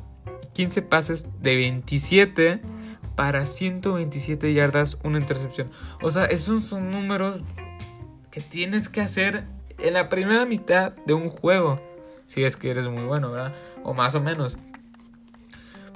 15 0.53 0.81
pases 0.83 1.25
de 1.41 1.55
27 1.55 2.72
para 3.15 3.45
127 3.45 4.53
yardas, 4.53 4.97
una 5.03 5.19
intercepción. 5.19 5.69
O 6.01 6.11
sea, 6.11 6.25
esos 6.25 6.65
son 6.65 6.91
números 6.91 7.43
que 8.31 8.41
tienes 8.41 8.89
que 8.89 9.01
hacer 9.01 9.45
en 9.77 9.93
la 9.93 10.09
primera 10.09 10.45
mitad 10.45 10.93
de 11.05 11.13
un 11.13 11.29
juego. 11.29 11.81
Si 12.25 12.43
es 12.43 12.57
que 12.57 12.71
eres 12.71 12.87
muy 12.87 13.03
bueno, 13.03 13.31
¿verdad? 13.31 13.53
O 13.83 13.93
más 13.93 14.15
o 14.15 14.21
menos. 14.21 14.57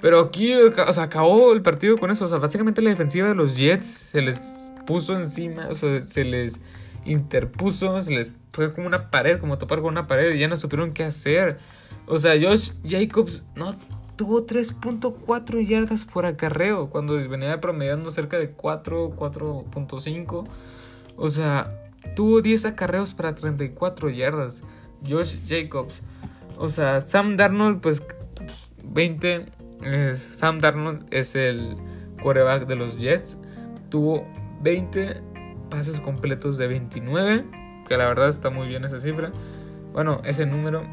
Pero 0.01 0.20
aquí, 0.20 0.53
o 0.53 0.93
sea, 0.93 1.03
acabó 1.03 1.53
el 1.53 1.61
partido 1.61 1.97
con 1.97 2.11
eso. 2.11 2.26
O 2.26 2.28
sea, 2.28 2.38
básicamente 2.38 2.82
la 2.82 2.91
defensiva 2.91 3.28
de 3.28 3.36
los 3.36 3.57
Jets 3.57 3.88
se 3.88 4.22
les 4.22 4.72
puso 4.86 5.18
encima, 5.18 5.68
o 5.70 5.76
sea, 5.76 6.01
se 6.01 6.24
les 6.24 6.61
interpuso, 7.05 8.01
se 8.01 8.11
les 8.11 8.32
fue 8.53 8.74
como 8.74 8.88
una 8.88 9.09
pared, 9.11 9.39
como 9.39 9.57
topar 9.57 9.82
con 9.82 9.89
una 9.89 10.07
pared 10.07 10.34
y 10.34 10.39
ya 10.39 10.47
no 10.47 10.57
supieron 10.57 10.93
qué 10.93 11.03
hacer. 11.03 11.57
O 12.05 12.20
sea, 12.20 12.34
Josh 12.41 12.72
Jacobs 12.88 13.43
no 13.55 13.76
tuvo 14.18 14.45
3.4 14.45 15.65
yardas 15.65 16.03
por 16.03 16.26
acarreo 16.26 16.89
cuando 16.89 17.13
venía 17.30 17.61
promediando 17.61 18.11
cerca 18.11 18.38
de 18.38 18.51
4, 18.51 19.15
4.5. 19.15 20.47
O 21.15 21.30
sea, 21.30 21.91
tuvo 22.15 22.41
10 22.41 22.65
acarreos 22.65 23.13
para 23.13 23.36
34 23.36 24.09
yardas. 24.09 24.63
Josh 25.07 25.38
Jacobs. 25.47 26.01
O 26.57 26.70
sea, 26.70 27.01
Sam 27.01 27.38
Darnold, 27.38 27.80
pues 27.80 28.03
20. 28.84 29.45
Sam 30.15 30.59
Darnold 30.59 31.05
es 31.11 31.36
el 31.36 31.78
quarterback 32.22 32.68
de 32.68 32.76
los 32.76 32.99
Jets. 32.99 33.38
Tuvo 33.89 34.28
20 34.63 35.22
pases 35.70 36.01
completos 36.01 36.57
de 36.57 36.68
29. 36.68 37.45
Que 37.88 37.95
la 37.95 38.07
verdad 38.07 38.30
está 38.30 38.49
muy 38.49 38.68
bien 38.68 38.84
esa 38.84 38.97
cifra. 38.97 39.32
Bueno, 39.93 40.22
ese 40.26 40.47
número 40.47 40.84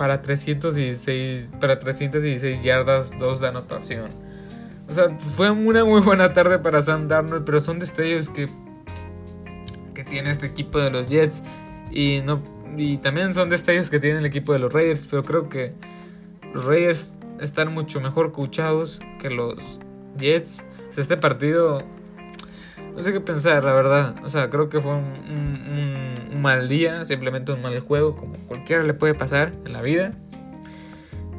para 0.00 0.22
316, 0.22 1.58
para 1.60 1.78
316 1.78 2.62
yardas, 2.62 3.12
2 3.18 3.38
de 3.38 3.48
anotación. 3.48 4.08
O 4.88 4.94
sea, 4.94 5.10
fue 5.18 5.50
una 5.50 5.84
muy 5.84 6.00
buena 6.00 6.32
tarde 6.32 6.58
para 6.58 6.80
Sam 6.80 7.06
Darnold, 7.06 7.44
pero 7.44 7.60
son 7.60 7.78
destellos 7.78 8.30
que, 8.30 8.48
que 9.92 10.02
tiene 10.02 10.30
este 10.30 10.46
equipo 10.46 10.78
de 10.78 10.90
los 10.90 11.10
Jets. 11.10 11.42
Y, 11.90 12.22
no, 12.24 12.42
y 12.78 12.96
también 12.96 13.34
son 13.34 13.50
destellos 13.50 13.90
que 13.90 14.00
tiene 14.00 14.20
el 14.20 14.24
equipo 14.24 14.54
de 14.54 14.60
los 14.60 14.72
Raiders, 14.72 15.06
pero 15.06 15.22
creo 15.22 15.50
que 15.50 15.74
los 16.54 16.64
Raiders 16.64 17.12
están 17.38 17.74
mucho 17.74 18.00
mejor 18.00 18.32
coachados 18.32 19.00
que 19.20 19.28
los 19.28 19.80
Jets. 20.16 20.64
Este 20.96 21.18
partido 21.18 21.82
no 22.94 23.02
sé 23.02 23.12
qué 23.12 23.20
pensar, 23.20 23.64
la 23.64 23.72
verdad. 23.72 24.14
O 24.24 24.30
sea, 24.30 24.50
creo 24.50 24.68
que 24.68 24.80
fue 24.80 24.92
un, 24.92 26.40
mal 26.40 26.68
día, 26.68 27.04
simplemente 27.04 27.52
un 27.52 27.62
mal 27.62 27.78
juego, 27.80 28.16
como 28.16 28.36
cualquiera 28.46 28.82
le 28.82 28.94
puede 28.94 29.14
pasar 29.14 29.52
en 29.64 29.72
la 29.72 29.82
vida. 29.82 30.12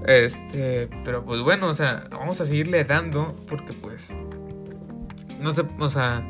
Este, 0.05 0.89
pero 1.05 1.23
pues 1.23 1.41
bueno, 1.41 1.67
o 1.67 1.73
sea, 1.73 2.07
vamos 2.11 2.41
a 2.41 2.45
seguirle 2.45 2.83
dando 2.83 3.35
porque 3.47 3.73
pues 3.73 4.11
no 5.39 5.53
se, 5.53 5.63
o 5.79 5.89
sea, 5.89 6.23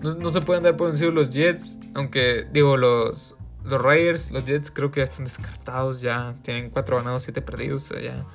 no, 0.00 0.32
se 0.32 0.40
pueden 0.42 0.62
dar 0.62 0.76
por 0.76 0.88
vencidos 0.88 1.14
los 1.14 1.30
Jets, 1.30 1.78
aunque 1.94 2.46
digo 2.52 2.76
los 2.76 3.36
los 3.64 3.80
Raiders, 3.80 4.30
los 4.30 4.44
Jets 4.44 4.70
creo 4.70 4.90
que 4.90 5.00
ya 5.00 5.04
están 5.04 5.24
descartados, 5.24 6.02
ya 6.02 6.34
tienen 6.42 6.68
4 6.70 6.98
ganados, 6.98 7.22
7 7.22 7.40
perdidos, 7.40 7.90
o 7.90 7.94
sea, 7.94 8.02
ya, 8.02 8.26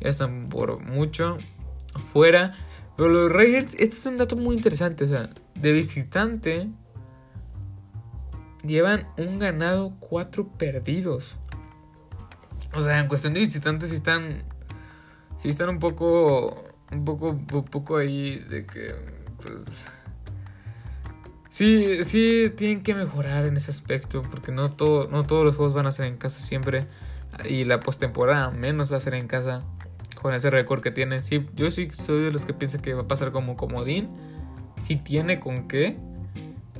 ya 0.00 0.08
están 0.08 0.48
por 0.48 0.80
mucho 0.80 1.36
fuera. 2.12 2.54
Pero 2.98 3.10
los 3.10 3.32
Raiders, 3.32 3.74
este 3.74 3.94
es 3.94 4.06
un 4.06 4.16
dato 4.16 4.34
muy 4.34 4.56
interesante, 4.56 5.04
o 5.04 5.08
sea, 5.08 5.30
de 5.54 5.72
visitante 5.72 6.68
llevan 8.64 9.06
un 9.16 9.38
ganado, 9.38 9.94
cuatro 10.00 10.48
perdidos. 10.48 11.36
O 12.74 12.82
sea, 12.82 12.98
en 12.98 13.06
cuestión 13.06 13.34
de 13.34 13.40
visitantes 13.40 13.90
sí 13.90 13.94
están, 13.94 14.42
sí 15.38 15.48
están 15.48 15.68
un 15.68 15.78
poco, 15.78 16.64
un 16.90 17.04
poco, 17.04 17.30
un 17.30 17.46
poco 17.46 17.98
ahí 17.98 18.40
de 18.50 18.66
que, 18.66 18.92
pues, 19.36 19.86
sí, 21.50 22.02
sí 22.02 22.52
tienen 22.56 22.82
que 22.82 22.96
mejorar 22.96 23.46
en 23.46 23.56
ese 23.56 23.70
aspecto, 23.70 24.22
porque 24.22 24.50
no 24.50 24.72
todo, 24.72 25.06
no 25.06 25.22
todos 25.22 25.44
los 25.44 25.54
juegos 25.54 25.72
van 25.72 25.86
a 25.86 25.92
ser 25.92 26.06
en 26.06 26.16
casa 26.16 26.40
siempre 26.40 26.88
y 27.44 27.62
la 27.62 27.78
postemporada 27.78 28.50
menos 28.50 28.90
va 28.90 28.96
a 28.96 29.00
ser 29.00 29.14
en 29.14 29.28
casa 29.28 29.62
con 30.20 30.34
ese 30.34 30.50
récord 30.50 30.82
que 30.82 30.90
tiene. 30.90 31.22
Sí, 31.22 31.46
yo 31.54 31.70
sí 31.70 31.88
soy 31.92 32.24
de 32.24 32.32
los 32.32 32.44
que 32.44 32.52
piensan 32.52 32.82
que 32.82 32.94
va 32.94 33.02
a 33.02 33.08
pasar 33.08 33.32
como 33.32 33.56
comodín. 33.56 34.08
Si 34.82 34.96
tiene 34.96 35.40
con 35.40 35.68
qué. 35.68 35.96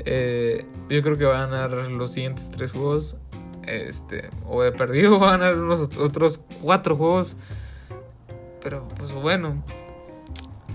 Eh, 0.04 0.66
yo 0.88 1.02
creo 1.02 1.18
que 1.18 1.24
va 1.24 1.42
a 1.42 1.46
ganar 1.46 1.72
los 1.90 2.12
siguientes 2.12 2.50
tres 2.50 2.72
juegos. 2.72 3.16
Este, 3.66 4.30
o 4.46 4.62
de 4.62 4.72
perdido 4.72 5.20
va 5.20 5.28
a 5.28 5.36
ganar 5.38 5.58
unos 5.58 5.96
otros 5.96 6.40
cuatro 6.62 6.96
juegos. 6.96 7.36
Pero 8.62 8.86
pues 8.96 9.12
bueno, 9.12 9.62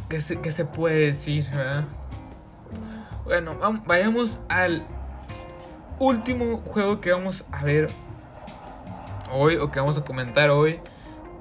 ¿qué 0.09 0.21
se, 0.21 0.39
qué 0.39 0.51
se 0.51 0.65
puede 0.65 1.07
decir? 1.07 1.47
Bueno, 3.25 3.57
vayamos 3.85 4.39
al 4.47 4.85
último 5.99 6.57
juego 6.57 7.01
que 7.01 7.11
vamos 7.11 7.45
a 7.51 7.63
ver 7.63 7.89
hoy 9.31 9.57
o 9.57 9.69
que 9.69 9.79
vamos 9.79 9.97
a 9.97 10.05
comentar 10.05 10.49
hoy. 10.49 10.79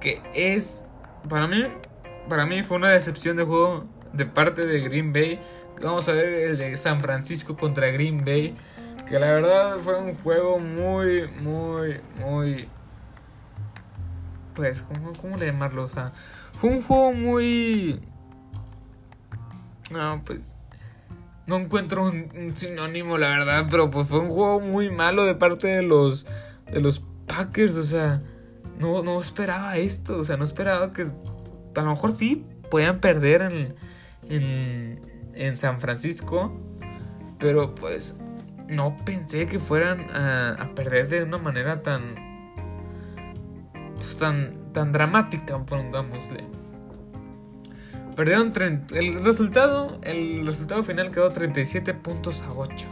Que 0.01 0.21
es 0.35 0.85
para 1.29 1.47
mí, 1.47 1.65
para 2.29 2.47
mí 2.47 2.63
fue 2.63 2.77
una 2.77 2.91
decepción 2.91 3.37
de 3.37 3.45
juego 3.45 3.87
de 4.13 4.27
parte 4.27 4.67
de 4.67 4.81
Green 4.81 5.13
Bay. 5.13 5.41
Vamos 5.83 6.09
a 6.09 6.13
ver 6.13 6.27
el 6.27 6.59
de 6.59 6.77
San 6.77 7.01
Francisco 7.01 7.57
contra 7.57 7.89
Green 7.89 8.25
Bay. 8.25 8.57
Que 9.09 9.19
la 9.19 9.33
verdad 9.33 9.79
fue 9.79 9.99
un 9.99 10.15
juego 10.15 10.59
muy, 10.59 11.29
muy, 11.29 12.01
muy... 12.21 12.69
Pues, 14.55 14.83
¿cómo, 14.83 15.13
cómo 15.21 15.37
le 15.37 15.47
llamarlo? 15.47 15.85
O 15.85 15.89
sea, 15.89 16.13
fue 16.61 16.71
un 16.71 16.83
juego 16.83 17.13
muy... 17.13 18.01
No, 19.91 20.23
pues... 20.25 20.57
No 21.47 21.57
encuentro 21.57 22.05
un, 22.05 22.53
sinónimo, 22.55 23.19
la 23.19 23.29
verdad, 23.29 23.67
pero 23.69 23.91
pues 23.91 24.07
fue 24.07 24.21
un 24.21 24.31
juego 24.31 24.61
muy 24.61 24.91
malo 24.91 25.25
de 25.25 25.35
parte 25.35 25.67
de 25.67 25.83
los, 25.83 26.27
de 26.71 26.81
los 26.81 27.03
Packers. 27.27 27.75
O 27.75 27.85
sea, 27.85 28.23
no, 28.83 29.03
no 29.03 29.21
esperaba 29.21 29.77
esto, 29.77 30.19
o 30.19 30.25
sea, 30.25 30.37
no 30.37 30.45
esperaba 30.45 30.93
que 30.93 31.03
a 31.03 31.83
lo 31.83 31.91
mejor 31.91 32.13
sí 32.13 32.45
podían 32.71 33.01
perder 33.01 33.43
en, 33.43 33.75
en, 34.29 35.33
en 35.35 35.57
San 35.57 35.81
Francisco, 35.81 36.53
pero 37.39 37.75
pues 37.75 38.17
no 38.69 38.97
pensé 39.05 39.47
que 39.47 39.59
fueran 39.59 40.09
a, 40.11 40.71
perder 40.75 41.09
de 41.09 41.23
una 41.23 41.39
manera 41.39 41.81
tan, 41.81 42.15
pues, 43.95 44.17
tan, 44.17 44.73
tan 44.73 44.93
dramática, 44.93 45.59
pongámosle. 45.65 46.45
Perdieron 48.17 48.53
el 48.95 49.25
resultado, 49.25 49.99
el 50.03 50.47
resultado 50.47 50.83
final 50.83 51.11
quedó 51.11 51.31
37 51.31 51.95
puntos 51.95 52.43
a 52.43 52.53
8. 52.53 52.89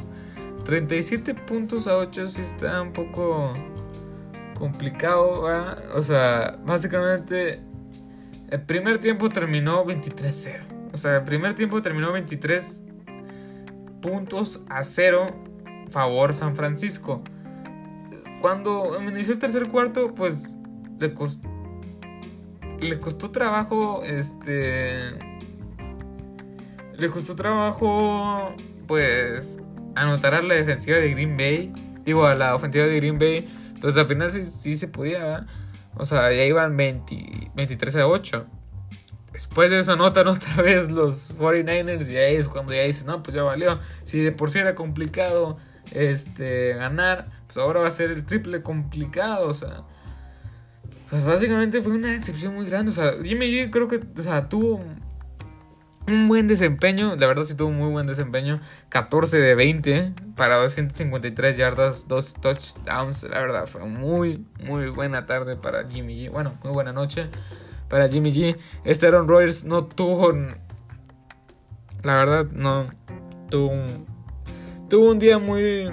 37 0.64 1.34
puntos 1.34 1.86
a 1.86 1.97
8 1.97 2.28
sí 2.28 2.43
está 2.43 2.80
un 2.80 2.93
poco 2.93 3.55
complicado, 4.61 5.48
O 5.96 6.02
sea, 6.04 6.56
básicamente 6.64 7.61
el 8.48 8.62
primer 8.62 8.98
tiempo 8.98 9.28
terminó 9.28 9.84
23-0. 9.84 10.92
O 10.92 10.96
sea, 10.96 11.16
el 11.16 11.24
primer 11.24 11.54
tiempo 11.54 11.82
terminó 11.82 12.12
23 12.12 12.82
puntos 14.00 14.62
a 14.68 14.84
0 14.84 15.26
favor 15.90 16.34
San 16.34 16.54
Francisco. 16.54 17.22
Cuando 18.40 18.96
inició 19.02 19.32
el 19.32 19.38
tercer 19.40 19.68
cuarto, 19.68 20.14
pues 20.14 20.56
le 21.00 21.12
costó 21.12 21.50
le 22.80 22.98
costó 22.98 23.30
trabajo, 23.30 24.02
este... 24.04 25.12
Le 26.96 27.08
costó 27.08 27.34
trabajo, 27.34 28.54
pues, 28.86 29.61
anotar 29.94 30.34
a 30.34 30.42
la 30.42 30.54
defensiva 30.54 30.98
de 30.98 31.11
Green 31.11 31.36
Bay. 31.36 31.72
Digo, 32.04 32.26
a 32.26 32.34
la 32.34 32.54
ofensiva 32.54 32.86
de 32.86 32.96
Green 32.96 33.18
Bay. 33.18 33.48
Pues 33.81 33.97
al 33.97 34.07
final 34.07 34.31
sí, 34.33 34.45
sí 34.45 34.76
se 34.76 34.89
podía. 34.89 35.47
O 35.97 36.05
sea, 36.05 36.33
ya 36.33 36.45
iban 36.45 36.76
23 36.76 37.97
a 37.97 38.07
8. 38.07 38.47
Después 39.33 39.70
de 39.70 39.81
eso 39.81 39.93
anotan 39.93 40.26
otra 40.28 40.62
vez 40.62 40.91
los 40.91 41.37
49ers 41.37 42.11
y 42.11 42.16
ahí 42.16 42.37
es 42.37 42.49
cuando 42.49 42.74
ya 42.74 42.83
dices, 42.83 43.07
no, 43.07 43.22
pues 43.22 43.35
ya 43.35 43.43
valió. 43.43 43.78
Si 44.03 44.18
de 44.20 44.33
por 44.33 44.51
sí 44.51 44.59
era 44.59 44.74
complicado 44.74 45.59
este, 45.93 46.74
ganar, 46.74 47.31
pues 47.47 47.59
ahora 47.59 47.81
va 47.81 47.89
a 47.89 47.91
ser 47.91 48.11
el 48.11 48.24
triple 48.24 48.62
complicado. 48.62 49.49
O 49.49 49.55
sea, 49.55 49.85
pues 51.09 51.24
básicamente 51.24 51.83
fue 51.83 51.95
una 51.95 52.09
decepción 52.09 52.55
muy 52.55 52.66
grande. 52.66 52.93
O 52.93 52.95
sea, 52.95 53.14
Jimmy 53.22 53.51
G 53.51 53.70
creo 53.70 53.89
que 53.89 54.01
o 54.18 54.22
sea, 54.22 54.49
tuvo 54.49 54.85
un 56.12 56.28
buen 56.28 56.48
desempeño. 56.48 57.16
La 57.16 57.26
verdad 57.26 57.44
sí 57.44 57.54
tuvo 57.54 57.70
muy 57.70 57.90
buen 57.90 58.06
desempeño. 58.06 58.61
14 58.88 59.38
de 59.38 59.54
20 59.54 60.14
para 60.36 60.56
253 60.56 61.56
yardas, 61.56 62.08
2 62.08 62.34
touchdowns. 62.34 63.24
La 63.24 63.40
verdad 63.40 63.66
fue 63.66 63.84
muy, 63.84 64.44
muy 64.62 64.88
buena 64.88 65.26
tarde 65.26 65.56
para 65.56 65.88
Jimmy 65.88 66.26
G. 66.26 66.30
Bueno, 66.30 66.58
muy 66.62 66.72
buena 66.72 66.92
noche 66.92 67.28
para 67.88 68.08
Jimmy 68.08 68.32
G. 68.32 68.56
Este 68.84 69.06
Aaron 69.06 69.28
Rodgers 69.28 69.64
no 69.64 69.86
tuvo... 69.86 70.32
La 72.02 72.16
verdad, 72.16 72.46
no. 72.52 72.88
Tuvo 73.50 73.68
un, 73.68 74.06
tuvo 74.88 75.11
un 75.11 75.18
día 75.18 75.38
muy... 75.38 75.90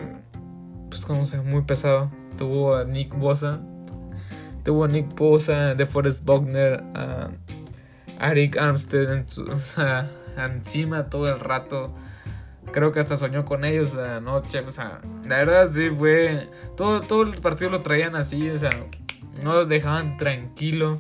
Pues 0.90 1.06
como 1.06 1.26
se 1.26 1.42
muy 1.42 1.64
pesado. 1.64 2.12
Tuvo 2.38 2.76
a 2.76 2.84
Nick 2.84 3.16
Bosa 3.16 3.62
Tuvo 4.68 4.86
Nick 4.86 5.16
Bosa, 5.16 5.76
DeForest 5.76 6.26
Bogner, 6.26 6.84
a, 6.94 7.30
Rick 8.20 8.58
Armstead 8.58 9.26
encima 10.38 11.10
todo 11.10 11.30
el 11.30 11.40
rato. 11.40 11.94
Creo 12.72 12.92
que 12.92 13.00
hasta 13.00 13.16
soñó 13.18 13.46
con 13.46 13.64
ellos 13.64 13.94
la 13.94 14.20
noche. 14.20 14.60
O 14.60 14.72
sea, 14.72 15.02
la 15.26 15.38
verdad 15.38 15.72
sí 15.72 15.90
fue. 15.90 16.50
Todo, 16.76 17.02
todo 17.02 17.24
el 17.24 17.40
partido 17.40 17.70
lo 17.70 17.82
traían 17.82 18.16
así. 18.16 18.50
O 18.50 18.58
sea, 18.58 18.70
no 19.44 19.54
lo 19.54 19.66
dejaban 19.66 20.18
tranquilo. 20.18 20.98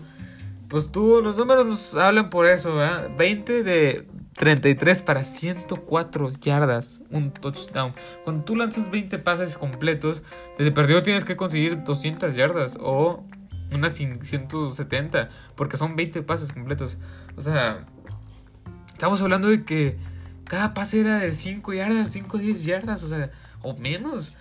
Pues 0.70 0.91
tú, 0.91 1.22
los 1.22 1.38
números 1.38 1.65
nos 1.65 1.95
hablan 1.95 2.30
por 2.30 2.45
eso, 2.45 2.76
¿verdad? 2.76 3.09
20 3.18 3.63
de 3.63 4.07
33 4.38 5.01
para 5.01 5.24
104 5.24 6.32
yardas, 6.41 7.01
un 7.09 7.32
touchdown. 7.32 7.93
Cuando 8.24 8.43
tú 8.43 8.55
lanzas 8.55 8.91
20 8.91 9.18
pases 9.20 9.57
completos, 9.57 10.24
desde 10.57 10.72
perdido 10.72 11.03
tienes 11.03 11.24
que 11.24 11.36
conseguir 11.36 11.84
200 11.84 12.36
yardas 12.36 12.78
o 12.80 13.24
unas 13.72 13.93
170, 13.93 15.30
porque 15.55 15.78
son 15.78 15.95
20 15.95 16.22
pases 16.24 16.51
completos. 16.51 16.97
O 17.36 17.41
sea, 17.41 17.86
estamos 18.93 19.22
hablando 19.22 19.49
de 19.49 19.63
que 19.63 19.97
cada 20.45 20.74
pase 20.74 21.01
era 21.01 21.20
de 21.20 21.34
5 21.34 21.74
yardas, 21.74 22.09
5 22.11 22.38
10 22.38 22.63
yardas, 22.63 23.03
o 23.03 23.07
sea, 23.07 23.32
o 23.61 23.76
menos. 23.76 24.36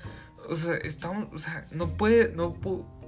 O 0.48 0.54
sea, 0.54 0.76
estamos, 0.76 1.28
o 1.32 1.38
sea, 1.38 1.66
no 1.72 1.96
puede, 1.96 2.32
no 2.34 2.54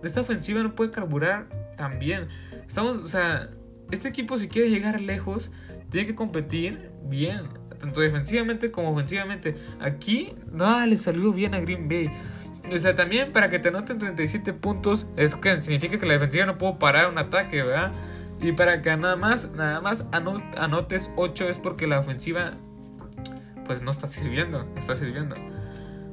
esta 0.03 0.21
ofensiva 0.21 0.63
no 0.63 0.75
puede 0.75 0.91
carburar 0.91 1.49
tan 1.77 1.99
bien. 1.99 2.29
Estamos, 2.67 2.99
o 2.99 3.09
sea, 3.09 3.51
este 3.91 4.09
equipo 4.09 4.39
si 4.39 4.49
quiere 4.49 4.71
llegar 4.71 5.01
lejos, 5.01 5.51
tiene 5.91 6.07
que 6.07 6.15
competir 6.15 6.91
bien, 7.05 7.49
tanto 7.81 8.01
defensivamente 8.01 8.71
como 8.71 8.91
ofensivamente. 8.91 9.57
Aquí 9.81 10.33
nada 10.53 10.87
le 10.87 10.99
salió 10.99 11.33
bien 11.33 11.55
a 11.55 11.61
Green 11.61 11.89
Bay. 11.89 12.11
O 12.73 12.79
sea, 12.79 12.95
también 12.95 13.33
para 13.33 13.51
que 13.51 13.59
te 13.59 13.69
anoten 13.69 13.99
37 13.99 14.53
puntos, 14.53 15.07
es 15.17 15.37
que 15.37 15.61
significa 15.61 15.99
que 15.99 16.07
la 16.07 16.15
defensiva 16.15 16.47
no 16.47 16.59
pudo 16.59 16.79
parar 16.79 17.09
un 17.11 17.19
ataque, 17.19 17.63
¿verdad? 17.63 17.93
Y 18.41 18.53
para 18.53 18.83
que 18.83 18.97
nada 18.97 19.17
más, 19.17 19.51
nada 19.53 19.81
más 19.81 20.07
anotes 20.13 21.11
8 21.17 21.49
es 21.49 21.59
porque 21.59 21.87
la 21.87 21.99
ofensiva 21.99 22.55
pues 23.67 23.83
no 23.83 23.91
está 23.91 24.07
sirviendo, 24.07 24.65
no 24.65 24.81
está 24.81 24.97
sirviendo. 24.97 25.37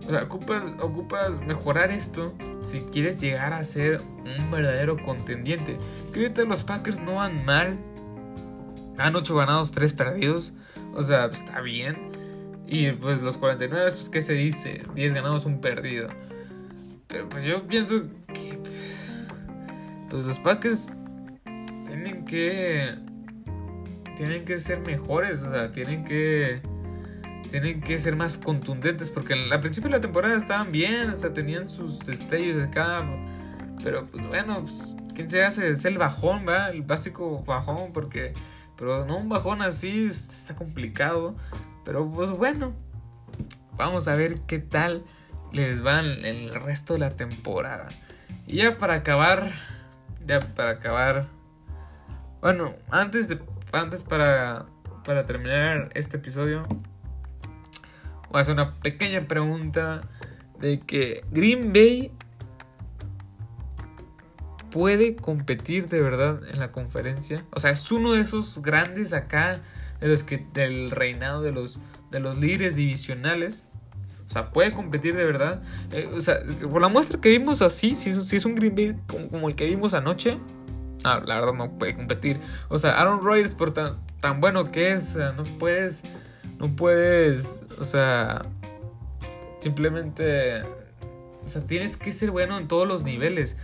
O 0.06 0.10
sea, 0.10 0.24
ocupas, 0.24 0.64
ocupas 0.80 1.40
mejorar 1.42 1.90
esto 1.90 2.34
si 2.64 2.82
quieres 2.82 3.22
llegar 3.22 3.54
a 3.54 3.64
ser 3.64 4.02
un 4.40 4.52
verdadero 4.52 4.98
contendiente. 5.04 5.78
Que 6.14 6.22
ahorita 6.22 6.44
los 6.46 6.64
Packers 6.64 7.02
no 7.02 7.16
van 7.16 7.44
mal. 7.46 7.78
Han 8.98 9.16
8 9.16 9.36
ganados, 9.36 9.72
3 9.72 9.94
perdidos. 9.94 10.54
O 10.94 11.04
sea, 11.04 11.26
está 11.26 11.62
bien. 11.62 12.12
Y 12.68 12.92
pues 12.92 13.22
los 13.22 13.38
49, 13.38 13.92
pues 13.92 14.10
¿qué 14.10 14.22
se 14.22 14.34
dice? 14.34 14.84
10 14.96 15.14
ganados, 15.14 15.46
un 15.46 15.62
perdido. 15.62 16.10
Pero 17.08 17.30
pues 17.30 17.44
yo 17.44 17.68
pienso 17.68 18.04
que 18.34 18.60
pues 20.10 20.26
los 20.26 20.40
Packers 20.40 20.88
tienen 21.88 22.26
que 22.26 22.96
tienen 24.16 24.46
que 24.46 24.58
ser 24.58 24.80
mejores, 24.80 25.42
o 25.42 25.52
sea, 25.52 25.72
tienen 25.72 26.06
que 26.06 26.62
tienen 27.50 27.82
que 27.82 28.00
ser 28.00 28.16
más 28.16 28.38
contundentes 28.38 29.10
porque 29.10 29.34
al 29.34 29.62
principio 29.62 29.90
de 29.90 29.98
la 29.98 30.02
temporada 30.02 30.36
estaban 30.36 30.72
bien, 30.72 31.10
hasta 31.10 31.34
tenían 31.34 31.70
sus 31.70 32.00
destellos 32.00 32.64
acá, 32.64 33.06
pero 33.84 34.08
pues 34.08 34.28
bueno, 34.28 34.62
pues 34.62 34.96
quién 35.14 35.30
se 35.30 35.44
hace 35.44 35.70
es 35.70 35.86
el 35.86 35.98
bajón, 35.98 36.46
¿va? 36.48 36.70
El 36.70 36.82
básico 36.82 37.44
bajón 37.44 37.92
porque 37.94 38.34
pero 38.78 39.06
no 39.06 39.18
un 39.18 39.30
bajón 39.30 39.62
así 39.62 40.08
está 40.08 40.56
complicado, 40.56 41.36
pero 41.84 42.10
pues 42.12 42.30
bueno, 42.30 42.74
vamos 43.78 44.08
a 44.08 44.16
ver 44.16 44.42
qué 44.42 44.60
tal 44.60 45.04
les 45.56 45.82
van 45.82 46.26
el 46.26 46.54
resto 46.54 46.94
de 46.94 47.00
la 47.00 47.12
temporada. 47.12 47.88
Y 48.46 48.58
ya 48.58 48.78
para 48.78 48.96
acabar, 48.96 49.52
ya 50.28 50.40
para 50.40 50.72
acabar, 50.72 51.28
bueno, 52.42 52.74
antes 52.90 53.30
de 53.30 53.40
antes 53.72 54.04
para 54.04 54.66
para 55.04 55.26
terminar 55.26 55.90
este 55.94 56.18
episodio 56.18 56.66
voy 58.30 58.40
a 58.40 58.42
hacer 58.42 58.54
una 58.54 58.76
pequeña 58.76 59.28
pregunta 59.28 60.02
de 60.60 60.80
que 60.80 61.24
Green 61.32 61.72
Bay 61.74 62.12
puede 64.72 65.16
competir 65.16 65.88
de 65.88 66.02
verdad 66.02 66.42
en 66.50 66.60
la 66.60 66.72
conferencia. 66.72 67.46
O 67.52 67.60
sea, 67.60 67.72
es 67.72 67.92
uno 67.92 68.14
de 68.14 68.22
esos 68.22 68.62
grandes 68.62 69.14
acá 69.14 69.62
de 70.02 70.08
los 70.08 70.24
que 70.24 70.46
del 70.54 70.92
reinado 70.92 71.42
de 71.42 71.52
los 71.52 71.80
de 72.12 72.20
los 72.20 72.38
líderes 72.38 72.76
divisionales 72.76 73.68
o 74.28 74.30
sea, 74.30 74.50
puede 74.50 74.74
competir 74.74 75.16
de 75.16 75.24
verdad. 75.24 75.62
Eh, 75.92 76.10
o 76.14 76.22
sea, 76.22 76.40
por 76.70 76.82
la 76.82 76.90
muestra 76.90 77.22
que 77.22 77.30
vimos 77.30 77.62
así, 77.62 77.96
si, 77.96 78.10
es 78.10 78.46
un 78.46 78.56
Green 78.56 78.76
Bay 78.76 78.96
como, 79.30 79.50
el 79.50 79.56
que 79.56 79.66
vimos 79.66 79.94
anoche, 79.94 80.40
ah, 81.04 81.22
la 81.26 81.36
verdad 81.36 81.54
no 81.54 81.78
puede 81.78 81.94
competir. 81.94 82.40
O 82.70 82.78
sea, 82.78 83.00
Aaron 83.00 83.22
Rodgers 83.22 83.54
por 83.54 83.74
tan, 83.74 83.98
tan 84.20 84.42
bueno 84.42 84.72
que 84.72 84.94
es, 84.94 85.16
no 85.16 85.44
puedes, 85.60 86.04
no 86.58 86.76
puedes, 86.76 87.64
o 87.80 87.84
sea, 87.84 88.42
simplemente, 89.60 90.64
o 91.46 91.50
sea, 91.50 91.62
tienes 91.62 91.98
que 91.98 92.12
ser 92.12 92.32
bueno 92.32 92.58
en 92.58 92.68
todos 92.68 92.88
los 92.88 93.04
niveles. 93.04 93.56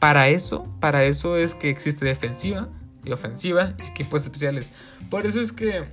Para 0.00 0.28
eso, 0.28 0.64
para 0.80 1.04
eso 1.04 1.36
es 1.36 1.54
que 1.54 1.70
existe 1.70 2.04
defensiva 2.04 2.68
y 3.04 3.12
ofensiva 3.12 3.74
y 3.78 3.86
equipos 3.86 4.22
especiales. 4.22 4.72
Por 5.08 5.26
eso 5.26 5.40
es 5.40 5.52
que 5.52 5.84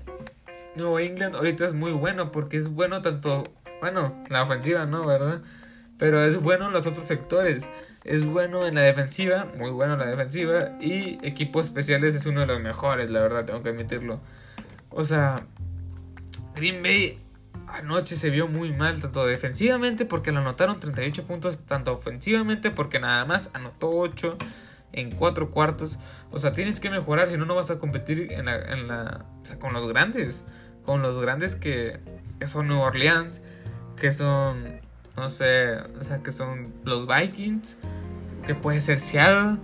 Nueva 0.78 1.02
England 1.02 1.36
ahorita 1.36 1.66
es 1.66 1.74
muy 1.74 1.92
bueno 1.92 2.32
porque 2.32 2.58
es 2.58 2.70
bueno 2.70 3.02
tanto 3.02 3.44
bueno, 3.80 4.24
la 4.30 4.44
ofensiva 4.44 4.86
no, 4.86 5.06
¿verdad? 5.06 5.42
Pero 5.98 6.24
es 6.24 6.40
bueno 6.42 6.68
en 6.68 6.74
los 6.74 6.88
otros 6.88 7.06
sectores. 7.06 7.70
Es 8.04 8.26
bueno 8.26 8.66
en 8.66 8.76
la 8.76 8.82
defensiva, 8.82 9.48
muy 9.58 9.72
bueno 9.72 9.94
en 9.94 10.00
la 10.00 10.08
defensiva. 10.08 10.78
Y 10.80 11.20
equipos 11.26 11.66
especiales 11.66 12.16
es 12.16 12.26
uno 12.26 12.42
de 12.42 12.48
los 12.48 12.62
mejores, 12.62 13.10
la 13.10 13.22
verdad, 13.22 13.46
tengo 13.46 13.64
que 13.64 13.70
admitirlo. 13.70 14.22
O 14.90 15.04
sea, 15.04 15.46
Green 16.56 16.82
Bay 16.82 17.20
anoche 17.68 18.16
se 18.16 18.30
vio 18.30 18.48
muy 18.48 18.72
mal, 18.74 19.02
tanto 19.02 19.26
defensivamente 19.26 20.06
porque 20.06 20.32
le 20.32 20.40
anotaron 20.40 20.80
38 20.80 21.26
puntos, 21.26 21.60
tanto 21.66 21.94
ofensivamente 21.94 22.72
porque 22.72 23.00
nada 23.00 23.26
más 23.26 23.50
anotó 23.54 23.90
8 23.90 24.38
en 24.94 25.12
4 25.12 25.52
cuartos. 25.52 26.00
O 26.32 26.40
sea, 26.40 26.52
tienes 26.52 26.80
que 26.80 26.90
mejorar, 26.90 27.28
si 27.28 27.38
no, 27.38 27.46
no 27.46 27.56
vas 27.56 27.72
a 27.72 27.78
competir 27.78 28.32
en 28.32 28.46
la, 28.46 28.56
en 28.58 28.88
la, 28.88 29.26
o 29.42 29.46
sea, 29.46 29.60
con 29.60 29.74
los 29.74 29.88
grandes. 29.88 30.44
Con 30.84 31.02
los 31.02 31.20
grandes 31.20 31.56
que, 31.56 32.00
que 32.40 32.48
son 32.48 32.70
New 32.70 32.80
Orleans, 32.80 33.42
que 34.00 34.14
son, 34.14 34.80
no 35.16 35.30
sé, 35.30 35.76
o 36.00 36.04
sea, 36.04 36.24
que 36.24 36.32
son 36.32 36.74
los 36.86 37.08
Vikings, 37.08 37.78
que 38.46 38.56
puede 38.56 38.80
ser 38.82 39.00
Seattle. 39.00 39.60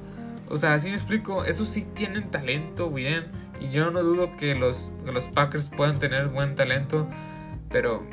O 0.50 0.58
sea, 0.58 0.74
así 0.74 0.90
me 0.90 0.96
explico, 0.96 1.46
esos 1.46 1.70
sí 1.70 1.88
tienen 1.96 2.30
talento 2.30 2.92
bien 2.92 3.32
Y 3.60 3.72
yo 3.72 3.90
no 3.92 4.04
dudo 4.04 4.36
que 4.38 4.56
los, 4.56 4.92
los 5.06 5.30
Packers 5.30 5.70
puedan 5.70 5.98
tener 5.98 6.28
buen 6.28 6.56
talento, 6.56 7.08
pero 7.70 8.06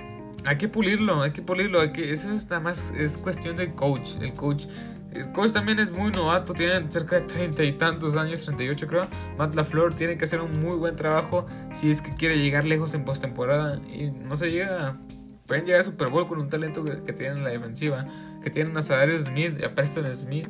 hay 0.45 0.57
que 0.57 0.69
pulirlo, 0.69 1.23
hay 1.23 1.33
que 1.33 1.43
pulirlo. 1.43 1.81
Hay 1.81 1.93
que, 1.93 2.13
eso 2.13 2.33
es 2.33 2.49
nada 2.49 2.61
más 2.61 2.93
es 2.97 3.19
cuestión 3.19 3.57
del 3.57 3.75
coach. 3.75 4.17
El 4.21 4.33
coach, 4.35 4.67
el 5.13 5.33
coach 5.33 5.53
también 5.53 5.79
es 5.79 5.91
muy 5.91 6.13
novato, 6.13 6.55
tiene 6.55 6.91
cerca 6.91 7.17
de 7.17 7.23
treinta 7.23 7.65
y 7.65 7.73
tantos 7.73 8.17
años, 8.17 8.45
38 8.45 8.87
creo. 8.87 9.07
Matt 9.37 9.55
LaFleur 9.55 9.95
tiene 9.95 10.17
que 10.17 10.25
hacer 10.25 10.41
un 10.41 10.63
muy 10.63 10.77
buen 10.77 10.97
trabajo 10.97 11.47
si 11.75 11.91
es 11.91 12.01
que 12.01 12.15
quiere 12.15 12.39
llegar 12.39 12.65
lejos 12.65 12.95
en 12.95 13.05
postemporada. 13.05 13.81
Y 13.89 14.11
no 14.11 14.37
se 14.37 14.51
llega, 14.51 14.99
pueden 15.51 15.67
llegar 15.67 15.81
a 15.81 15.83
Super 15.83 16.11
Bowl 16.11 16.29
con 16.29 16.39
un 16.39 16.49
talento 16.49 16.85
que, 16.85 17.13
tienen 17.13 17.39
en 17.39 17.43
la 17.43 17.51
defensiva, 17.51 18.07
que 18.41 18.51
tienen 18.51 18.77
a 18.77 18.83
Salario 18.83 19.19
Smith, 19.19 19.61
a 19.65 19.75
Preston 19.75 20.15
Smith. 20.15 20.49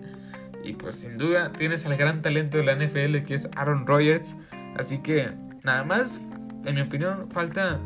Y 0.62 0.74
pues 0.74 0.96
sin 0.96 1.16
duda 1.16 1.52
tienes 1.52 1.86
al 1.86 1.96
gran 1.96 2.20
talento 2.20 2.58
de 2.58 2.64
la 2.64 2.74
NFL 2.74 3.24
que 3.24 3.34
es 3.34 3.48
Aaron 3.56 3.86
Rodgers. 3.86 4.36
Así 4.76 4.98
que 4.98 5.30
nada 5.64 5.84
más, 5.84 6.20
en 6.66 6.74
mi 6.74 6.82
opinión, 6.82 7.30
falta 7.30 7.80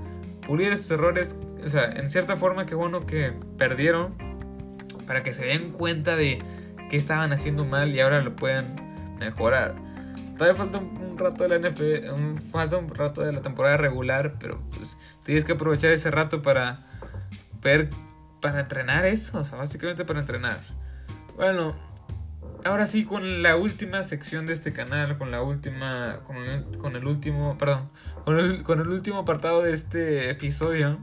pulir 0.45 0.73
esos 0.73 0.91
errores. 0.91 1.37
O 1.65 1.69
sea, 1.69 1.85
en 1.85 2.11
cierta 2.11 2.35
forma, 2.35 2.67
que 2.67 2.75
bueno 2.75 3.07
que 3.07 3.33
perdieron. 3.59 4.17
Para 5.07 5.23
que 5.23 5.33
se 5.33 5.45
den 5.45 5.71
cuenta 5.71 6.17
de 6.17 6.41
que 6.91 6.97
estaban 6.97 7.33
haciendo 7.33 7.65
mal 7.65 7.95
y 7.95 8.01
ahora 8.01 8.23
lo 8.23 8.35
puedan 8.35 8.75
mejorar. 9.21 9.77
Todavía 10.37 10.57
falta 10.57 10.79
un, 10.79 11.17
rato 11.17 11.47
de 11.47 11.61
la 11.61 11.71
NFL, 11.71 12.51
falta 12.51 12.77
un 12.77 12.93
rato 12.93 13.23
de 13.23 13.33
la 13.33 13.41
temporada 13.41 13.77
regular, 13.77 14.35
pero 14.41 14.61
pues 14.75 14.99
tienes 15.23 15.45
que 15.45 15.53
aprovechar 15.53 15.93
ese 15.93 16.11
rato 16.11 16.43
para 16.43 16.93
para 18.41 18.61
entrenar 18.61 19.07
eso, 19.07 19.39
o 19.39 19.45
sea, 19.45 19.59
básicamente 19.59 20.05
para 20.05 20.21
entrenar. 20.21 20.61
Bueno, 21.37 21.75
ahora 22.65 22.87
sí 22.87 23.05
con 23.05 23.43
la 23.43 23.57
última 23.57 24.05
sección 24.05 24.47
de 24.47 24.53
este 24.53 24.73
canal, 24.73 25.17
con 25.19 25.31
la 25.31 25.43
última, 25.43 26.21
con 26.27 26.37
el, 26.97 27.07
último, 27.07 27.57
perdón, 27.59 27.91
con 28.25 28.81
el, 28.81 28.89
último 28.89 29.19
apartado 29.19 29.63
de 29.63 29.73
este 29.73 30.31
episodio, 30.31 30.99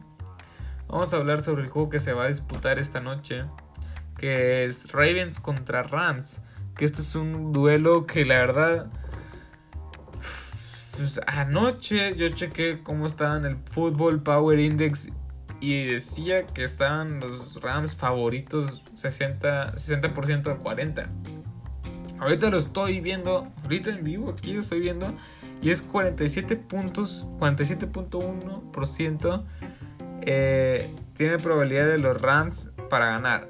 vamos 0.87 1.13
a 1.13 1.17
hablar 1.17 1.41
sobre 1.41 1.63
el 1.63 1.69
juego 1.69 1.89
que 1.89 1.99
se 1.99 2.13
va 2.13 2.25
a 2.25 2.27
disputar 2.27 2.79
esta 2.79 2.99
noche, 2.99 3.45
que 4.17 4.65
es 4.65 4.91
Ravens 4.91 5.39
contra 5.39 5.83
Rams, 5.83 6.41
que 6.75 6.85
este 6.85 7.01
es 7.01 7.15
un 7.15 7.53
duelo 7.53 8.05
que 8.05 8.23
la 8.23 8.39
verdad, 8.39 8.91
pues, 10.95 11.19
anoche 11.25 12.15
yo 12.15 12.29
chequé 12.29 12.81
cómo 12.83 13.07
estaba 13.07 13.37
en 13.37 13.45
el 13.45 13.57
Football 13.57 14.21
Power 14.21 14.59
Index 14.59 15.09
y 15.61 15.85
decía 15.85 16.45
que 16.47 16.65
estaban 16.65 17.19
los 17.19 17.61
Rams 17.61 17.95
favoritos 17.95 18.83
60%, 18.95 19.77
60 19.77 20.51
a 20.51 20.57
40. 20.57 21.09
Ahorita 22.19 22.49
lo 22.49 22.57
estoy 22.57 22.99
viendo, 22.99 23.47
ahorita 23.63 23.91
en 23.91 24.03
vivo 24.03 24.31
aquí 24.31 24.53
lo 24.53 24.61
estoy 24.61 24.79
viendo. 24.79 25.13
Y 25.61 25.69
es 25.69 25.83
47 25.83 26.55
puntos, 26.55 27.27
47.1% 27.39 29.45
eh, 30.23 30.93
tiene 31.15 31.37
probabilidad 31.37 31.87
de 31.87 31.99
los 31.99 32.19
Rams 32.19 32.71
para 32.89 33.05
ganar. 33.07 33.47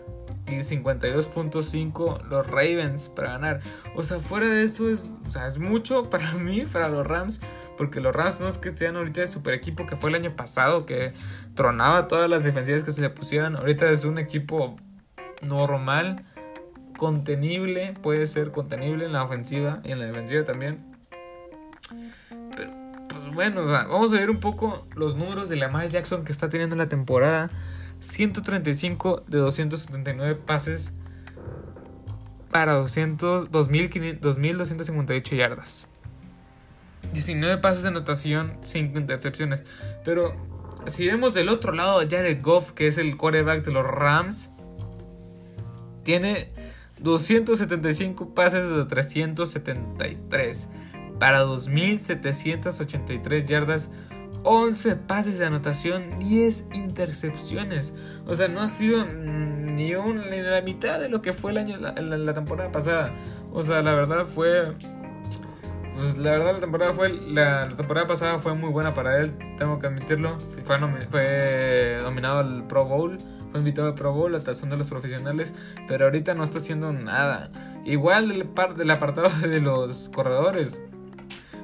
Y 0.48 0.56
52.5 0.56 2.24
los 2.24 2.48
Ravens 2.48 3.08
para 3.08 3.34
ganar. 3.34 3.62
O 3.96 4.02
sea, 4.04 4.20
fuera 4.20 4.48
de 4.48 4.64
eso 4.64 4.90
es, 4.90 5.14
o 5.28 5.32
sea, 5.32 5.48
es 5.48 5.58
mucho 5.58 6.10
para 6.10 6.34
mí, 6.34 6.66
para 6.66 6.90
los 6.90 7.08
Rams. 7.08 7.40
Porque 7.82 8.00
los 8.00 8.16
Rams 8.16 8.40
no 8.40 8.48
es 8.48 8.60
que 8.60 8.70
sean 8.70 8.96
ahorita 8.96 9.24
el 9.24 9.28
super 9.28 9.56
equipo 9.56 9.88
que 9.88 9.96
fue 9.96 10.12
el 10.12 10.16
año 10.16 10.36
pasado, 10.36 10.86
que 10.86 11.16
tronaba 11.56 12.08
todas 12.08 12.30
las 12.30 12.44
defensivas 12.44 12.84
que 12.84 12.92
se 12.92 13.02
le 13.02 13.10
pusieran. 13.10 13.56
Ahorita 13.56 13.90
es 13.90 14.06
un 14.06 14.20
equipo 14.20 14.76
normal 15.42 16.24
contenible, 16.96 17.96
puede 18.04 18.28
ser 18.28 18.52
contenible 18.52 19.06
en 19.06 19.14
la 19.14 19.24
ofensiva 19.24 19.82
y 19.84 19.94
en 19.94 19.98
la 19.98 20.06
defensiva 20.06 20.46
también. 20.46 20.96
Pero, 22.56 22.70
pues 23.08 23.34
bueno, 23.34 23.66
vamos 23.66 24.14
a 24.14 24.18
ver 24.18 24.30
un 24.30 24.40
poco 24.40 24.88
los 24.96 25.16
números 25.16 25.50
de 25.50 25.56
Lamar 25.56 25.90
Jackson 25.90 26.24
que 26.24 26.32
está 26.32 26.50
teniendo 26.50 26.76
en 26.76 26.80
la 26.80 26.88
temporada. 26.88 27.50
135 28.02 29.24
de 29.26 29.40
279 29.40 30.36
pases 30.46 30.94
para 32.52 32.74
200, 32.74 33.50
2.258 33.50 35.36
yardas. 35.36 35.91
19 37.14 37.60
pases 37.60 37.84
de 37.84 37.90
anotación, 37.90 38.58
5 38.62 38.98
intercepciones. 38.98 39.62
Pero 40.06 40.34
si 40.88 41.06
vemos 41.08 41.34
del 41.34 41.50
otro 41.50 41.74
lado 41.74 42.00
a 42.00 42.08
Jared 42.10 42.42
Goff, 42.42 42.72
que 42.72 42.88
es 42.88 42.98
el 42.98 43.18
quarterback 43.18 43.64
de 43.64 43.72
los 43.72 43.86
Rams, 43.86 44.50
tiene 46.04 46.52
275 47.00 48.34
pases 48.34 48.68
de 48.70 48.86
373 48.86 50.70
para 51.20 51.42
2783 51.42 53.46
yardas, 53.46 53.92
11 54.44 54.96
pases 54.96 55.38
de 55.38 55.46
anotación, 55.46 56.18
10 56.20 56.66
intercepciones. 56.74 57.94
O 58.26 58.34
sea, 58.36 58.48
no 58.48 58.62
ha 58.62 58.68
sido 58.68 59.06
ni, 59.06 59.94
un, 59.94 60.32
ni 60.32 60.42
la 60.42 60.62
mitad 60.62 61.00
de 61.00 61.10
lo 61.10 61.22
que 61.22 61.34
fue 61.34 61.52
el 61.52 61.60
año 61.60 61.78
la, 61.78 61.94
la, 61.94 62.34
temporada 62.34 62.72
pasada. 62.72 63.14
O 63.54 63.62
sea, 63.62 63.84
la 63.84 63.94
verdad 63.94 64.26
fue 64.26 64.74
pues 65.96 66.18
la 66.18 66.32
verdad 66.32 66.54
la 66.54 66.60
temporada 66.60 66.94
fue 66.94 67.10
la, 67.10 67.68
temporada 67.70 68.08
pasada 68.08 68.40
fue 68.40 68.56
muy 68.56 68.70
buena 68.70 68.94
para 68.94 69.18
él, 69.20 69.34
tengo 69.58 69.80
que 69.80 69.88
admitirlo. 69.88 70.40
Fue, 70.64 70.78
fue 71.10 72.00
nominado 72.04 72.40
al 72.40 72.68
Pro 72.68 72.86
Bowl 72.86 73.18
fue 73.52 73.60
invitado 73.60 73.92
de 73.92 73.94
Pro 73.94 74.14
Bowl, 74.14 74.32
la 74.32 74.40
tazón 74.40 74.70
de 74.70 74.78
los 74.78 74.88
profesionales, 74.88 75.54
pero 75.88 76.06
ahorita 76.06 76.34
no 76.34 76.44
está 76.44 76.60
haciendo 76.60 76.94
nada. 76.94 77.52
Igual 77.86 78.30
del, 78.30 78.50
del 78.78 78.92
apartado 78.92 79.30
de 79.48 79.60
los 79.60 80.10
corredores. 80.10 80.82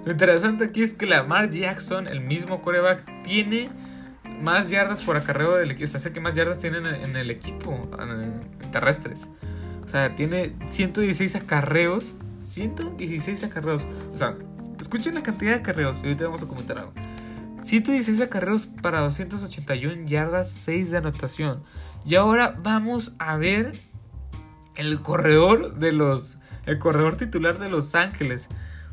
Lo 0.05 0.11
interesante 0.11 0.65
aquí 0.65 0.83
es 0.83 0.93
que 0.93 1.05
Lamar 1.05 1.49
Jackson, 1.49 2.07
el 2.07 2.21
mismo 2.21 2.61
coreback, 2.61 3.23
tiene 3.23 3.69
más 4.41 4.69
yardas 4.69 5.01
por 5.01 5.17
acarreo 5.17 5.55
del 5.55 5.71
equipo. 5.71 5.85
O 5.85 5.87
sea, 5.87 5.99
sé 5.99 6.11
que 6.11 6.19
más 6.19 6.33
yardas 6.33 6.59
tienen 6.59 6.85
en 6.85 7.15
el 7.15 7.31
equipo 7.31 7.89
en 7.99 8.71
terrestres. 8.71 9.29
O 9.85 9.89
sea, 9.89 10.15
tiene 10.15 10.55
116 10.67 11.35
acarreos. 11.35 12.15
116 12.41 13.43
acarreos. 13.43 13.87
O 14.13 14.17
sea, 14.17 14.37
escuchen 14.79 15.15
la 15.15 15.23
cantidad 15.23 15.53
de 15.53 15.59
acarreos. 15.59 15.97
Y 15.97 16.07
ahorita 16.07 16.25
vamos 16.25 16.43
a 16.43 16.47
comentar 16.47 16.77
algo. 16.77 16.93
116 17.63 18.21
acarreos 18.21 18.65
para 18.65 19.01
281 19.01 20.05
yardas, 20.05 20.49
6 20.49 20.91
de 20.91 20.97
anotación. 20.97 21.63
Y 22.05 22.15
ahora 22.15 22.57
vamos 22.63 23.13
a 23.19 23.35
ver 23.37 23.79
el 24.75 25.01
corredor 25.01 25.75
de 25.75 25.91
los. 25.91 26.39
El 26.65 26.79
corredor 26.79 27.17
titular 27.17 27.59
de 27.59 27.69
Los 27.69 27.93
Ángeles. 27.95 28.49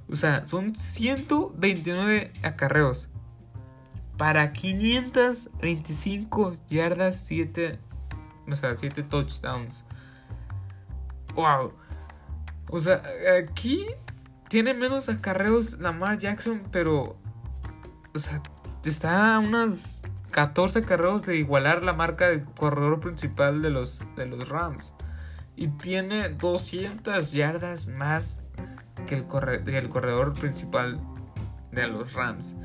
O 0.09 0.17
sea, 0.17 0.47
son 0.47 0.75
129 0.75 2.33
acarreos. 2.43 3.09
Para 4.17 4.53
525 4.53 6.57
yardas, 6.69 7.25
7. 7.27 7.79
O 8.49 8.57
sea, 8.57 8.77
7 8.77 9.03
touchdowns. 9.03 9.85
¡Wow! 11.35 11.73
O 12.75 12.81
sea, 12.81 13.05
aquí 13.39 13.87
tiene 14.49 14.75
menos 14.75 15.09
acarreos 15.09 15.79
Lamar 15.79 16.19
Jackson, 16.19 16.65
pero. 16.73 17.17
O 18.13 18.19
sea, 18.19 18.43
está 18.85 19.37
a 19.37 19.39
unas 19.39 20.03
14 20.33 20.83
carreros 20.83 21.23
de 21.23 21.37
igualar 21.37 21.85
la 21.85 21.93
marca 21.93 22.27
de 22.27 22.43
corredor 22.43 22.99
principal 22.99 23.63
de 23.63 23.71
los, 23.71 24.05
de 24.17 24.27
los 24.27 24.49
Rams. 24.49 24.93
Y 25.55 25.69
tiene 25.69 26.31
200 26.31 27.31
yardas 27.31 27.87
más 27.87 28.43
que 29.07 29.15
el, 29.15 29.27
el 29.73 29.89
corredor 29.89 30.33
principal 30.33 30.99
de 31.71 31.87
los 31.87 32.13
Rams. 32.15 32.57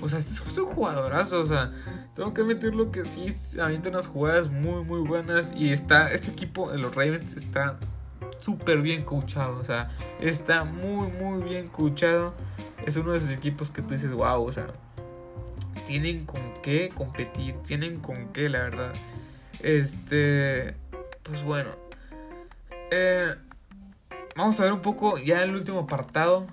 O 0.00 0.08
sea, 0.08 0.20
este 0.20 0.30
es 0.30 0.58
un 0.58 0.66
jugadorazo. 0.66 1.40
O 1.40 1.46
sea, 1.46 1.72
tengo 2.14 2.32
que 2.32 2.42
admitirlo 2.42 2.92
que 2.92 3.04
sí, 3.04 3.34
avienta 3.60 3.88
unas 3.88 4.06
jugadas 4.06 4.48
muy, 4.48 4.84
muy 4.84 5.00
buenas. 5.00 5.50
Y 5.56 5.72
está, 5.72 6.12
este 6.12 6.30
equipo 6.30 6.70
de 6.70 6.78
los 6.78 6.94
Ravens 6.94 7.34
está 7.34 7.80
súper 8.40 8.82
bien 8.82 9.02
coachado. 9.02 9.58
O 9.58 9.64
sea, 9.64 9.90
está 10.20 10.64
muy, 10.64 11.08
muy 11.08 11.42
bien 11.42 11.68
coachado. 11.68 12.34
Es 12.86 12.96
uno 12.96 13.12
de 13.12 13.18
esos 13.18 13.30
equipos 13.30 13.70
que 13.70 13.82
tú 13.82 13.94
dices, 13.94 14.12
wow, 14.12 14.44
o 14.44 14.52
sea, 14.52 14.66
tienen 15.86 16.26
con 16.26 16.40
qué 16.62 16.90
competir, 16.94 17.54
tienen 17.66 18.00
con 18.00 18.28
qué, 18.32 18.48
la 18.48 18.62
verdad. 18.62 18.92
Este, 19.60 20.74
pues 21.22 21.42
bueno. 21.42 21.70
Eh, 22.90 23.34
vamos 24.36 24.60
a 24.60 24.64
ver 24.64 24.72
un 24.72 24.82
poco 24.82 25.18
ya 25.18 25.42
el 25.42 25.54
último 25.54 25.80
apartado 25.80 26.46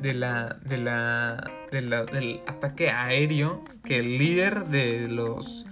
de 0.00 0.14
la, 0.14 0.58
de 0.64 0.78
la, 0.78 1.50
de 1.70 1.82
la, 1.82 2.04
del 2.04 2.40
ataque 2.46 2.90
aéreo. 2.90 3.62
Que 3.84 3.98
el 3.98 4.18
líder 4.18 4.66
de 4.66 5.08
los, 5.08 5.66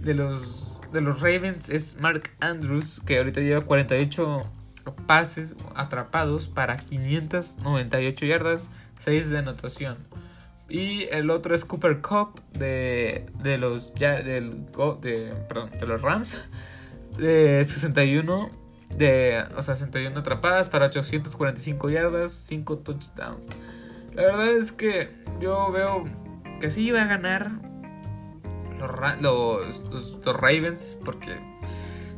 de 0.00 0.14
los, 0.14 0.80
de 0.92 1.00
los 1.00 1.20
Ravens 1.20 1.68
es 1.68 1.98
Mark 2.00 2.30
Andrews, 2.40 3.00
que 3.04 3.18
ahorita 3.18 3.40
lleva 3.40 3.62
48 3.62 4.44
pases 5.06 5.56
atrapados 5.74 6.48
para 6.48 6.76
598 6.76 8.26
yardas, 8.26 8.70
6 8.98 9.30
de 9.30 9.38
anotación. 9.38 9.98
Y 10.68 11.04
el 11.10 11.30
otro 11.30 11.54
es 11.54 11.64
Cooper 11.64 12.00
Cup 12.00 12.40
de, 12.52 13.26
de 13.42 13.58
los 13.58 13.92
ya 13.94 14.22
del 14.22 14.66
de, 15.02 15.34
perdón, 15.48 15.70
de 15.78 15.86
los 15.86 16.00
Rams 16.00 16.38
de 17.18 17.64
61 17.64 18.50
de 18.96 19.44
o 19.56 19.62
sea, 19.62 19.76
61 19.76 20.18
atrapadas 20.18 20.68
para 20.68 20.86
845 20.86 21.90
yardas, 21.90 22.32
5 22.32 22.78
touchdowns. 22.78 23.42
La 24.14 24.22
verdad 24.22 24.48
es 24.56 24.72
que 24.72 25.10
yo 25.40 25.70
veo 25.72 26.04
que 26.60 26.70
sí 26.70 26.90
va 26.92 27.02
a 27.02 27.06
ganar 27.06 27.50
los, 29.20 29.80
los, 29.90 30.24
los, 30.24 30.36
Ravens 30.36 30.96
porque 31.04 31.36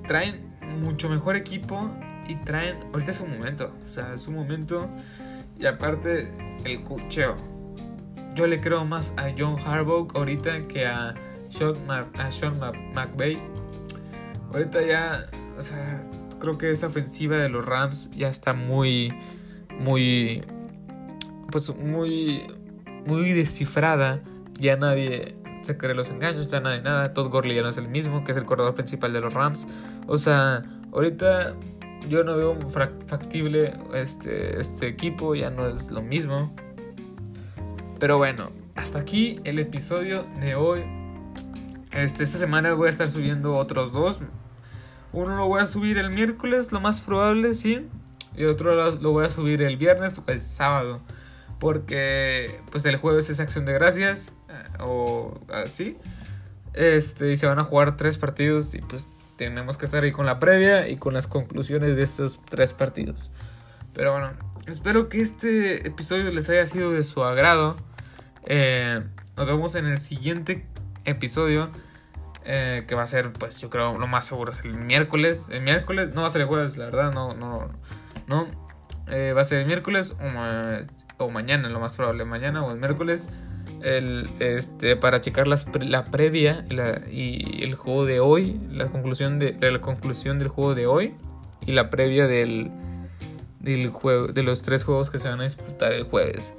traen 0.06 0.54
mucho 0.80 1.08
mejor 1.08 1.36
equipo 1.36 1.90
y 2.28 2.36
traen, 2.36 2.76
ahorita 2.92 3.10
es 3.10 3.20
un 3.20 3.30
momento, 3.30 3.72
o 3.84 3.88
sea, 3.88 4.12
es 4.14 4.26
un 4.28 4.34
momento 4.34 4.88
y 5.58 5.66
aparte 5.66 6.30
el 6.64 6.82
cucheo. 6.82 7.36
Yo 8.34 8.46
le 8.46 8.60
creo 8.60 8.84
más 8.84 9.14
a 9.16 9.30
John 9.36 9.56
Harbaugh 9.64 10.08
ahorita 10.14 10.62
que 10.62 10.86
a 10.86 11.14
Sean, 11.48 11.76
a 11.90 12.30
Sean 12.30 12.58
McVay. 12.58 13.40
Ahorita 14.52 14.82
ya, 14.82 15.26
o 15.56 15.62
sea, 15.62 16.02
creo 16.38 16.58
que 16.58 16.70
esa 16.70 16.88
ofensiva 16.88 17.36
de 17.36 17.48
los 17.48 17.64
Rams 17.64 18.10
ya 18.10 18.28
está 18.28 18.52
muy, 18.52 19.14
muy, 19.80 20.42
pues 21.50 21.74
muy, 21.74 22.42
muy 23.06 23.32
descifrada. 23.32 24.20
Ya 24.58 24.76
nadie 24.76 25.36
se 25.62 25.76
cree 25.76 25.94
los 25.94 26.10
engaños, 26.10 26.46
ya 26.48 26.60
nadie 26.60 26.82
nada. 26.82 27.14
Todd 27.14 27.30
Gurley 27.30 27.56
ya 27.56 27.62
no 27.62 27.70
es 27.70 27.78
el 27.78 27.88
mismo, 27.88 28.22
que 28.24 28.32
es 28.32 28.38
el 28.38 28.44
corredor 28.44 28.74
principal 28.74 29.12
de 29.12 29.20
los 29.20 29.32
Rams. 29.32 29.66
O 30.06 30.18
sea, 30.18 30.62
ahorita 30.92 31.54
yo 32.08 32.24
no 32.24 32.36
veo 32.36 32.56
factible 32.68 33.74
este, 33.94 34.60
este 34.60 34.86
equipo, 34.88 35.34
ya 35.34 35.50
no 35.50 35.66
es 35.68 35.90
lo 35.90 36.02
mismo. 36.02 36.54
Pero 37.98 38.18
bueno, 38.18 38.50
hasta 38.74 38.98
aquí 38.98 39.40
el 39.44 39.58
episodio 39.58 40.26
de 40.40 40.54
hoy. 40.54 40.84
Este, 41.92 42.24
esta 42.24 42.38
semana 42.38 42.74
voy 42.74 42.88
a 42.88 42.90
estar 42.90 43.10
subiendo 43.10 43.56
otros 43.56 43.92
dos. 43.92 44.20
Uno 45.12 45.36
lo 45.36 45.48
voy 45.48 45.62
a 45.62 45.66
subir 45.66 45.96
el 45.96 46.10
miércoles, 46.10 46.72
lo 46.72 46.80
más 46.80 47.00
probable, 47.00 47.54
sí. 47.54 47.88
Y 48.36 48.44
otro 48.44 48.74
lo, 48.74 49.12
voy 49.12 49.24
a 49.24 49.30
subir 49.30 49.62
el 49.62 49.78
viernes 49.78 50.18
o 50.18 50.24
el 50.30 50.42
sábado. 50.42 51.00
Porque 51.58 52.60
pues 52.70 52.84
el 52.84 52.96
jueves 52.96 53.30
es 53.30 53.40
acción 53.40 53.64
de 53.64 53.72
gracias. 53.72 54.32
Eh, 54.50 54.78
o 54.80 55.40
así. 55.48 55.96
Este, 56.74 57.32
y 57.32 57.38
se 57.38 57.46
van 57.46 57.58
a 57.58 57.64
jugar 57.64 57.96
tres 57.96 58.18
partidos. 58.18 58.74
Y 58.74 58.80
pues 58.80 59.08
tenemos 59.36 59.76
que 59.76 59.84
estar 59.84 60.02
ahí 60.02 60.12
con 60.12 60.26
la 60.26 60.38
previa 60.38 60.88
y 60.88 60.96
con 60.96 61.14
las 61.14 61.26
conclusiones 61.26 61.96
de 61.96 62.02
estos 62.02 62.40
tres 62.48 62.72
partidos. 62.72 63.30
Pero 63.92 64.12
bueno, 64.12 64.32
espero 64.66 65.08
que 65.08 65.20
este 65.20 65.86
episodio 65.86 66.30
les 66.30 66.48
haya 66.50 66.66
sido 66.66 66.92
de 66.92 67.04
su 67.04 67.24
agrado. 67.24 67.76
Eh, 68.44 69.02
nos 69.36 69.46
vemos 69.46 69.74
en 69.74 69.86
el 69.86 69.98
siguiente 69.98 70.66
episodio. 71.04 71.70
Eh, 72.48 72.84
que 72.86 72.94
va 72.94 73.02
a 73.02 73.06
ser, 73.08 73.32
pues 73.32 73.60
yo 73.60 73.70
creo, 73.70 73.98
lo 73.98 74.06
más 74.06 74.26
seguro 74.26 74.52
es 74.52 74.60
el 74.60 74.74
miércoles. 74.74 75.48
El 75.50 75.62
miércoles, 75.62 76.14
no 76.14 76.20
va 76.22 76.28
a 76.28 76.30
ser 76.30 76.42
el 76.42 76.46
jueves, 76.46 76.76
la 76.76 76.84
verdad, 76.84 77.12
no, 77.12 77.34
no, 77.34 77.68
no. 78.28 78.46
Eh, 79.08 79.32
va 79.34 79.40
a 79.40 79.44
ser 79.44 79.60
el 79.60 79.66
miércoles 79.66 80.14
o, 80.20 81.24
o, 81.24 81.28
mañana, 81.28 81.68
lo 81.68 81.80
más 81.80 81.94
probable, 81.94 82.24
mañana 82.24 82.64
o 82.64 82.70
el 82.70 82.78
miércoles. 82.78 83.26
El, 83.82 84.28
este, 84.40 84.96
para 84.96 85.20
checar 85.20 85.46
las, 85.46 85.66
la 85.80 86.04
previa 86.04 86.64
y 87.10 87.62
el 87.62 87.74
juego 87.74 88.04
de 88.04 88.20
hoy, 88.20 88.58
la 88.70 88.86
conclusión, 88.88 89.38
de, 89.38 89.56
la 89.60 89.80
conclusión 89.80 90.38
del 90.38 90.48
juego 90.48 90.74
de 90.74 90.86
hoy 90.86 91.14
y 91.66 91.72
la 91.72 91.90
previa 91.90 92.26
del, 92.26 92.70
del 93.60 93.90
juego, 93.90 94.28
de 94.28 94.42
los 94.42 94.62
tres 94.62 94.84
juegos 94.84 95.10
que 95.10 95.18
se 95.18 95.28
van 95.28 95.40
a 95.40 95.44
disputar 95.44 95.92
el 95.92 96.04
jueves. 96.04 96.54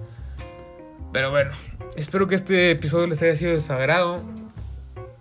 Pero 1.13 1.31
bueno, 1.31 1.51
espero 1.95 2.27
que 2.27 2.35
este 2.35 2.71
episodio 2.71 3.07
les 3.07 3.21
haya 3.21 3.35
sido 3.35 3.53
de 3.53 3.61
sagrado. 3.61 4.21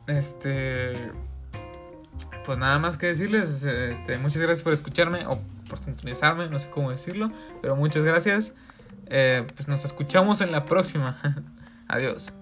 Este. 0.06 0.92
Pues 2.44 2.58
nada 2.58 2.78
más 2.78 2.96
que 2.98 3.06
decirles. 3.06 3.62
Este, 3.62 4.18
muchas 4.18 4.42
gracias 4.42 4.62
por 4.62 4.72
escucharme 4.72 5.26
o 5.26 5.40
por 5.68 5.78
sintonizarme, 5.78 6.48
no 6.48 6.58
sé 6.58 6.68
cómo 6.70 6.90
decirlo. 6.90 7.30
Pero 7.62 7.76
muchas 7.76 8.04
gracias. 8.04 8.52
Eh, 9.06 9.46
pues 9.54 9.68
nos 9.68 9.84
escuchamos 9.84 10.40
en 10.40 10.52
la 10.52 10.64
próxima. 10.64 11.18
Adiós. 11.88 12.35